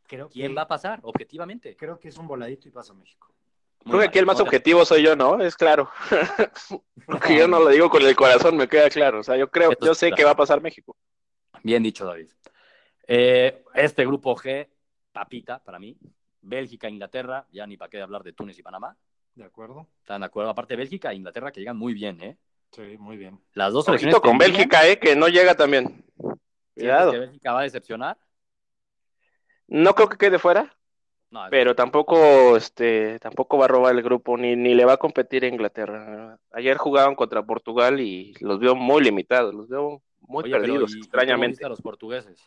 creo 0.08 0.30
¿Quién 0.30 0.50
que, 0.50 0.56
va 0.56 0.64
a 0.64 0.68
pasar? 0.68 1.00
Objetivamente. 1.04 1.76
creo 1.76 2.00
que 2.00 2.08
es 2.10 2.18
un 2.18 2.28
voladito 2.28 2.68
y 2.68 2.72
pasa 2.72 2.94
México. 2.94 3.34
Creo 3.84 4.00
que 4.00 4.06
aquí 4.06 4.20
el 4.20 4.28
más 4.28 4.40
objetivo 4.40 4.86
soy 4.86 5.02
yo, 5.04 5.16
¿no? 5.16 5.42
Es 5.42 5.56
claro. 5.56 5.90
Porque 7.08 7.36
yo 7.36 7.48
no 7.48 7.60
lo 7.60 7.70
digo 7.70 7.90
con 7.90 8.04
el 8.04 8.16
corazón, 8.16 8.56
me 8.56 8.68
queda 8.68 8.90
claro. 8.90 9.20
O 9.20 9.24
sea, 9.24 9.38
yo 9.38 9.50
creo, 9.50 9.72
yo 9.82 9.96
sé 9.96 10.12
que 10.12 10.24
va 10.24 10.32
a 10.32 10.36
pasar 10.36 10.62
México. 10.62 10.96
Bien 11.64 11.82
dicho, 11.82 12.06
David. 12.06 12.30
Eh, 13.08 13.64
este 13.74 14.06
grupo 14.06 14.36
G, 14.36 14.68
papita 15.12 15.64
para 15.64 15.80
mí. 15.80 15.98
Bélgica, 16.42 16.90
Inglaterra, 16.90 17.48
ya 17.52 17.66
ni 17.68 17.76
para 17.78 17.90
qué 17.90 18.02
hablar 18.02 18.24
de 18.24 18.34
Túnez 18.34 18.58
y 18.60 18.64
Panamá. 18.64 18.96
¿De 19.36 19.44
acuerdo? 19.46 19.88
¿Están 20.02 20.22
de 20.22 20.28
acuerdo? 20.28 20.50
Aparte, 20.50 20.76
Bélgica 20.76 21.12
e 21.12 21.16
Inglaterra 21.16 21.52
que 21.52 21.60
llegan 21.62 21.78
muy 21.78 21.94
bien, 21.94 22.22
¿eh? 22.22 22.38
Sí, 22.72 22.98
muy 23.00 23.18
bien. 23.18 23.40
Las 23.54 23.74
dos 23.74 23.86
selecciones. 23.86 24.20
Con 24.20 24.38
Bélgica, 24.38 24.88
¿eh? 24.88 24.98
Que 25.00 25.16
no 25.16 25.28
llega 25.28 25.56
también. 25.56 26.06
¿Sientes 26.18 26.36
Cuidado. 26.76 27.12
que 27.12 27.20
Bélgica 27.20 27.54
va 27.54 27.60
a 27.62 27.64
decepcionar? 27.64 28.18
No 29.68 29.94
creo 29.96 30.10
que 30.10 30.18
quede 30.18 30.38
fuera, 30.40 30.76
No, 31.30 31.46
es- 31.46 31.50
pero 31.52 31.76
tampoco, 31.76 32.58
este, 32.58 33.20
tampoco 33.20 33.58
va 33.58 33.66
a 33.66 33.70
robar 33.70 33.96
el 33.96 34.04
grupo, 34.04 34.38
ni, 34.38 34.56
ni 34.56 34.74
le 34.76 34.84
va 34.86 34.94
a 34.94 34.98
competir 34.98 35.44
a 35.46 35.48
Inglaterra. 35.48 36.38
Ayer 36.52 36.78
jugaban 36.78 37.16
contra 37.16 37.44
Portugal 37.44 38.00
y 38.02 38.34
los 38.42 38.60
veo 38.60 38.76
muy 38.76 39.02
limitados, 39.02 39.54
los 39.54 39.70
veo 39.70 40.02
muy 40.20 40.44
Oye, 40.44 40.52
pero 40.52 40.64
perdidos, 40.64 40.92
¿y- 40.92 40.94
y 40.94 41.00
cómo 41.00 41.04
extrañamente. 41.06 41.52
viste 41.54 41.66
a 41.66 41.70
los 41.70 41.82
portugueses? 41.82 42.42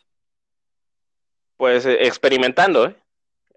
Pues 1.57 1.87
eh, 1.87 2.07
experimentando, 2.07 2.87
¿eh? 2.87 2.97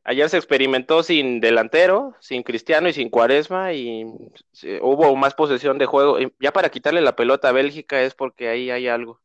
Ayer 0.07 0.29
se 0.29 0.37
experimentó 0.37 1.03
sin 1.03 1.41
delantero, 1.41 2.15
sin 2.21 2.41
Cristiano 2.41 2.87
y 2.87 2.93
sin 2.93 3.09
Cuaresma 3.09 3.73
y 3.73 4.05
sí, 4.53 4.77
hubo 4.81 5.15
más 5.17 5.35
posesión 5.35 5.77
de 5.77 5.85
juego. 5.85 6.19
Y 6.19 6.33
Ya 6.39 6.53
para 6.53 6.69
quitarle 6.69 7.01
la 7.01 7.15
pelota 7.15 7.49
a 7.49 7.51
Bélgica 7.51 8.01
es 8.01 8.15
porque 8.15 8.47
ahí 8.47 8.71
hay 8.71 8.87
algo. 8.87 9.19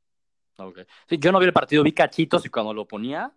Ok. 0.59 0.81
Sí, 1.09 1.19
yo 1.19 1.31
no 1.33 1.39
vi 1.39 1.47
el 1.47 1.53
partido, 1.53 1.83
vi 1.85 1.93
cachitos 1.93 2.45
y 2.45 2.49
cuando 2.49 2.75
lo 2.75 2.87
ponía, 2.87 3.33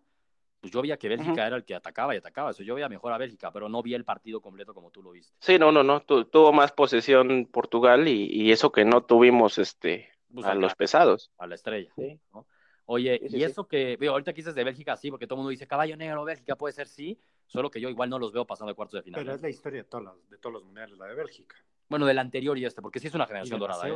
pues 0.60 0.74
yo 0.74 0.82
veía 0.82 0.98
que 0.98 1.08
Bélgica 1.08 1.46
era 1.46 1.56
el 1.56 1.64
que 1.66 1.76
atacaba 1.76 2.16
y 2.16 2.18
atacaba. 2.18 2.50
Eso 2.52 2.64
yo 2.64 2.74
veía 2.76 2.90
mejor 2.90 3.14
a 3.14 3.18
Bélgica, 3.20 3.52
pero 3.52 3.70
no 3.70 3.84
vi 3.84 3.94
el 3.94 4.04
partido 4.06 4.42
completo 4.42 4.74
como 4.74 4.90
tú 4.90 5.04
lo 5.04 5.12
viste. 5.12 5.34
Sí, 5.40 5.60
no, 5.60 5.72
no, 5.72 5.84
no, 5.84 6.02
tu- 6.02 6.26
tuvo 6.26 6.52
más 6.52 6.72
posesión 6.72 7.48
Portugal 7.52 8.08
y, 8.08 8.26
y 8.26 8.52
eso 8.52 8.72
que 8.72 8.86
no 8.86 9.04
tuvimos 9.04 9.60
este 9.60 10.10
Pues 10.34 10.46
a 10.48 10.50
acá, 10.52 10.60
los 10.60 10.74
pesados. 10.76 11.32
a 11.38 11.46
la 11.48 11.56
estrella. 11.56 11.92
Sí. 11.96 12.20
¿no? 12.34 12.48
Oye, 12.88 13.20
Sí, 13.24 13.30
sí, 13.30 13.38
y 13.38 13.40
sí. 13.40 13.44
eso 13.44 13.68
que, 13.68 13.98
veo, 13.98 14.12
ahorita 14.12 14.34
que 14.34 14.38
dices 14.38 14.56
de 14.56 14.64
Bélgica, 14.64 14.96
sí, 14.96 15.10
porque 15.10 15.26
todo 15.26 15.36
el 15.36 15.40
mundo 15.40 15.50
dice 15.52 15.68
caballo 15.68 15.96
negro, 15.98 16.24
Bélgica 16.24 16.56
puede 16.56 16.74
ser 16.74 16.88
sí, 16.88 17.20
solo 17.48 17.70
que 17.72 17.80
yo 17.82 17.90
igual 17.90 18.10
no 18.10 18.20
los 18.20 18.32
veo 18.32 18.46
pasando 18.46 18.72
de 18.72 18.76
cuartos 18.76 19.00
de 19.00 19.04
final. 19.04 19.22
Pero 19.22 19.36
es 19.36 19.42
la 19.42 19.50
historia 19.50 19.84
de, 19.84 19.90
todas 19.90 20.06
las- 20.06 20.30
de 20.30 20.38
todos 20.38 20.54
los 20.54 20.64
mundiales, 20.64 20.98
la 20.98 21.06
de 21.08 21.16
Bélgica. 21.16 21.56
Bueno, 21.88 22.06
del 22.08 22.18
anterior 22.18 22.58
y 22.58 22.66
este, 22.66 22.82
porque 22.82 23.00
sí 23.00 23.08
es 23.08 23.14
una 23.14 23.28
generación 23.28 23.60
dorada. 23.60 23.88
¿eh? 23.88 23.92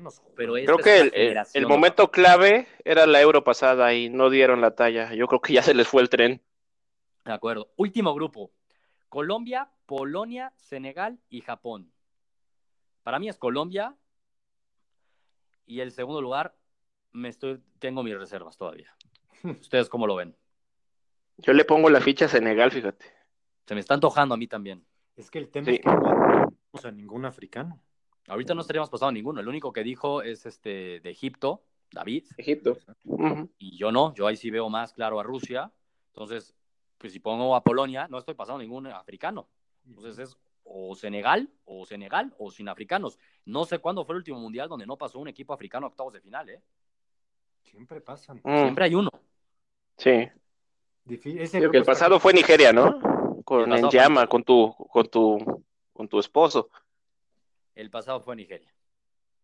No, 0.00 0.10
Pero 0.34 0.54
Creo 0.54 0.78
es 0.78 1.10
que 1.12 1.36
el 1.54 1.66
momento 1.66 2.10
clave 2.10 2.66
era 2.84 3.06
la 3.06 3.20
Euro 3.20 3.44
pasada 3.44 3.94
y 3.94 4.08
no 4.08 4.28
dieron 4.28 4.60
la 4.60 4.74
talla. 4.74 5.14
Yo 5.14 5.28
creo 5.28 5.40
que 5.40 5.52
ya 5.52 5.62
se 5.62 5.72
les 5.74 5.86
fue 5.86 6.02
el 6.02 6.08
tren. 6.08 6.42
De 7.24 7.32
acuerdo. 7.32 7.70
Último 7.76 8.12
grupo. 8.14 8.50
Colombia, 9.08 9.70
Polonia, 9.86 10.52
Senegal 10.56 11.20
y 11.30 11.40
Japón. 11.42 11.92
Para 13.04 13.18
mí 13.20 13.28
es 13.28 13.38
Colombia. 13.38 13.94
Y 15.66 15.80
el 15.80 15.92
segundo 15.92 16.20
lugar, 16.20 16.56
me 17.12 17.28
estoy, 17.28 17.60
tengo 17.78 18.02
mis 18.02 18.18
reservas 18.18 18.56
todavía. 18.56 18.92
¿Ustedes 19.44 19.88
cómo 19.88 20.06
lo 20.06 20.16
ven? 20.16 20.36
Yo 21.38 21.52
le 21.52 21.64
pongo 21.64 21.88
la 21.88 22.00
ficha 22.00 22.26
a 22.26 22.28
Senegal, 22.28 22.70
fíjate. 22.70 23.06
Se 23.66 23.74
me 23.74 23.80
está 23.80 23.94
antojando 23.94 24.34
a 24.34 24.38
mí 24.38 24.46
también. 24.46 24.84
Es 25.16 25.30
que 25.30 25.38
el 25.38 25.48
tema 25.48 25.66
Sí. 25.66 25.72
es 25.74 25.80
que 25.80 25.88
no 25.88 26.00
tenemos 26.02 26.84
a 26.84 26.90
ningún 26.90 27.24
africano. 27.24 27.80
Ahorita 28.28 28.54
no 28.54 28.60
estaríamos 28.60 28.90
pasando 28.90 29.12
ninguno. 29.12 29.40
El 29.40 29.48
único 29.48 29.72
que 29.72 29.82
dijo 29.82 30.22
es 30.22 30.46
este 30.46 31.00
de 31.00 31.10
Egipto, 31.10 31.62
David. 31.90 32.24
Egipto. 32.36 32.78
Y 33.58 33.76
yo 33.76 33.90
no. 33.90 34.14
Yo 34.14 34.26
ahí 34.26 34.36
sí 34.36 34.50
veo 34.50 34.68
más 34.68 34.92
claro 34.92 35.18
a 35.18 35.22
Rusia. 35.22 35.72
Entonces, 36.08 36.54
pues 36.98 37.12
si 37.12 37.20
pongo 37.20 37.54
a 37.56 37.62
Polonia, 37.62 38.06
no 38.08 38.18
estoy 38.18 38.34
pasando 38.34 38.58
ningún 38.60 38.86
africano. 38.88 39.48
Entonces 39.86 40.18
es 40.18 40.36
o 40.70 40.94
Senegal, 40.94 41.48
o 41.64 41.86
Senegal, 41.86 42.34
o 42.38 42.50
sin 42.50 42.68
africanos. 42.68 43.18
No 43.46 43.64
sé 43.64 43.78
cuándo 43.78 44.04
fue 44.04 44.14
el 44.14 44.18
último 44.18 44.38
mundial 44.38 44.68
donde 44.68 44.86
no 44.86 44.98
pasó 44.98 45.18
un 45.18 45.28
equipo 45.28 45.54
africano 45.54 45.86
a 45.86 45.88
octavos 45.88 46.12
de 46.12 46.20
final, 46.20 46.50
¿eh? 46.50 46.60
Siempre 47.62 48.00
pasan. 48.02 48.40
Mm, 48.44 48.56
Siempre 48.58 48.84
hay 48.84 48.94
uno. 48.94 49.10
Sí. 49.96 50.28
Difí- 51.08 51.40
ese 51.40 51.58
Digo 51.58 51.70
que 51.72 51.78
grupo 51.78 51.78
el 51.78 51.80
está- 51.82 51.92
pasado 51.92 52.20
fue 52.20 52.32
Nigeria, 52.34 52.72
¿no? 52.72 52.86
El 53.38 53.44
Con 53.44 53.70
pasado 53.70 53.90
Llama, 53.90 54.20
fue- 54.22 54.28
con 54.28 54.44
tu, 54.44 54.74
con 54.90 55.06
tu, 55.08 55.64
con 55.92 56.08
tu 56.08 56.18
esposo. 56.20 56.68
El 57.74 57.90
pasado 57.90 58.20
fue 58.20 58.36
Nigeria. 58.36 58.72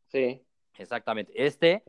Sí. 0.09 0.42
Exactamente. 0.77 1.33
Este, 1.35 1.83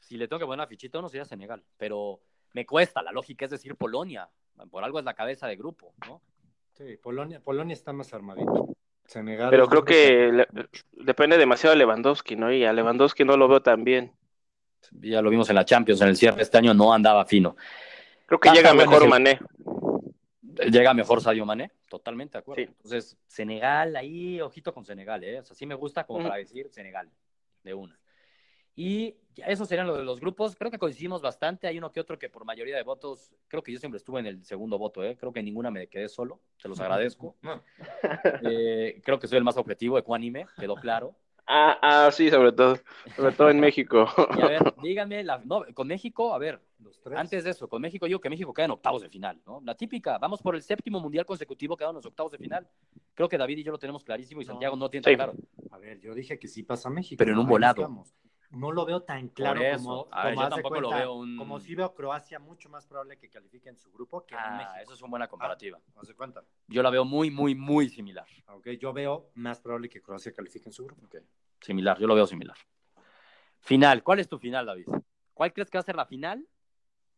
si 0.00 0.16
le 0.16 0.26
tengo 0.26 0.40
que 0.40 0.46
poner 0.46 0.58
una 0.60 0.66
fichita, 0.66 1.00
no 1.00 1.08
sería 1.08 1.24
Senegal. 1.24 1.62
Pero 1.76 2.20
me 2.54 2.64
cuesta. 2.66 3.02
La 3.02 3.12
lógica 3.12 3.44
es 3.44 3.50
decir 3.50 3.76
Polonia. 3.76 4.28
Por 4.70 4.82
algo 4.84 4.98
es 4.98 5.04
la 5.04 5.14
cabeza 5.14 5.46
de 5.46 5.56
grupo, 5.56 5.94
¿no? 6.06 6.20
Sí, 6.74 6.96
Polonia, 7.02 7.40
Polonia 7.40 7.72
está 7.74 7.92
más 7.92 8.12
armadito. 8.12 8.68
Senegal. 9.06 9.50
Pero 9.50 9.68
creo 9.68 9.84
que 9.84 10.32
le- 10.32 10.48
depende 10.92 11.36
demasiado 11.36 11.72
de 11.74 11.78
Lewandowski, 11.78 12.36
¿no? 12.36 12.52
Y 12.52 12.64
a 12.64 12.72
Lewandowski 12.72 13.24
no 13.24 13.36
lo 13.36 13.48
veo 13.48 13.60
tan 13.62 13.84
bien. 13.84 14.12
Ya 14.92 15.20
lo 15.22 15.30
vimos 15.30 15.48
en 15.50 15.56
la 15.56 15.64
Champions, 15.64 16.00
en 16.00 16.08
el 16.08 16.16
cierre 16.16 16.36
de 16.38 16.42
este 16.42 16.58
año 16.58 16.72
no 16.74 16.92
andaba 16.92 17.24
fino. 17.26 17.56
Creo 18.30 18.38
que 18.38 18.48
Ah, 18.48 18.54
llega 18.54 18.72
mejor 18.74 19.08
Mané. 19.08 19.40
Llega 20.70 20.94
mejor 20.94 21.20
Sadio 21.20 21.44
Mané, 21.44 21.72
totalmente 21.88 22.34
de 22.34 22.38
acuerdo. 22.38 22.62
Sí. 22.62 22.68
Entonces, 22.70 23.18
Senegal, 23.26 23.96
ahí, 23.96 24.40
ojito 24.40 24.72
con 24.72 24.84
Senegal, 24.84 25.24
¿eh? 25.24 25.40
O 25.40 25.42
sea, 25.42 25.56
sí 25.56 25.66
me 25.66 25.74
gusta 25.74 26.04
como 26.04 26.22
para 26.22 26.36
decir 26.36 26.68
Senegal, 26.70 27.10
de 27.64 27.74
una. 27.74 27.98
Y 28.76 29.16
ya 29.34 29.46
esos 29.46 29.66
serían 29.66 29.88
los 29.88 29.98
de 29.98 30.04
los 30.04 30.20
grupos. 30.20 30.54
Creo 30.54 30.70
que 30.70 30.78
coincidimos 30.78 31.22
bastante. 31.22 31.66
Hay 31.66 31.76
uno 31.76 31.90
que 31.90 31.98
otro 31.98 32.20
que 32.20 32.28
por 32.28 32.44
mayoría 32.44 32.76
de 32.76 32.84
votos, 32.84 33.34
creo 33.48 33.64
que 33.64 33.72
yo 33.72 33.80
siempre 33.80 33.96
estuve 33.96 34.20
en 34.20 34.26
el 34.26 34.44
segundo 34.44 34.78
voto, 34.78 35.02
¿eh? 35.02 35.16
Creo 35.18 35.32
que 35.32 35.40
en 35.40 35.46
ninguna 35.46 35.72
me 35.72 35.88
quedé 35.88 36.08
solo, 36.08 36.40
se 36.56 36.68
los 36.68 36.78
agradezco. 36.78 37.36
No. 37.42 37.64
Eh, 38.48 39.02
creo 39.04 39.18
que 39.18 39.26
soy 39.26 39.38
el 39.38 39.44
más 39.44 39.56
objetivo, 39.56 39.98
ecuánime, 39.98 40.46
quedó 40.56 40.76
claro. 40.76 41.16
Ah, 41.48 41.76
ah, 41.82 42.10
sí, 42.12 42.30
sobre 42.30 42.52
todo. 42.52 42.78
Sobre 43.16 43.32
todo 43.32 43.50
en 43.50 43.58
México. 43.66 44.06
Y 44.38 44.40
a 44.40 44.46
ver, 44.46 44.74
díganme, 44.80 45.24
la, 45.24 45.38
no, 45.44 45.64
con 45.74 45.88
México, 45.88 46.32
a 46.32 46.38
ver, 46.38 46.60
Los 46.82 47.00
tres. 47.00 47.18
Antes 47.18 47.44
de 47.44 47.50
eso, 47.50 47.68
con 47.68 47.82
México, 47.82 48.06
yo 48.06 48.20
que 48.20 48.30
México 48.30 48.52
queda 48.54 48.64
en 48.66 48.70
octavos 48.72 49.02
de 49.02 49.08
final, 49.08 49.40
¿no? 49.46 49.60
La 49.64 49.74
típica, 49.74 50.18
vamos 50.18 50.40
por 50.40 50.54
el 50.54 50.62
séptimo 50.62 50.98
mundial 51.00 51.26
consecutivo 51.26 51.76
quedado 51.76 51.90
en 51.92 51.96
los 51.96 52.06
octavos 52.06 52.32
de 52.32 52.38
final. 52.38 52.68
Creo 53.14 53.28
que 53.28 53.36
David 53.36 53.58
y 53.58 53.62
yo 53.64 53.72
lo 53.72 53.78
tenemos 53.78 54.02
clarísimo 54.04 54.40
y 54.40 54.44
No. 54.44 54.52
Santiago 54.52 54.76
no 54.76 54.88
tiene 54.88 55.04
tan 55.04 55.14
claro. 55.14 55.34
A 55.70 55.78
ver, 55.78 56.00
yo 56.00 56.14
dije 56.14 56.38
que 56.38 56.48
sí 56.48 56.62
pasa 56.62 56.88
México. 56.88 57.18
Pero 57.18 57.32
en 57.32 57.38
un 57.38 57.46
volado. 57.46 57.82
estamos. 57.82 58.14
No 58.50 58.72
lo 58.72 58.84
veo 58.84 59.02
tan 59.02 59.28
claro 59.28 59.60
eso. 59.62 59.76
como, 59.76 60.08
A 60.10 60.24
ver, 60.24 60.34
como 60.34 60.44
yo 60.44 60.50
tampoco 60.50 60.80
lo 60.80 60.90
veo 60.90 61.14
un- 61.14 61.36
Como 61.36 61.60
si 61.60 61.74
veo 61.76 61.94
Croacia 61.94 62.40
mucho 62.40 62.68
más 62.68 62.84
probable 62.84 63.16
que 63.16 63.28
califique 63.30 63.68
en 63.68 63.76
su 63.76 63.92
grupo 63.92 64.26
que 64.26 64.34
en 64.34 64.40
Ah, 64.42 64.56
México. 64.56 64.74
eso 64.82 64.94
es 64.94 65.02
una 65.02 65.10
buena 65.10 65.28
comparativa. 65.28 65.78
Haz 65.94 66.08
de 66.08 66.14
cuenta. 66.14 66.42
Yo 66.66 66.82
la 66.82 66.90
veo 66.90 67.04
muy, 67.04 67.30
muy, 67.30 67.54
muy 67.54 67.88
similar. 67.88 68.26
Ok, 68.48 68.70
yo 68.80 68.92
veo 68.92 69.30
más 69.34 69.60
probable 69.60 69.88
que 69.88 70.02
Croacia 70.02 70.32
califique 70.32 70.68
en 70.68 70.72
su 70.72 70.84
grupo. 70.84 71.04
Ok. 71.06 71.16
Similar, 71.60 71.98
yo 72.00 72.08
lo 72.08 72.14
veo 72.16 72.26
similar. 72.26 72.56
Final, 73.60 74.02
¿cuál 74.02 74.18
es 74.18 74.28
tu 74.28 74.38
final, 74.38 74.66
David? 74.66 74.88
¿Cuál 75.34 75.52
crees 75.52 75.70
que 75.70 75.78
va 75.78 75.80
a 75.80 75.84
ser 75.84 75.94
la 75.96 76.06
final? 76.06 76.46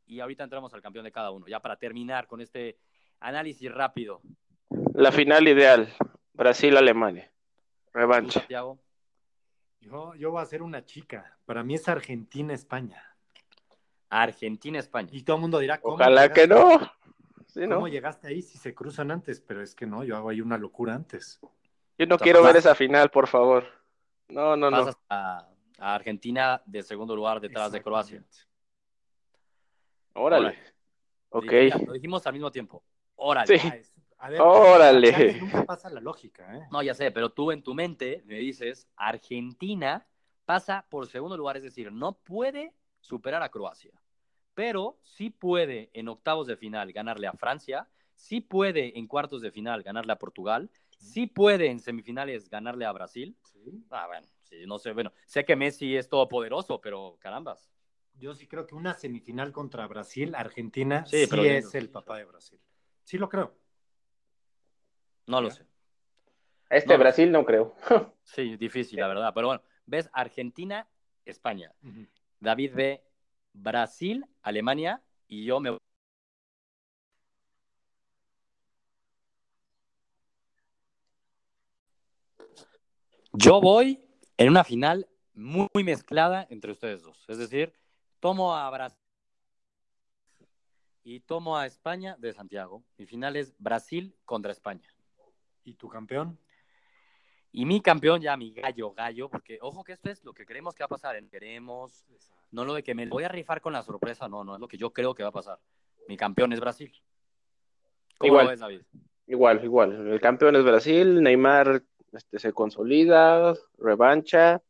Y 0.06 0.20
ahorita 0.20 0.44
entramos 0.44 0.72
al 0.74 0.82
campeón 0.82 1.04
de 1.04 1.12
cada 1.12 1.30
uno, 1.30 1.46
ya 1.46 1.60
para 1.60 1.76
terminar 1.76 2.26
con 2.26 2.40
este 2.40 2.78
análisis 3.20 3.72
rápido. 3.72 4.20
La 4.94 5.12
final 5.12 5.46
ideal. 5.48 5.88
Brasil-Alemania. 6.34 7.30
¿Tú, 7.92 7.98
Revancha. 7.98 8.40
Santiago? 8.40 8.78
Yo, 9.80 10.14
yo 10.14 10.30
voy 10.30 10.42
a 10.42 10.46
ser 10.46 10.62
una 10.62 10.84
chica. 10.84 11.36
Para 11.44 11.62
mí 11.62 11.74
es 11.74 11.88
Argentina-España. 11.88 13.02
Argentina-España. 14.10 15.08
Y 15.12 15.22
todo 15.22 15.36
el 15.36 15.42
mundo 15.42 15.58
dirá, 15.58 15.80
¿cómo 15.80 15.94
Ojalá 15.94 16.26
llegaste- 16.26 16.34
que 16.42 16.46
no. 16.48 16.78
Sí, 17.46 17.60
¿Cómo 17.62 17.80
¿no? 17.80 17.88
llegaste 17.88 18.28
ahí 18.28 18.40
si 18.42 18.56
se 18.58 18.74
cruzan 18.74 19.10
antes? 19.10 19.40
Pero 19.40 19.62
es 19.62 19.74
que 19.74 19.86
no, 19.86 20.04
yo 20.04 20.16
hago 20.16 20.30
ahí 20.30 20.40
una 20.40 20.56
locura 20.56 20.94
antes. 20.94 21.38
Yo 21.98 22.06
no 22.06 22.16
sea, 22.16 22.24
quiero 22.24 22.42
ver 22.42 22.56
esa 22.56 22.74
final, 22.74 23.10
por 23.10 23.26
favor. 23.28 23.64
No, 24.28 24.56
no, 24.56 24.70
no. 24.70 24.90
A, 25.10 25.48
a 25.78 25.94
Argentina 25.94 26.62
de 26.64 26.82
segundo 26.82 27.14
lugar 27.14 27.40
detrás 27.40 27.70
de 27.72 27.82
Croacia. 27.82 28.22
Exactamente. 30.14 30.58
Órale. 30.62 30.72
Ok. 31.30 31.86
Lo 31.86 31.92
dijimos 31.92 32.26
al 32.26 32.32
mismo 32.34 32.50
tiempo. 32.50 32.84
Órale. 33.16 33.58
Sí. 33.58 33.68
Ah, 34.18 34.26
a 34.26 34.30
ver, 34.30 34.40
Órale. 34.40 35.40
Nunca 35.40 35.64
pasa 35.64 35.90
la 35.90 36.00
lógica, 36.00 36.56
¿eh? 36.56 36.66
No, 36.70 36.82
ya 36.82 36.94
sé, 36.94 37.10
pero 37.10 37.30
tú 37.30 37.50
en 37.50 37.62
tu 37.62 37.74
mente 37.74 38.22
me 38.24 38.36
dices, 38.36 38.88
Argentina 38.94 40.06
pasa 40.44 40.86
por 40.88 41.08
segundo 41.08 41.36
lugar, 41.36 41.56
es 41.56 41.64
decir, 41.64 41.90
no 41.90 42.12
puede 42.12 42.72
superar 43.00 43.42
a 43.42 43.48
Croacia, 43.48 43.92
pero 44.54 44.98
sí 45.02 45.30
puede 45.30 45.90
en 45.92 46.08
octavos 46.08 46.46
de 46.46 46.56
final 46.56 46.92
ganarle 46.92 47.26
a 47.26 47.32
Francia, 47.32 47.88
sí 48.14 48.40
puede 48.40 48.96
en 48.96 49.08
cuartos 49.08 49.42
de 49.42 49.50
final 49.50 49.82
ganarle 49.82 50.12
a 50.12 50.18
Portugal, 50.18 50.70
sí 50.98 51.26
puede 51.26 51.66
en 51.66 51.80
semifinales 51.80 52.48
ganarle 52.48 52.84
a 52.84 52.92
Brasil. 52.92 53.36
Sí. 53.42 53.84
Ah, 53.90 54.06
bueno, 54.06 54.26
sí, 54.42 54.66
no 54.66 54.78
sé, 54.78 54.92
bueno, 54.92 55.12
sé 55.26 55.44
que 55.44 55.56
Messi 55.56 55.96
es 55.96 56.08
todopoderoso, 56.08 56.80
pero 56.80 57.16
carambas. 57.18 57.72
Yo 58.22 58.36
sí 58.36 58.46
creo 58.46 58.68
que 58.68 58.76
una 58.76 58.94
semifinal 58.94 59.50
contra 59.50 59.84
Brasil, 59.88 60.36
Argentina, 60.36 61.04
Sí, 61.06 61.24
sí, 61.24 61.26
pero- 61.28 61.42
es 61.42 61.74
el 61.74 61.90
papá 61.90 62.18
de 62.18 62.24
Brasil. 62.24 62.56
Sí 63.02 63.18
lo 63.18 63.28
creo. 63.28 63.52
No 65.26 65.40
lo 65.40 65.50
sé. 65.50 65.66
Este 66.70 66.92
No. 66.94 67.00
Brasil 67.00 67.32
no 67.32 67.44
creo. 67.44 67.74
Sí, 68.22 68.56
difícil, 68.56 69.00
la 69.00 69.08
verdad, 69.08 69.32
pero 69.34 69.48
bueno, 69.48 69.62
ves 69.86 70.08
Argentina, 70.12 70.86
España. 71.24 71.74
David 72.38 72.72
ve 72.76 73.02
Brasil, 73.54 74.24
Alemania 74.42 75.02
y 75.26 75.44
yo 75.44 75.58
me 75.58 75.76
Yo 83.32 83.60
voy 83.60 84.00
en 84.36 84.48
una 84.48 84.62
final 84.62 85.08
muy 85.34 85.68
mezclada 85.82 86.46
entre 86.50 86.70
ustedes 86.70 87.02
dos. 87.02 87.24
Es 87.28 87.38
decir, 87.38 87.81
tomo 88.22 88.54
a 88.54 88.70
Brasil 88.70 88.96
y 91.02 91.18
tomo 91.18 91.58
a 91.58 91.66
España 91.66 92.14
de 92.20 92.32
Santiago. 92.32 92.84
Mi 92.96 93.04
final 93.04 93.34
es 93.34 93.52
Brasil 93.58 94.14
contra 94.24 94.52
España. 94.52 94.88
¿Y 95.64 95.74
tu 95.74 95.88
campeón? 95.88 96.38
Y 97.50 97.66
mi 97.66 97.80
campeón, 97.80 98.20
ya 98.20 98.36
mi 98.36 98.52
gallo, 98.52 98.92
gallo, 98.92 99.28
porque 99.28 99.58
ojo 99.60 99.82
que 99.82 99.92
esto 99.94 100.08
es 100.08 100.24
lo 100.24 100.32
que 100.32 100.46
creemos 100.46 100.72
que 100.72 100.84
va 100.84 100.86
a 100.86 100.88
pasar. 100.88 101.16
¿eh? 101.16 101.28
Queremos, 101.28 102.06
no 102.52 102.64
lo 102.64 102.74
de 102.74 102.84
que 102.84 102.94
me 102.94 103.06
voy 103.06 103.24
a 103.24 103.28
rifar 103.28 103.60
con 103.60 103.72
la 103.72 103.82
sorpresa, 103.82 104.28
no, 104.28 104.44
no 104.44 104.54
es 104.54 104.60
lo 104.60 104.68
que 104.68 104.78
yo 104.78 104.92
creo 104.92 105.16
que 105.16 105.24
va 105.24 105.30
a 105.30 105.32
pasar. 105.32 105.58
Mi 106.06 106.16
campeón 106.16 106.52
es 106.52 106.60
Brasil. 106.60 106.92
¿Cómo 108.18 108.28
Igual. 108.28 108.44
lo 108.44 108.50
ves, 108.50 108.60
David? 108.60 108.82
Igual, 109.26 109.64
igual. 109.64 110.06
El 110.06 110.20
campeón 110.20 110.54
es 110.54 110.62
Brasil. 110.62 111.20
Neymar 111.20 111.82
este, 112.12 112.38
se 112.38 112.52
consolida, 112.52 113.52
revancha, 113.78 114.62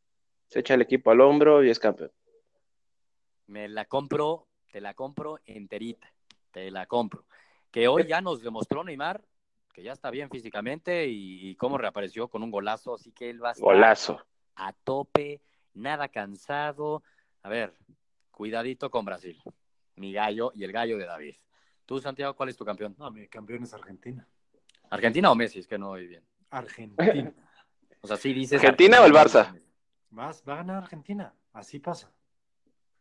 se 0.48 0.60
echa 0.60 0.72
el 0.72 0.80
equipo 0.80 1.10
al 1.10 1.20
hombro 1.20 1.62
y 1.62 1.68
es 1.68 1.78
campeón. 1.78 2.10
Me 3.52 3.68
la 3.68 3.84
compro, 3.84 4.48
te 4.70 4.80
la 4.80 4.94
compro 4.94 5.38
enterita, 5.44 6.10
te 6.52 6.70
la 6.70 6.86
compro. 6.86 7.26
Que 7.70 7.86
hoy 7.86 8.06
ya 8.06 8.22
nos 8.22 8.42
demostró 8.42 8.82
Neymar 8.82 9.22
que 9.74 9.82
ya 9.82 9.92
está 9.92 10.10
bien 10.10 10.30
físicamente 10.30 11.06
y, 11.06 11.50
y 11.50 11.54
cómo 11.56 11.76
reapareció 11.76 12.28
con 12.28 12.42
un 12.42 12.50
golazo, 12.50 12.94
así 12.94 13.12
que 13.12 13.28
él 13.30 13.42
va 13.44 13.50
a 13.50 13.52
estar 13.52 13.64
Golazo. 13.64 14.24
a 14.54 14.72
tope, 14.72 15.42
nada 15.74 16.08
cansado. 16.08 17.02
A 17.42 17.48
ver, 17.50 17.74
cuidadito 18.30 18.90
con 18.90 19.04
Brasil. 19.04 19.38
Mi 19.96 20.12
gallo 20.14 20.52
y 20.54 20.64
el 20.64 20.72
gallo 20.72 20.96
de 20.96 21.04
David. 21.06 21.36
Tú, 21.84 22.00
Santiago, 22.00 22.34
¿cuál 22.34 22.48
es 22.48 22.56
tu 22.56 22.64
campeón? 22.64 22.94
No, 22.98 23.10
mi 23.10 23.28
campeón 23.28 23.64
es 23.64 23.74
Argentina. 23.74 24.26
¿Argentina 24.90 25.30
o 25.30 25.34
Messi? 25.34 25.58
Es 25.58 25.66
que 25.66 25.78
no 25.78 25.90
oí 25.90 26.06
bien. 26.06 26.24
Argentina. 26.50 27.32
O 28.04 28.08
sea, 28.08 28.16
sí 28.16 28.32
dices. 28.32 28.60
¿Argentina 28.60 29.00
o 29.00 29.04
el 29.04 29.12
Barça? 29.12 29.62
Vas, 30.10 30.42
va 30.48 30.54
a 30.54 30.56
ganar 30.56 30.76
Argentina. 30.82 31.32
Así 31.52 31.78
pasa. 31.78 32.10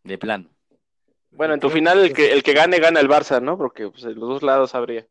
De 0.03 0.17
plano. 0.17 0.49
Bueno, 1.31 1.53
en 1.53 1.59
tu 1.59 1.69
final 1.69 1.99
el 1.99 2.13
que, 2.13 2.33
el 2.33 2.43
que 2.43 2.53
gane, 2.53 2.79
gana 2.79 2.99
el 2.99 3.07
Barça, 3.07 3.41
¿no? 3.41 3.57
Porque 3.57 3.89
pues, 3.89 4.03
en 4.03 4.19
los 4.19 4.29
dos 4.29 4.43
lados 4.43 4.75
habría. 4.75 5.07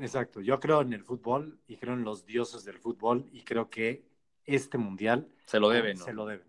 Exacto, 0.00 0.40
yo 0.40 0.58
creo 0.58 0.80
en 0.80 0.92
el 0.92 1.04
fútbol 1.04 1.60
y 1.68 1.76
creo 1.76 1.94
en 1.94 2.02
los 2.02 2.26
dioses 2.26 2.64
del 2.64 2.78
fútbol 2.78 3.28
y 3.32 3.42
creo 3.42 3.70
que 3.70 4.04
este 4.44 4.78
mundial 4.78 5.28
se 5.46 5.60
lo 5.60 5.68
deben. 5.68 5.98
¿no? 5.98 6.04
Se 6.04 6.12
lo 6.12 6.26
deben. 6.26 6.46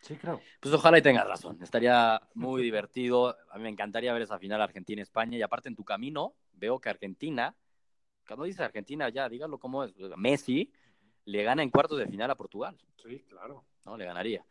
Sí, 0.00 0.16
creo. 0.16 0.40
Pues 0.60 0.72
ojalá 0.74 0.98
y 0.98 1.02
tengas 1.02 1.26
razón. 1.26 1.58
Estaría 1.62 2.20
muy 2.34 2.62
divertido. 2.62 3.36
A 3.50 3.56
mí 3.56 3.64
me 3.64 3.70
encantaría 3.70 4.12
ver 4.12 4.22
esa 4.22 4.38
final 4.38 4.60
Argentina-España. 4.60 5.38
Y 5.38 5.42
aparte, 5.42 5.68
en 5.68 5.74
tu 5.74 5.84
camino, 5.84 6.34
veo 6.52 6.78
que 6.78 6.90
Argentina, 6.90 7.56
cuando 8.26 8.44
dices 8.44 8.60
Argentina, 8.60 9.08
ya 9.08 9.28
dígalo 9.28 9.58
cómo 9.58 9.82
es. 9.82 9.94
Messi 10.16 10.70
le 11.24 11.42
gana 11.42 11.62
en 11.62 11.70
cuartos 11.70 11.98
de 11.98 12.06
final 12.06 12.30
a 12.30 12.36
Portugal. 12.36 12.76
Sí, 13.02 13.24
claro. 13.28 13.64
No, 13.84 13.96
le 13.96 14.04
ganaría. 14.04 14.44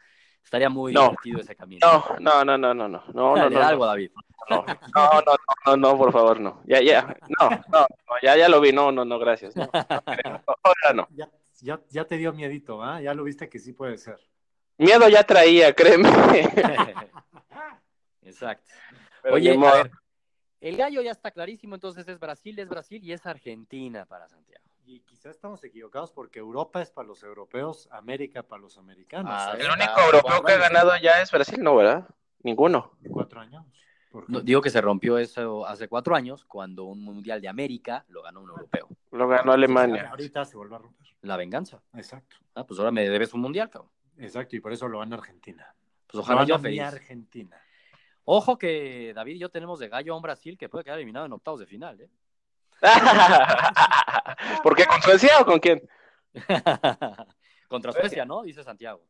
Estaría 0.45 0.69
muy 0.69 0.93
No. 0.93 1.01
divertido 1.09 1.41
ese 1.41 1.55
camino. 1.55 1.79
No, 2.19 2.45
no, 2.45 2.45
no, 2.45 2.57
no, 2.57 2.73
no, 2.73 2.87
no, 2.87 3.03
no, 3.13 3.13
no, 3.13 3.35
Dale, 3.35 3.55
no, 3.55 3.61
no, 3.61 3.67
algo, 3.67 3.85
David. 3.87 4.11
no, 4.49 4.57
no, 4.57 4.65
no, 4.95 5.21
no, 5.25 5.35
no, 5.65 5.77
no, 5.77 5.97
por 5.97 6.11
favor, 6.13 6.39
no. 6.39 6.61
Ya, 6.65 6.81
ya, 6.81 7.01
no, 7.39 7.49
no, 7.49 7.79
no, 7.79 7.87
ya, 8.21 8.37
ya 8.37 8.47
lo 8.47 8.61
vi, 8.61 8.71
no, 8.71 8.91
no, 8.91 9.03
no, 9.03 9.17
gracias. 9.17 9.55
No, 9.55 9.69
no, 9.73 9.81
no, 10.23 10.43
ahora 10.63 10.93
no. 10.93 11.07
Ya, 11.11 11.27
ya, 11.61 11.81
ya 11.89 12.05
te 12.05 12.17
dio 12.17 12.31
miedito, 12.31 12.81
¿ah? 12.83 13.01
Ya 13.01 13.13
lo 13.15 13.23
viste 13.23 13.49
que 13.49 13.57
sí 13.59 13.73
puede 13.73 13.97
ser. 13.97 14.19
Miedo 14.77 15.09
ya 15.09 15.23
traía, 15.23 15.73
créeme. 15.73 16.09
Exacto. 18.21 18.71
Pero 19.23 19.35
Oye, 19.35 19.51
a 19.51 19.73
ver, 19.73 19.91
el 20.61 20.77
gallo 20.77 21.01
ya 21.01 21.11
está 21.11 21.31
clarísimo, 21.31 21.73
entonces 21.75 22.07
es 22.07 22.19
Brasil, 22.19 22.57
es 22.59 22.69
Brasil 22.69 23.03
y 23.03 23.13
es 23.13 23.25
Argentina 23.25 24.05
para 24.05 24.27
Santiago. 24.27 24.63
Y 24.87 24.99
quizás 25.01 25.35
estamos 25.35 25.63
equivocados 25.63 26.11
porque 26.11 26.39
Europa 26.39 26.81
es 26.81 26.91
para 26.91 27.07
los 27.07 27.23
europeos, 27.23 27.87
América 27.91 28.43
para 28.43 28.61
los 28.61 28.77
americanos. 28.77 29.31
Ah. 29.35 29.55
El 29.57 29.71
único 29.71 29.99
europeo 29.99 30.43
que 30.43 30.51
ha 30.51 30.57
ganado 30.57 30.91
ya 31.01 31.21
es 31.21 31.31
Brasil, 31.31 31.61
¿no, 31.63 31.75
verdad? 31.75 32.07
Ninguno. 32.43 32.91
Cuatro 33.09 33.41
años. 33.41 33.65
Digo 34.43 34.61
que 34.61 34.69
se 34.69 34.79
rompió 34.79 35.17
eso 35.17 35.65
hace 35.65 35.87
cuatro 35.87 36.15
años, 36.15 36.45
cuando 36.45 36.85
un 36.85 37.01
mundial 37.03 37.41
de 37.41 37.47
América 37.49 38.05
lo 38.09 38.21
ganó 38.21 38.41
un 38.41 38.49
europeo. 38.49 38.87
Lo 39.11 39.27
ganó 39.27 39.51
Alemania. 39.51 40.09
Ahorita 40.09 40.45
se 40.45 40.55
vuelve 40.55 40.75
a 40.75 40.79
romper. 40.79 41.07
La 41.21 41.35
venganza. 41.35 41.81
Exacto. 41.95 42.37
Ah, 42.53 42.65
pues 42.65 42.79
ahora 42.79 42.91
me 42.91 43.09
debes 43.09 43.33
un 43.33 43.41
mundial, 43.41 43.69
cabrón. 43.69 43.91
Exacto, 44.17 44.55
y 44.55 44.59
por 44.59 44.71
eso 44.71 44.87
lo 44.87 44.99
gana 44.99 45.17
Argentina. 45.17 45.75
Pues 46.07 46.21
ojalá 46.21 46.41
Lo 46.41 46.47
yo 46.47 46.55
gana 46.55 46.69
mi 46.69 46.75
feliz. 46.75 46.93
Argentina. 46.93 47.61
Ojo 48.23 48.57
que 48.57 49.13
David 49.13 49.35
y 49.35 49.39
yo 49.39 49.49
tenemos 49.49 49.79
de 49.79 49.89
gallo 49.89 50.13
a 50.13 50.15
un 50.15 50.21
Brasil 50.21 50.57
que 50.57 50.69
puede 50.69 50.83
quedar 50.83 50.97
eliminado 50.97 51.25
en 51.25 51.33
octavos 51.33 51.59
de 51.59 51.65
final, 51.65 51.99
¿eh? 51.99 52.09
¿Por 54.63 54.75
qué? 54.75 54.85
¿Con 54.85 55.01
Suecia 55.01 55.39
o 55.41 55.45
con 55.45 55.59
quién? 55.59 55.87
Contra 57.67 57.91
Suecia, 57.91 58.25
¿no? 58.25 58.43
Dice 58.43 58.63
Santiago. 58.63 59.01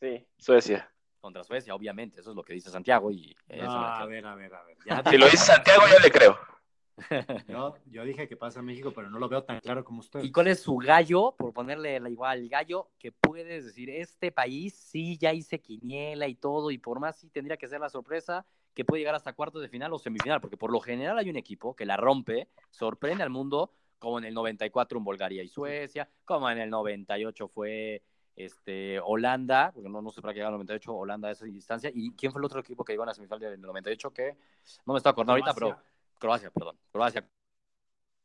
Sí, 0.00 0.26
Suecia. 0.36 0.90
Contra 1.20 1.44
Suecia, 1.44 1.74
obviamente, 1.74 2.20
eso 2.20 2.30
es 2.30 2.36
lo 2.36 2.42
que 2.42 2.54
dice 2.54 2.70
Santiago 2.70 3.10
y 3.10 3.36
eso 3.48 3.64
No, 3.64 3.80
me 3.80 3.86
a 3.86 4.04
ver, 4.06 4.26
a 4.26 4.34
ver, 4.34 4.54
a 4.54 4.62
ver. 4.64 4.76
Ya 4.86 5.02
Si 5.10 5.16
lo 5.16 5.26
dice 5.26 5.44
Santiago, 5.44 5.82
yo 5.92 5.98
le 5.98 6.10
creo. 6.10 6.38
yo, 7.48 7.76
yo 7.86 8.04
dije 8.04 8.28
que 8.28 8.36
pasa 8.36 8.60
a 8.60 8.62
México, 8.62 8.92
pero 8.94 9.10
no 9.10 9.18
lo 9.18 9.28
veo 9.28 9.44
tan 9.44 9.60
claro 9.60 9.84
como 9.84 10.00
usted. 10.00 10.22
¿Y 10.22 10.32
cuál 10.32 10.48
es 10.48 10.60
su 10.60 10.76
gallo, 10.76 11.34
por 11.36 11.52
ponerle 11.52 12.00
la 12.00 12.10
igual, 12.10 12.48
gallo 12.48 12.90
que 12.98 13.12
puedes 13.12 13.64
decir, 13.64 13.90
este 13.90 14.32
país 14.32 14.74
sí 14.74 15.16
ya 15.18 15.32
hice 15.32 15.60
quiniela 15.60 16.26
y 16.26 16.34
todo, 16.34 16.70
y 16.70 16.78
por 16.78 17.00
más 17.00 17.18
sí 17.18 17.28
tendría 17.28 17.56
que 17.56 17.68
ser 17.68 17.80
la 17.80 17.88
sorpresa 17.88 18.46
que 18.78 18.84
puede 18.84 19.00
llegar 19.00 19.16
hasta 19.16 19.32
cuartos 19.32 19.60
de 19.60 19.68
final 19.68 19.92
o 19.92 19.98
semifinal, 19.98 20.40
porque 20.40 20.56
por 20.56 20.70
lo 20.70 20.78
general 20.78 21.18
hay 21.18 21.28
un 21.28 21.36
equipo 21.36 21.74
que 21.74 21.84
la 21.84 21.96
rompe, 21.96 22.46
sorprende 22.70 23.24
al 23.24 23.28
mundo, 23.28 23.72
como 23.98 24.20
en 24.20 24.24
el 24.24 24.34
94 24.34 24.98
en 24.98 25.04
Bulgaria 25.04 25.42
y 25.42 25.48
Suecia, 25.48 26.08
como 26.24 26.48
en 26.48 26.58
el 26.58 26.70
98 26.70 27.48
fue 27.48 28.04
este, 28.36 29.00
Holanda, 29.00 29.72
porque 29.74 29.88
no, 29.88 30.00
no 30.00 30.12
sé 30.12 30.22
para 30.22 30.32
qué 30.32 30.38
llegó 30.38 30.50
el 30.50 30.52
98, 30.52 30.94
Holanda 30.94 31.26
a 31.26 31.32
esa 31.32 31.44
distancia, 31.46 31.90
y 31.92 32.12
¿quién 32.12 32.30
fue 32.30 32.40
el 32.40 32.44
otro 32.44 32.60
equipo 32.60 32.84
que 32.84 32.92
llegó 32.92 33.02
a 33.02 33.06
la 33.06 33.14
semifinal 33.14 33.40
del 33.40 33.60
98? 33.60 34.12
Que 34.12 34.36
no 34.86 34.92
me 34.92 34.98
estoy 34.98 35.10
acordando 35.10 35.32
ahorita, 35.32 35.54
pero 35.54 35.76
Croacia. 36.16 36.52
Perdón. 36.52 36.78
Croacia. 36.92 37.28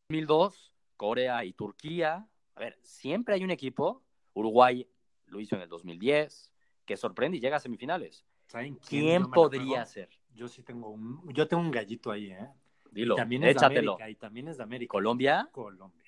2002, 0.08 0.76
Corea 0.98 1.44
y 1.46 1.54
Turquía. 1.54 2.28
A 2.54 2.60
ver, 2.60 2.78
siempre 2.84 3.34
hay 3.34 3.44
un 3.44 3.50
equipo, 3.50 4.04
Uruguay 4.36 4.88
lo 5.26 5.40
hizo 5.40 5.56
en 5.56 5.64
el 5.64 5.70
2010, 5.70 6.52
que 6.86 6.96
sorprende 6.96 7.38
y 7.38 7.40
llega 7.40 7.58
a 7.58 7.60
semifinales. 7.60 8.24
¿Saben 8.46 8.76
¿Quién 8.76 9.24
la 9.24 9.30
podría 9.30 9.84
ser? 9.88 10.10
Yo 10.36 10.48
sí 10.48 10.64
tengo 10.64 10.90
un, 10.90 11.32
yo 11.34 11.48
tengo 11.48 11.62
un 11.62 11.72
gallito 11.72 12.12
ahí, 12.12 12.32
¿eh? 12.32 12.50
Dilo, 12.92 13.16
y 13.16 13.18
también 13.18 13.44
es 13.44 13.56
échatelo. 13.56 13.98
de 13.98 14.04
América, 14.04 14.10
y 14.10 14.16
también 14.16 14.48
es 14.50 14.58
de 14.58 14.64
América. 14.64 14.92
¿Colombia? 14.92 15.50
Colombia. 15.52 16.04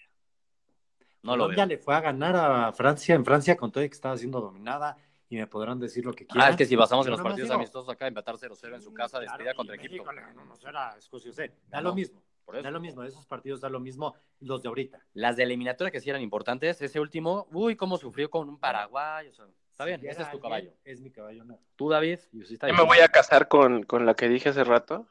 No 1.23 1.35
lo 1.35 1.43
Colombia 1.45 1.65
veo. 1.65 1.77
le 1.77 1.83
fue 1.83 1.95
a 1.95 2.01
ganar 2.01 2.35
a 2.35 2.71
Francia 2.73 3.15
en 3.15 3.25
Francia 3.25 3.57
con 3.57 3.71
todo 3.71 3.83
y 3.83 3.89
que 3.89 3.95
estaba 3.95 4.15
siendo 4.17 4.39
dominada 4.39 4.95
y 5.27 5.37
me 5.37 5.47
podrán 5.47 5.79
decir 5.79 6.05
lo 6.05 6.13
que 6.13 6.27
quieran. 6.27 6.47
Ah, 6.47 6.51
es 6.51 6.55
que 6.55 6.65
si 6.65 6.75
basamos 6.75 7.07
en 7.07 7.11
los 7.13 7.21
partidos 7.21 7.49
digo, 7.49 7.55
amistosos 7.59 7.89
acá, 7.89 8.07
empatar 8.07 8.35
0-0 8.35 8.75
en 8.75 8.81
su 8.81 8.93
casa, 8.93 9.17
claro, 9.17 9.31
despedida 9.31 9.53
contra 9.55 9.75
México 9.75 9.93
Egipto. 9.95 10.11
le 10.11 10.21
ganó, 10.21 10.45
no 10.45 10.55
será 10.55 10.95
Escocia, 10.97 11.31
sí, 11.31 11.41
Da 11.67 11.77
Ganó. 11.77 11.89
lo 11.89 11.95
mismo. 11.95 12.21
Por 12.45 12.55
eso. 12.57 12.63
Da 12.63 12.69
lo 12.69 12.79
mismo, 12.79 13.01
esos 13.01 13.25
partidos 13.25 13.59
da 13.59 13.69
lo 13.69 13.79
mismo 13.79 14.13
los 14.39 14.61
de 14.61 14.67
ahorita. 14.67 14.99
Las 15.13 15.35
de 15.35 15.41
eliminatoria 15.43 15.89
que 15.89 15.99
sí 15.99 16.11
eran 16.11 16.21
importantes, 16.21 16.79
ese 16.79 16.99
último, 16.99 17.47
uy, 17.51 17.75
cómo 17.75 17.97
sufrió 17.97 18.29
con 18.29 18.47
un 18.47 18.59
Paraguay. 18.59 19.27
o 19.27 19.33
sea, 19.33 19.45
está 19.75 19.83
bien, 19.83 19.99
Si 19.99 20.07
ese 20.07 20.21
es 20.21 20.31
tu 20.31 20.39
caballo. 20.39 20.71
Es 20.85 21.01
mi 21.01 21.11
caballo, 21.11 21.43
no. 21.43 21.59
Tú, 21.75 21.89
David, 21.89 22.19
y 22.31 22.45
sí 22.45 22.53
está 22.53 22.67
Yo 22.67 22.73
bien. 22.73 22.83
me 22.83 22.87
voy 22.87 22.99
a 23.03 23.09
casar 23.09 23.49
con, 23.49 23.83
con 23.83 24.05
la 24.05 24.13
que 24.15 24.29
dije 24.29 24.47
hace 24.49 24.63
rato. 24.63 25.05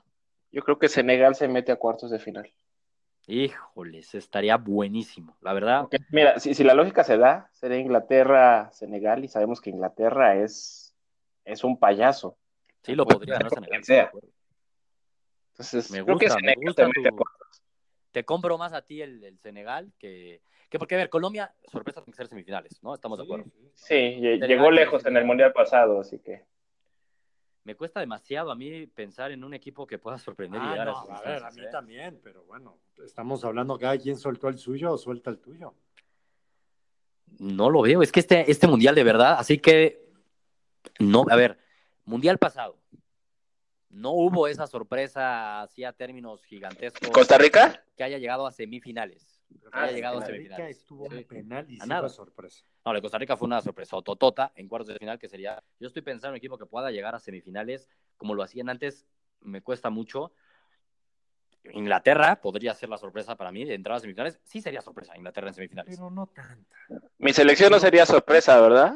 Yo 0.53 0.63
creo 0.63 0.79
que 0.79 0.89
Senegal 0.89 1.35
se 1.35 1.49
mete 1.49 1.71
a 1.71 1.77
cuartos 1.77 2.11
de 2.11 2.19
final. 2.19 2.51
Híjoles, 3.27 4.15
estaría 4.15 4.57
buenísimo. 4.57 5.37
La 5.43 5.53
verdad, 5.53 5.87
mira, 6.11 6.39
si, 6.39 6.55
si 6.55 6.65
la 6.65 6.73
lógica 6.75 7.05
se 7.05 7.19
da, 7.19 7.51
sería 7.53 7.79
Inglaterra-Senegal 7.79 9.25
y 9.25 9.29
sabemos 9.29 9.61
que 9.61 9.69
Inglaterra 9.71 10.37
es, 10.37 10.95
es 11.45 11.63
un 11.63 11.79
payaso. 11.79 12.39
sí 12.83 12.95
lo 12.95 13.05
podría 13.07 13.37
ser 13.37 13.45
ganar 13.45 13.51
Senegal. 13.55 13.85
sea. 13.85 14.11
Entonces, 15.53 15.91
Me 15.91 16.03
creo 16.05 16.19
que 16.19 16.27
gusta, 16.27 16.41
me 16.41 16.41
Senegal 16.53 16.65
gusta 16.65 16.83
se 16.83 16.89
mete 16.89 17.09
a 17.09 17.13
cuartos. 17.13 17.44
Te 18.15 18.25
compro 18.25 18.57
más 18.57 18.73
a 18.73 18.83
ti 18.83 19.03
el, 19.03 19.25
el 19.25 19.41
Senegal 19.41 19.93
que, 19.99 20.41
que 20.71 20.79
porque, 20.79 20.95
a 20.95 20.99
ver, 20.99 21.11
Colombia, 21.11 21.53
sorpresa, 21.67 22.01
tiene 22.01 22.13
que 22.13 22.17
ser 22.17 22.29
semifinales, 22.29 22.81
¿no? 22.81 22.95
Estamos 22.95 23.19
de 23.19 23.25
acuerdo. 23.25 23.47
Sí, 23.75 24.21
Senegal 24.21 24.49
llegó 24.49 24.71
lejos 24.71 25.05
en 25.05 25.17
el 25.17 25.25
Mundial 25.25 25.53
pasado, 25.53 25.99
así 25.99 26.21
que... 26.21 26.45
Me 27.65 27.75
cuesta 27.75 27.99
demasiado 27.99 28.53
a 28.53 28.55
mí 28.55 28.87
pensar 28.87 29.33
en 29.33 29.43
un 29.43 29.53
equipo 29.53 29.85
que 29.85 29.99
pueda 29.99 30.17
sorprender 30.19 30.63
y 30.63 30.65
Ah, 30.65 30.71
llegar 30.71 30.87
no, 30.87 30.97
a 30.97 31.17
a 31.17 31.23
ver, 31.23 31.43
a 31.43 31.51
mí 31.51 31.63
¿eh? 31.63 31.69
también, 31.73 32.21
pero 32.23 32.45
bueno, 32.45 32.79
estamos 33.05 33.45
hablando 33.45 33.77
cada 33.81 33.99
quien 33.99 34.17
soltó 34.17 34.47
el 34.47 34.59
suyo 34.59 34.93
o 34.93 34.97
suelta 34.97 35.31
el 35.31 35.41
tuyo. 35.41 35.75
No 37.41 37.69
lo 37.69 37.83
veo, 37.83 38.01
es 38.01 38.13
que 38.13 38.21
este, 38.21 38.49
este 38.49 38.69
mundial 38.69 38.95
de 38.95 39.03
verdad, 39.03 39.35
así 39.41 39.59
que, 39.59 40.09
no, 41.01 41.25
a 41.29 41.35
ver, 41.35 41.59
mundial 42.05 42.39
pasado, 42.39 42.79
no 43.95 44.11
hubo 44.11 44.49
esa 44.49 44.67
sorpresa 44.67 45.63
así 45.63 45.85
a 45.85 45.93
términos 45.93 46.45
gigantescos 46.45 47.11
¿Costa 47.11 47.39
Rica? 47.39 47.83
que 47.97 48.05
haya 48.05 48.19
llegado 48.19 48.47
a 48.47 48.51
semifinales. 48.53 49.41
Que 49.49 49.69
Ah, 49.73 49.85
haya 49.85 49.93
llegado 49.93 50.17
a 50.17 50.19
Costa 50.19 50.29
claro. 50.33 50.43
Rica 50.43 50.57
semifinales. 50.57 50.79
estuvo 50.79 51.09
Sí. 51.09 51.15
un 51.17 51.25
penal 51.25 51.71
y 51.71 51.79
A 51.79 51.83
sí 51.85 51.89
nada. 51.89 52.01
fue 52.03 52.11
sorpresa. 52.11 52.65
No, 52.85 52.93
la 52.93 52.99
de 52.99 53.03
Costa 53.03 53.19
Rica 53.19 53.37
fue 53.37 53.47
una 53.47 53.61
sorpresa 53.63 53.97
totota 54.03 54.53
en 54.57 54.69
cuartos 54.69 54.89
de 54.89 54.99
final 54.99 55.19
que 55.19 55.29
sería. 55.29 55.63
Yo 55.79 55.87
estoy 55.89 56.03
pensando 56.03 56.29
en 56.29 56.33
un 56.33 56.37
equipo 56.39 56.59
que 56.59 56.67
pueda 56.67 56.91
llegar 56.91 57.15
a 57.15 57.19
semifinales 57.21 57.89
como 58.17 58.35
lo 58.35 58.43
hacían 58.43 58.69
antes. 58.69 59.07
Me 59.41 59.63
cuesta 59.63 59.91
mucho. 59.91 60.33
Inglaterra 61.73 62.41
podría 62.43 62.75
ser 62.75 62.89
la 62.91 62.99
sorpresa 62.99 63.37
para 63.37 63.51
mí 63.51 63.65
de 63.65 63.75
entrar 63.75 63.97
a 63.97 64.01
semifinales. 64.01 64.39
Sí 64.45 64.61
sería 64.61 64.83
sorpresa 64.83 65.17
Inglaterra 65.17 65.49
en 65.49 65.55
semifinales. 65.55 65.97
Pero 65.97 66.11
no 66.11 66.27
tanta. 66.27 66.77
Mi 67.19 67.33
selección 67.33 67.71
no 67.71 67.79
sería 67.79 68.05
sorpresa, 68.05 68.61
¿verdad? 68.61 68.93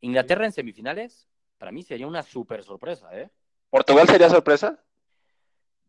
Inglaterra 0.00 0.46
en 0.46 0.52
semifinales 0.52 1.28
para 1.58 1.70
mí 1.70 1.82
sería 1.82 2.06
una 2.06 2.22
super 2.22 2.62
sorpresa, 2.64 3.08
¿eh? 3.18 3.30
¿Portugal 3.74 4.06
sería 4.06 4.30
sorpresa? 4.30 4.78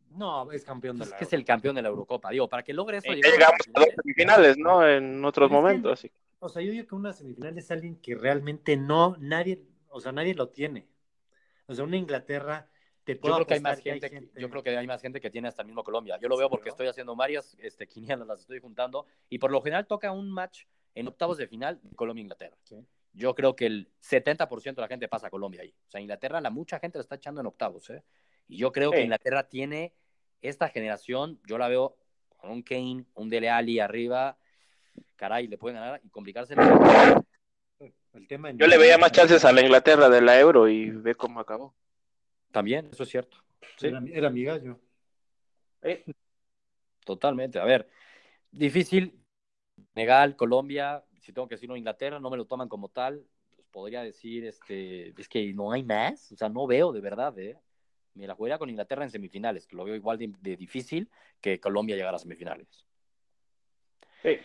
No, 0.10 0.52
es 0.52 0.64
campeón 0.64 0.98
de 0.98 1.04
Es 1.04 1.12
la 1.12 1.18
que 1.18 1.24
es 1.26 1.34
el 1.34 1.46
campeón 1.46 1.76
de 1.76 1.84
la 1.84 1.90
Eurocopa. 1.90 2.32
Digo, 2.32 2.50
para 2.50 2.64
que 2.64 2.74
logre 2.74 2.98
eso. 2.98 3.12
A 3.12 3.14
llegamos 3.14 3.60
a 3.76 3.80
dos 3.80 3.90
semifinales. 4.02 4.58
¿no? 4.58 4.88
En 4.88 5.24
otros 5.24 5.46
Es 5.46 5.50
que- 5.52 5.56
momentos. 5.56 5.92
así 5.94 6.12
O 6.40 6.50
sea, 6.50 6.64
yo 6.64 6.72
digo 6.72 6.88
que 6.88 6.96
una 6.96 7.14
semifinal 7.14 7.56
es 7.60 7.70
alguien 7.70 7.98
que 8.02 8.16
realmente 8.16 8.76
no, 8.76 9.16
nadie, 9.20 9.62
o 9.90 10.00
sea, 10.00 10.12
nadie 10.12 10.34
lo 10.34 10.50
tiene. 10.50 10.88
O 11.68 11.76
sea, 11.76 11.84
una 11.84 11.98
Inglaterra 11.98 12.68
te 13.04 13.16
puedo 13.18 13.38
Yo 13.38 13.46
creo 13.46 13.48
que 13.48 13.54
hay 13.54 13.60
apostar 13.60 13.72
más 13.76 13.84
gente, 13.84 14.10
gente- 14.10 14.42
yo 14.42 14.50
creo 14.50 14.64
que 14.64 14.76
hay 14.78 14.88
más 14.88 15.02
gente 15.04 15.22
que 15.22 15.30
tiene 15.30 15.48
hasta 15.48 15.62
el 15.62 15.68
mismo 15.68 15.84
Colombia. 15.84 16.18
Yo 16.20 16.28
lo 16.28 16.38
veo 16.38 16.50
porque 16.50 16.70
¿no? 16.70 16.72
estoy 16.72 16.88
haciendo 16.88 17.16
varias 17.16 17.56
este, 17.60 17.88
quinielas, 17.88 18.26
las 18.26 18.40
estoy 18.40 18.60
juntando, 18.60 19.06
y 19.30 19.38
por 19.38 19.52
lo 19.52 19.62
general 19.62 19.86
toca 19.86 20.12
un 20.12 20.32
match 20.32 20.64
en 20.96 21.08
octavos 21.08 21.38
de 21.38 21.48
final 21.48 21.80
de 21.84 21.96
Colombia-Inglaterra. 21.96 22.58
Sí. 22.64 22.78
Yo 23.16 23.34
creo 23.34 23.56
que 23.56 23.66
el 23.66 23.90
70% 24.02 24.76
de 24.76 24.82
la 24.82 24.88
gente 24.90 25.08
pasa 25.08 25.28
a 25.28 25.30
Colombia 25.30 25.62
ahí. 25.62 25.74
O 25.88 25.90
sea, 25.92 26.02
Inglaterra, 26.02 26.42
la 26.42 26.50
mucha 26.50 26.80
gente 26.80 26.98
la 26.98 27.02
está 27.04 27.16
echando 27.16 27.40
en 27.42 27.48
octavos, 27.48 27.90
¿eh? 27.90 28.04
Y 28.48 28.58
yo 28.58 28.72
creo 28.72 28.92
que. 28.92 29.02
Inglaterra 29.02 29.48
tiene 29.48 29.94
esta 30.42 30.68
generación, 30.70 31.40
yo 31.48 31.58
la 31.58 31.70
veo 31.70 31.98
con 32.38 32.52
un 32.52 32.62
Kane, 32.62 33.06
un 33.16 33.30
Dele 33.30 33.50
Alli 33.50 33.80
arriba, 33.80 34.38
caray, 35.16 35.48
le 35.48 35.58
pueden 35.58 35.80
ganar 35.80 36.02
y 36.04 36.10
complicarse. 36.10 36.56
El 38.14 38.28
tema 38.28 38.50
en- 38.50 38.58
Yo 38.58 38.68
le 38.68 38.78
veía 38.78 38.98
más 38.98 39.12
chances 39.12 39.44
a 39.46 39.52
la 39.52 39.62
Inglaterra 39.62 40.10
de 40.10 40.22
la 40.22 40.40
Euro 40.40 40.68
y 40.68 40.90
ve 40.90 41.16
cómo 41.16 41.40
acabó. 41.40 41.74
También, 42.52 42.90
eso 42.92 43.04
es 43.04 43.10
cierto. 43.10 43.38
Sí. 43.78 43.88
Era, 43.88 44.02
era 44.12 44.30
mi 44.30 44.44
gallo. 44.44 44.80
Totalmente. 47.04 47.60
A 47.60 47.66
ver, 47.66 47.90
difícil. 48.52 49.22
Senegal, 49.94 50.36
Colombia, 50.36 51.04
si 51.26 51.34
tengo 51.34 51.48
que 51.48 51.56
decirlo, 51.56 51.76
Inglaterra, 51.76 52.20
no 52.20 52.30
me 52.30 52.38
lo 52.38 52.46
toman 52.46 52.70
como 52.70 52.90
tal. 52.90 53.26
Pues 53.56 53.68
podría 53.72 54.04
decir, 54.04 54.46
este, 54.46 55.10
es 55.20 55.28
que 55.28 55.52
no 55.54 55.72
hay 55.72 55.84
más. 55.84 56.32
O 56.32 56.38
sea, 56.38 56.50
no 56.50 56.68
veo 56.68 56.92
de 56.92 57.02
verdad, 57.02 57.38
¿eh? 57.40 57.58
Me 58.14 58.28
la 58.28 58.36
jugaría 58.36 58.60
con 58.60 58.70
Inglaterra 58.70 59.04
en 59.04 59.10
semifinales, 59.10 59.66
que 59.66 59.76
lo 59.76 59.84
veo 59.84 59.96
igual 59.96 60.20
de, 60.20 60.32
de 60.40 60.56
difícil 60.56 61.10
que 61.42 61.60
Colombia 61.60 61.96
llegar 61.96 62.14
a 62.14 62.20
semifinales. 62.20 62.86
Sí. 64.22 64.38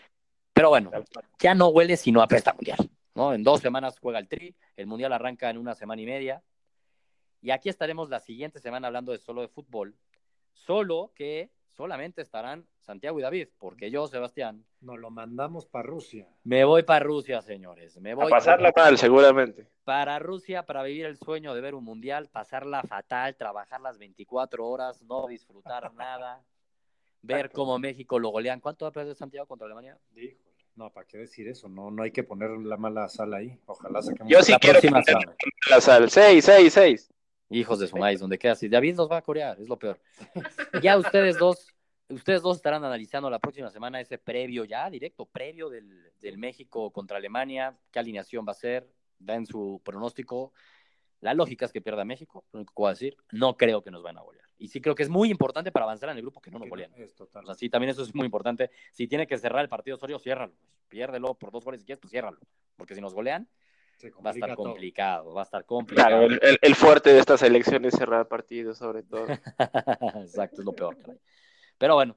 Pero 0.54 0.70
bueno, 0.70 0.90
ya 1.38 1.54
no 1.54 1.68
huele 1.68 1.96
sino 1.98 2.22
apesta 2.22 2.54
mundial. 2.54 2.90
¿no? 3.14 3.34
En 3.34 3.44
dos 3.44 3.60
semanas 3.60 3.98
juega 4.00 4.18
el 4.18 4.28
Tri, 4.28 4.56
el 4.76 4.86
mundial 4.86 5.12
arranca 5.12 5.50
en 5.50 5.58
una 5.58 5.74
semana 5.74 6.00
y 6.00 6.06
media. 6.06 6.42
Y 7.42 7.50
aquí 7.50 7.68
estaremos 7.68 8.08
la 8.08 8.20
siguiente 8.20 8.58
semana 8.58 8.86
hablando 8.86 9.12
de 9.12 9.18
solo 9.18 9.42
de 9.42 9.48
fútbol. 9.48 9.94
Solo 10.54 11.12
que 11.14 11.50
solamente 11.76 12.22
estarán 12.22 12.66
Santiago 12.80 13.18
y 13.18 13.22
David, 13.22 13.48
porque 13.58 13.90
yo, 13.90 14.06
Sebastián, 14.08 14.64
Nos 14.80 14.98
lo 14.98 15.10
mandamos 15.10 15.66
para 15.66 15.86
Rusia. 15.86 16.26
me 16.44 16.64
voy 16.64 16.82
para 16.82 17.04
Rusia, 17.04 17.40
señores. 17.42 17.96
Me 18.00 18.12
A 18.12 18.14
voy 18.16 18.30
pasarla 18.30 18.72
mal, 18.76 18.98
seguramente. 18.98 19.66
para 19.84 20.18
Rusia 20.18 20.64
para 20.64 20.82
vivir 20.82 21.06
el 21.06 21.16
sueño 21.18 21.54
de 21.54 21.60
ver 21.60 21.74
un 21.74 21.84
mundial, 21.84 22.28
pasarla 22.30 22.82
fatal, 22.82 23.36
trabajar 23.36 23.80
las 23.80 23.98
24 23.98 24.66
horas, 24.66 25.02
no 25.02 25.26
disfrutar 25.26 25.92
nada, 25.94 26.42
ver 27.22 27.50
cómo 27.50 27.78
México 27.78 28.18
lo 28.18 28.30
golean. 28.30 28.60
¿Cuánto 28.60 28.84
va 28.84 28.88
a 28.90 28.92
perder 28.92 29.14
Santiago 29.14 29.46
contra 29.46 29.66
Alemania? 29.66 29.98
Híjole. 30.14 30.50
No, 30.76 30.88
¿para 30.90 31.06
qué 31.06 31.18
decir 31.18 31.46
eso? 31.48 31.68
No, 31.68 31.90
no 31.90 32.02
hay 32.02 32.10
que 32.12 32.22
poner 32.22 32.50
la 32.52 32.76
mala 32.78 33.06
sal 33.08 33.34
ahí. 33.34 33.58
Ojalá 33.66 34.00
saquemos. 34.00 34.30
Yo 34.32 34.40
sí 34.42 34.52
La 34.52 34.58
quiero 34.58 34.80
próxima 34.80 35.02
semana. 35.02 35.34
la 35.68 35.80
sal. 35.80 36.08
6, 36.08 36.42
6, 36.44 36.72
6. 36.72 37.12
Hijos 37.50 37.80
de 37.80 37.88
su 37.88 37.96
maíz, 37.96 38.20
donde 38.20 38.38
queda 38.38 38.52
así. 38.52 38.68
David 38.68 38.96
los 38.96 39.10
va 39.10 39.18
a 39.18 39.22
corear, 39.22 39.60
es 39.60 39.68
lo 39.68 39.78
peor. 39.78 40.00
Ya 40.84 40.96
ustedes 40.96 41.36
dos, 41.36 41.74
ustedes 42.08 42.42
dos 42.42 42.56
estarán 42.56 42.84
analizando 42.84 43.28
la 43.28 43.38
próxima 43.38 43.70
semana 43.70 44.00
ese 44.00 44.18
previo 44.18 44.64
ya, 44.64 44.88
directo, 44.88 45.26
previo 45.26 45.68
del, 45.68 46.12
del 46.20 46.38
México 46.38 46.92
contra 46.92 47.16
Alemania, 47.16 47.76
qué 47.90 47.98
alineación 47.98 48.46
va 48.46 48.52
a 48.52 48.54
ser, 48.54 48.88
dan 49.18 49.46
su 49.46 49.80
pronóstico. 49.84 50.52
La 51.20 51.34
lógica 51.34 51.66
es 51.66 51.72
que 51.72 51.82
pierda 51.82 52.04
México, 52.04 52.44
lo 52.52 52.60
único 52.60 52.72
que 52.82 52.88
a 52.88 52.90
decir, 52.90 53.16
no 53.32 53.56
creo 53.56 53.82
que 53.82 53.90
nos 53.90 54.02
van 54.02 54.16
a 54.16 54.22
golear. 54.22 54.46
Y 54.60 54.68
sí 54.68 54.80
creo 54.80 54.94
que 54.94 55.02
es 55.02 55.08
muy 55.08 55.30
importante 55.30 55.72
para 55.72 55.84
avanzar 55.84 56.10
en 56.10 56.16
el 56.16 56.22
grupo 56.22 56.40
que 56.40 56.50
no 56.50 56.58
nos 56.58 56.68
goleen. 56.68 56.92
Es 56.96 57.14
total. 57.14 57.44
O 57.44 57.46
sea, 57.46 57.54
sí, 57.54 57.70
también 57.70 57.90
eso 57.90 58.02
es 58.02 58.14
muy 58.14 58.26
importante. 58.26 58.70
Si 58.92 59.08
tiene 59.08 59.26
que 59.26 59.38
cerrar 59.38 59.62
el 59.62 59.70
partido 59.70 59.96
Osorio, 59.96 60.18
ciérralo. 60.18 60.52
Piérdelo 60.88 61.34
por 61.34 61.50
dos 61.50 61.64
goles 61.64 61.80
si 61.80 61.86
quieres, 61.86 62.00
pues 62.00 62.10
ciérralo. 62.10 62.38
Porque 62.76 62.94
si 62.94 63.00
nos 63.00 63.14
golean, 63.14 63.48
va 64.24 64.30
a 64.30 64.32
estar 64.32 64.54
todo. 64.54 64.64
complicado, 64.70 65.34
va 65.34 65.42
a 65.42 65.44
estar 65.44 65.64
complicado. 65.64 66.08
Claro, 66.08 66.26
el, 66.26 66.40
el- 66.42 66.58
el 66.60 66.74
fuerte 66.74 67.12
de 67.12 67.18
esta 67.20 67.36
selección 67.36 67.84
es 67.84 67.94
cerrar 67.94 68.28
partidos, 68.28 68.78
sobre 68.78 69.02
todo. 69.02 69.26
Exacto, 70.22 70.60
es 70.60 70.64
lo 70.64 70.72
peor, 70.72 70.96
caray. 70.98 71.18
Pero 71.78 71.94
bueno, 71.94 72.16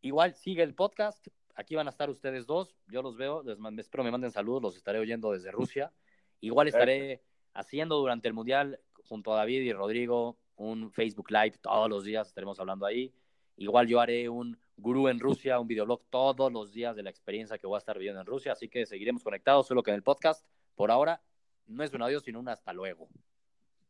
igual 0.00 0.34
sigue 0.34 0.62
el 0.62 0.74
podcast. 0.74 1.26
Aquí 1.54 1.74
van 1.74 1.86
a 1.86 1.90
estar 1.90 2.08
ustedes 2.08 2.46
dos. 2.46 2.76
Yo 2.88 3.02
los 3.02 3.16
veo. 3.16 3.42
Les 3.42 3.58
espero 3.78 4.04
me 4.04 4.10
manden 4.10 4.30
saludos. 4.30 4.62
Los 4.62 4.76
estaré 4.76 4.98
oyendo 4.98 5.32
desde 5.32 5.50
Rusia. 5.50 5.92
Igual 6.40 6.68
estaré 6.68 7.22
haciendo 7.54 7.96
durante 7.98 8.26
el 8.28 8.34
Mundial 8.34 8.80
junto 9.04 9.34
a 9.34 9.36
David 9.36 9.60
y 9.62 9.72
Rodrigo 9.72 10.38
un 10.56 10.90
Facebook 10.92 11.30
Live 11.30 11.58
todos 11.60 11.88
los 11.90 12.04
días. 12.04 12.28
Estaremos 12.28 12.58
hablando 12.60 12.86
ahí. 12.86 13.12
Igual 13.56 13.86
yo 13.86 14.00
haré 14.00 14.28
un 14.28 14.58
gurú 14.76 15.08
en 15.08 15.20
Rusia, 15.20 15.60
un 15.60 15.68
videoblog 15.68 16.02
todos 16.08 16.50
los 16.50 16.72
días 16.72 16.96
de 16.96 17.02
la 17.02 17.10
experiencia 17.10 17.58
que 17.58 17.66
voy 17.66 17.76
a 17.76 17.78
estar 17.78 17.98
viviendo 17.98 18.20
en 18.20 18.26
Rusia. 18.26 18.52
Así 18.52 18.68
que 18.68 18.86
seguiremos 18.86 19.22
conectados, 19.22 19.66
solo 19.66 19.82
que 19.82 19.90
en 19.90 19.96
el 19.96 20.02
podcast, 20.02 20.46
por 20.74 20.90
ahora, 20.90 21.22
no 21.66 21.82
es 21.82 21.92
un 21.92 22.02
adiós, 22.02 22.22
sino 22.22 22.40
un 22.40 22.48
hasta 22.48 22.72
luego. 22.72 23.08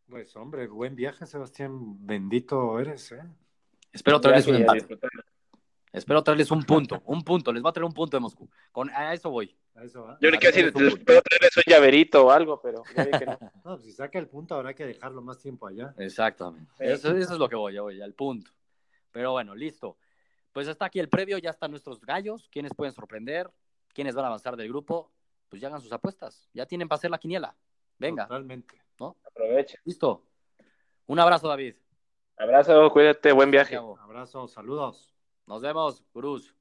Pues 0.08 0.34
hombre, 0.36 0.66
buen 0.66 0.94
viaje, 0.94 1.26
Sebastián. 1.26 2.06
Bendito 2.06 2.78
eres, 2.78 3.12
¿eh? 3.12 3.22
Espero 3.92 4.20
traerles 4.20 4.46
un 4.46 4.56
empate. 4.56 4.98
Espero 5.92 6.22
traerles 6.22 6.50
un 6.50 6.62
punto, 6.64 7.02
un 7.04 7.22
punto. 7.22 7.52
Les 7.52 7.62
voy 7.62 7.68
a 7.68 7.72
traer 7.72 7.84
un 7.84 7.92
punto 7.92 8.16
de 8.16 8.20
Moscú. 8.20 8.48
Con, 8.70 8.88
a 8.90 9.12
eso 9.12 9.30
voy. 9.30 9.54
A 9.74 9.84
eso 9.84 10.04
va. 10.04 10.18
Yo 10.20 10.30
le 10.30 10.38
quiero 10.38 10.56
decir, 10.56 10.72
puedo 10.72 11.22
traerles 11.22 11.56
un 11.56 11.62
llaverito 11.66 12.26
o 12.26 12.30
algo, 12.30 12.60
pero 12.62 12.82
ya 12.96 13.04
vi 13.04 13.10
que 13.10 13.26
no. 13.26 13.38
No, 13.64 13.76
pues 13.76 13.84
si 13.84 13.92
saca 13.92 14.18
el 14.18 14.26
punto 14.26 14.54
habrá 14.54 14.74
que 14.74 14.86
dejarlo 14.86 15.20
más 15.20 15.38
tiempo 15.38 15.66
allá. 15.66 15.94
Exactamente. 15.98 16.70
Sí. 16.78 16.84
Eso, 16.84 17.14
eso 17.14 17.34
es 17.34 17.38
lo 17.38 17.48
que 17.48 17.56
voy, 17.56 17.74
ya 17.74 17.82
voy, 17.82 18.00
al 18.00 18.14
punto. 18.14 18.50
Pero 19.10 19.32
bueno, 19.32 19.54
listo. 19.54 19.98
Pues 20.52 20.66
está 20.66 20.86
aquí 20.86 20.98
el 20.98 21.08
previo, 21.08 21.38
ya 21.38 21.50
están 21.50 21.70
nuestros 21.70 22.00
gallos. 22.00 22.48
¿Quiénes 22.50 22.74
pueden 22.74 22.94
sorprender? 22.94 23.50
¿Quiénes 23.92 24.14
van 24.14 24.24
a 24.24 24.28
avanzar 24.28 24.56
del 24.56 24.68
grupo? 24.68 25.10
Pues 25.52 25.60
ya 25.60 25.68
hagan 25.68 25.82
sus 25.82 25.92
apuestas. 25.92 26.48
Ya 26.54 26.64
tienen 26.64 26.88
para 26.88 26.96
hacer 26.96 27.10
la 27.10 27.18
quiniela. 27.18 27.54
Venga, 27.98 28.26
Totalmente. 28.26 28.74
Aprovecha. 29.22 29.78
listo. 29.84 30.24
Un 31.06 31.20
abrazo, 31.20 31.46
David. 31.46 31.74
Abrazo, 32.38 32.88
cuídate, 32.90 33.32
buen 33.32 33.50
viaje. 33.50 33.76
Abrazo, 33.76 34.48
saludos. 34.48 35.14
Nos 35.46 35.60
vemos, 35.60 36.02
Cruz. 36.10 36.56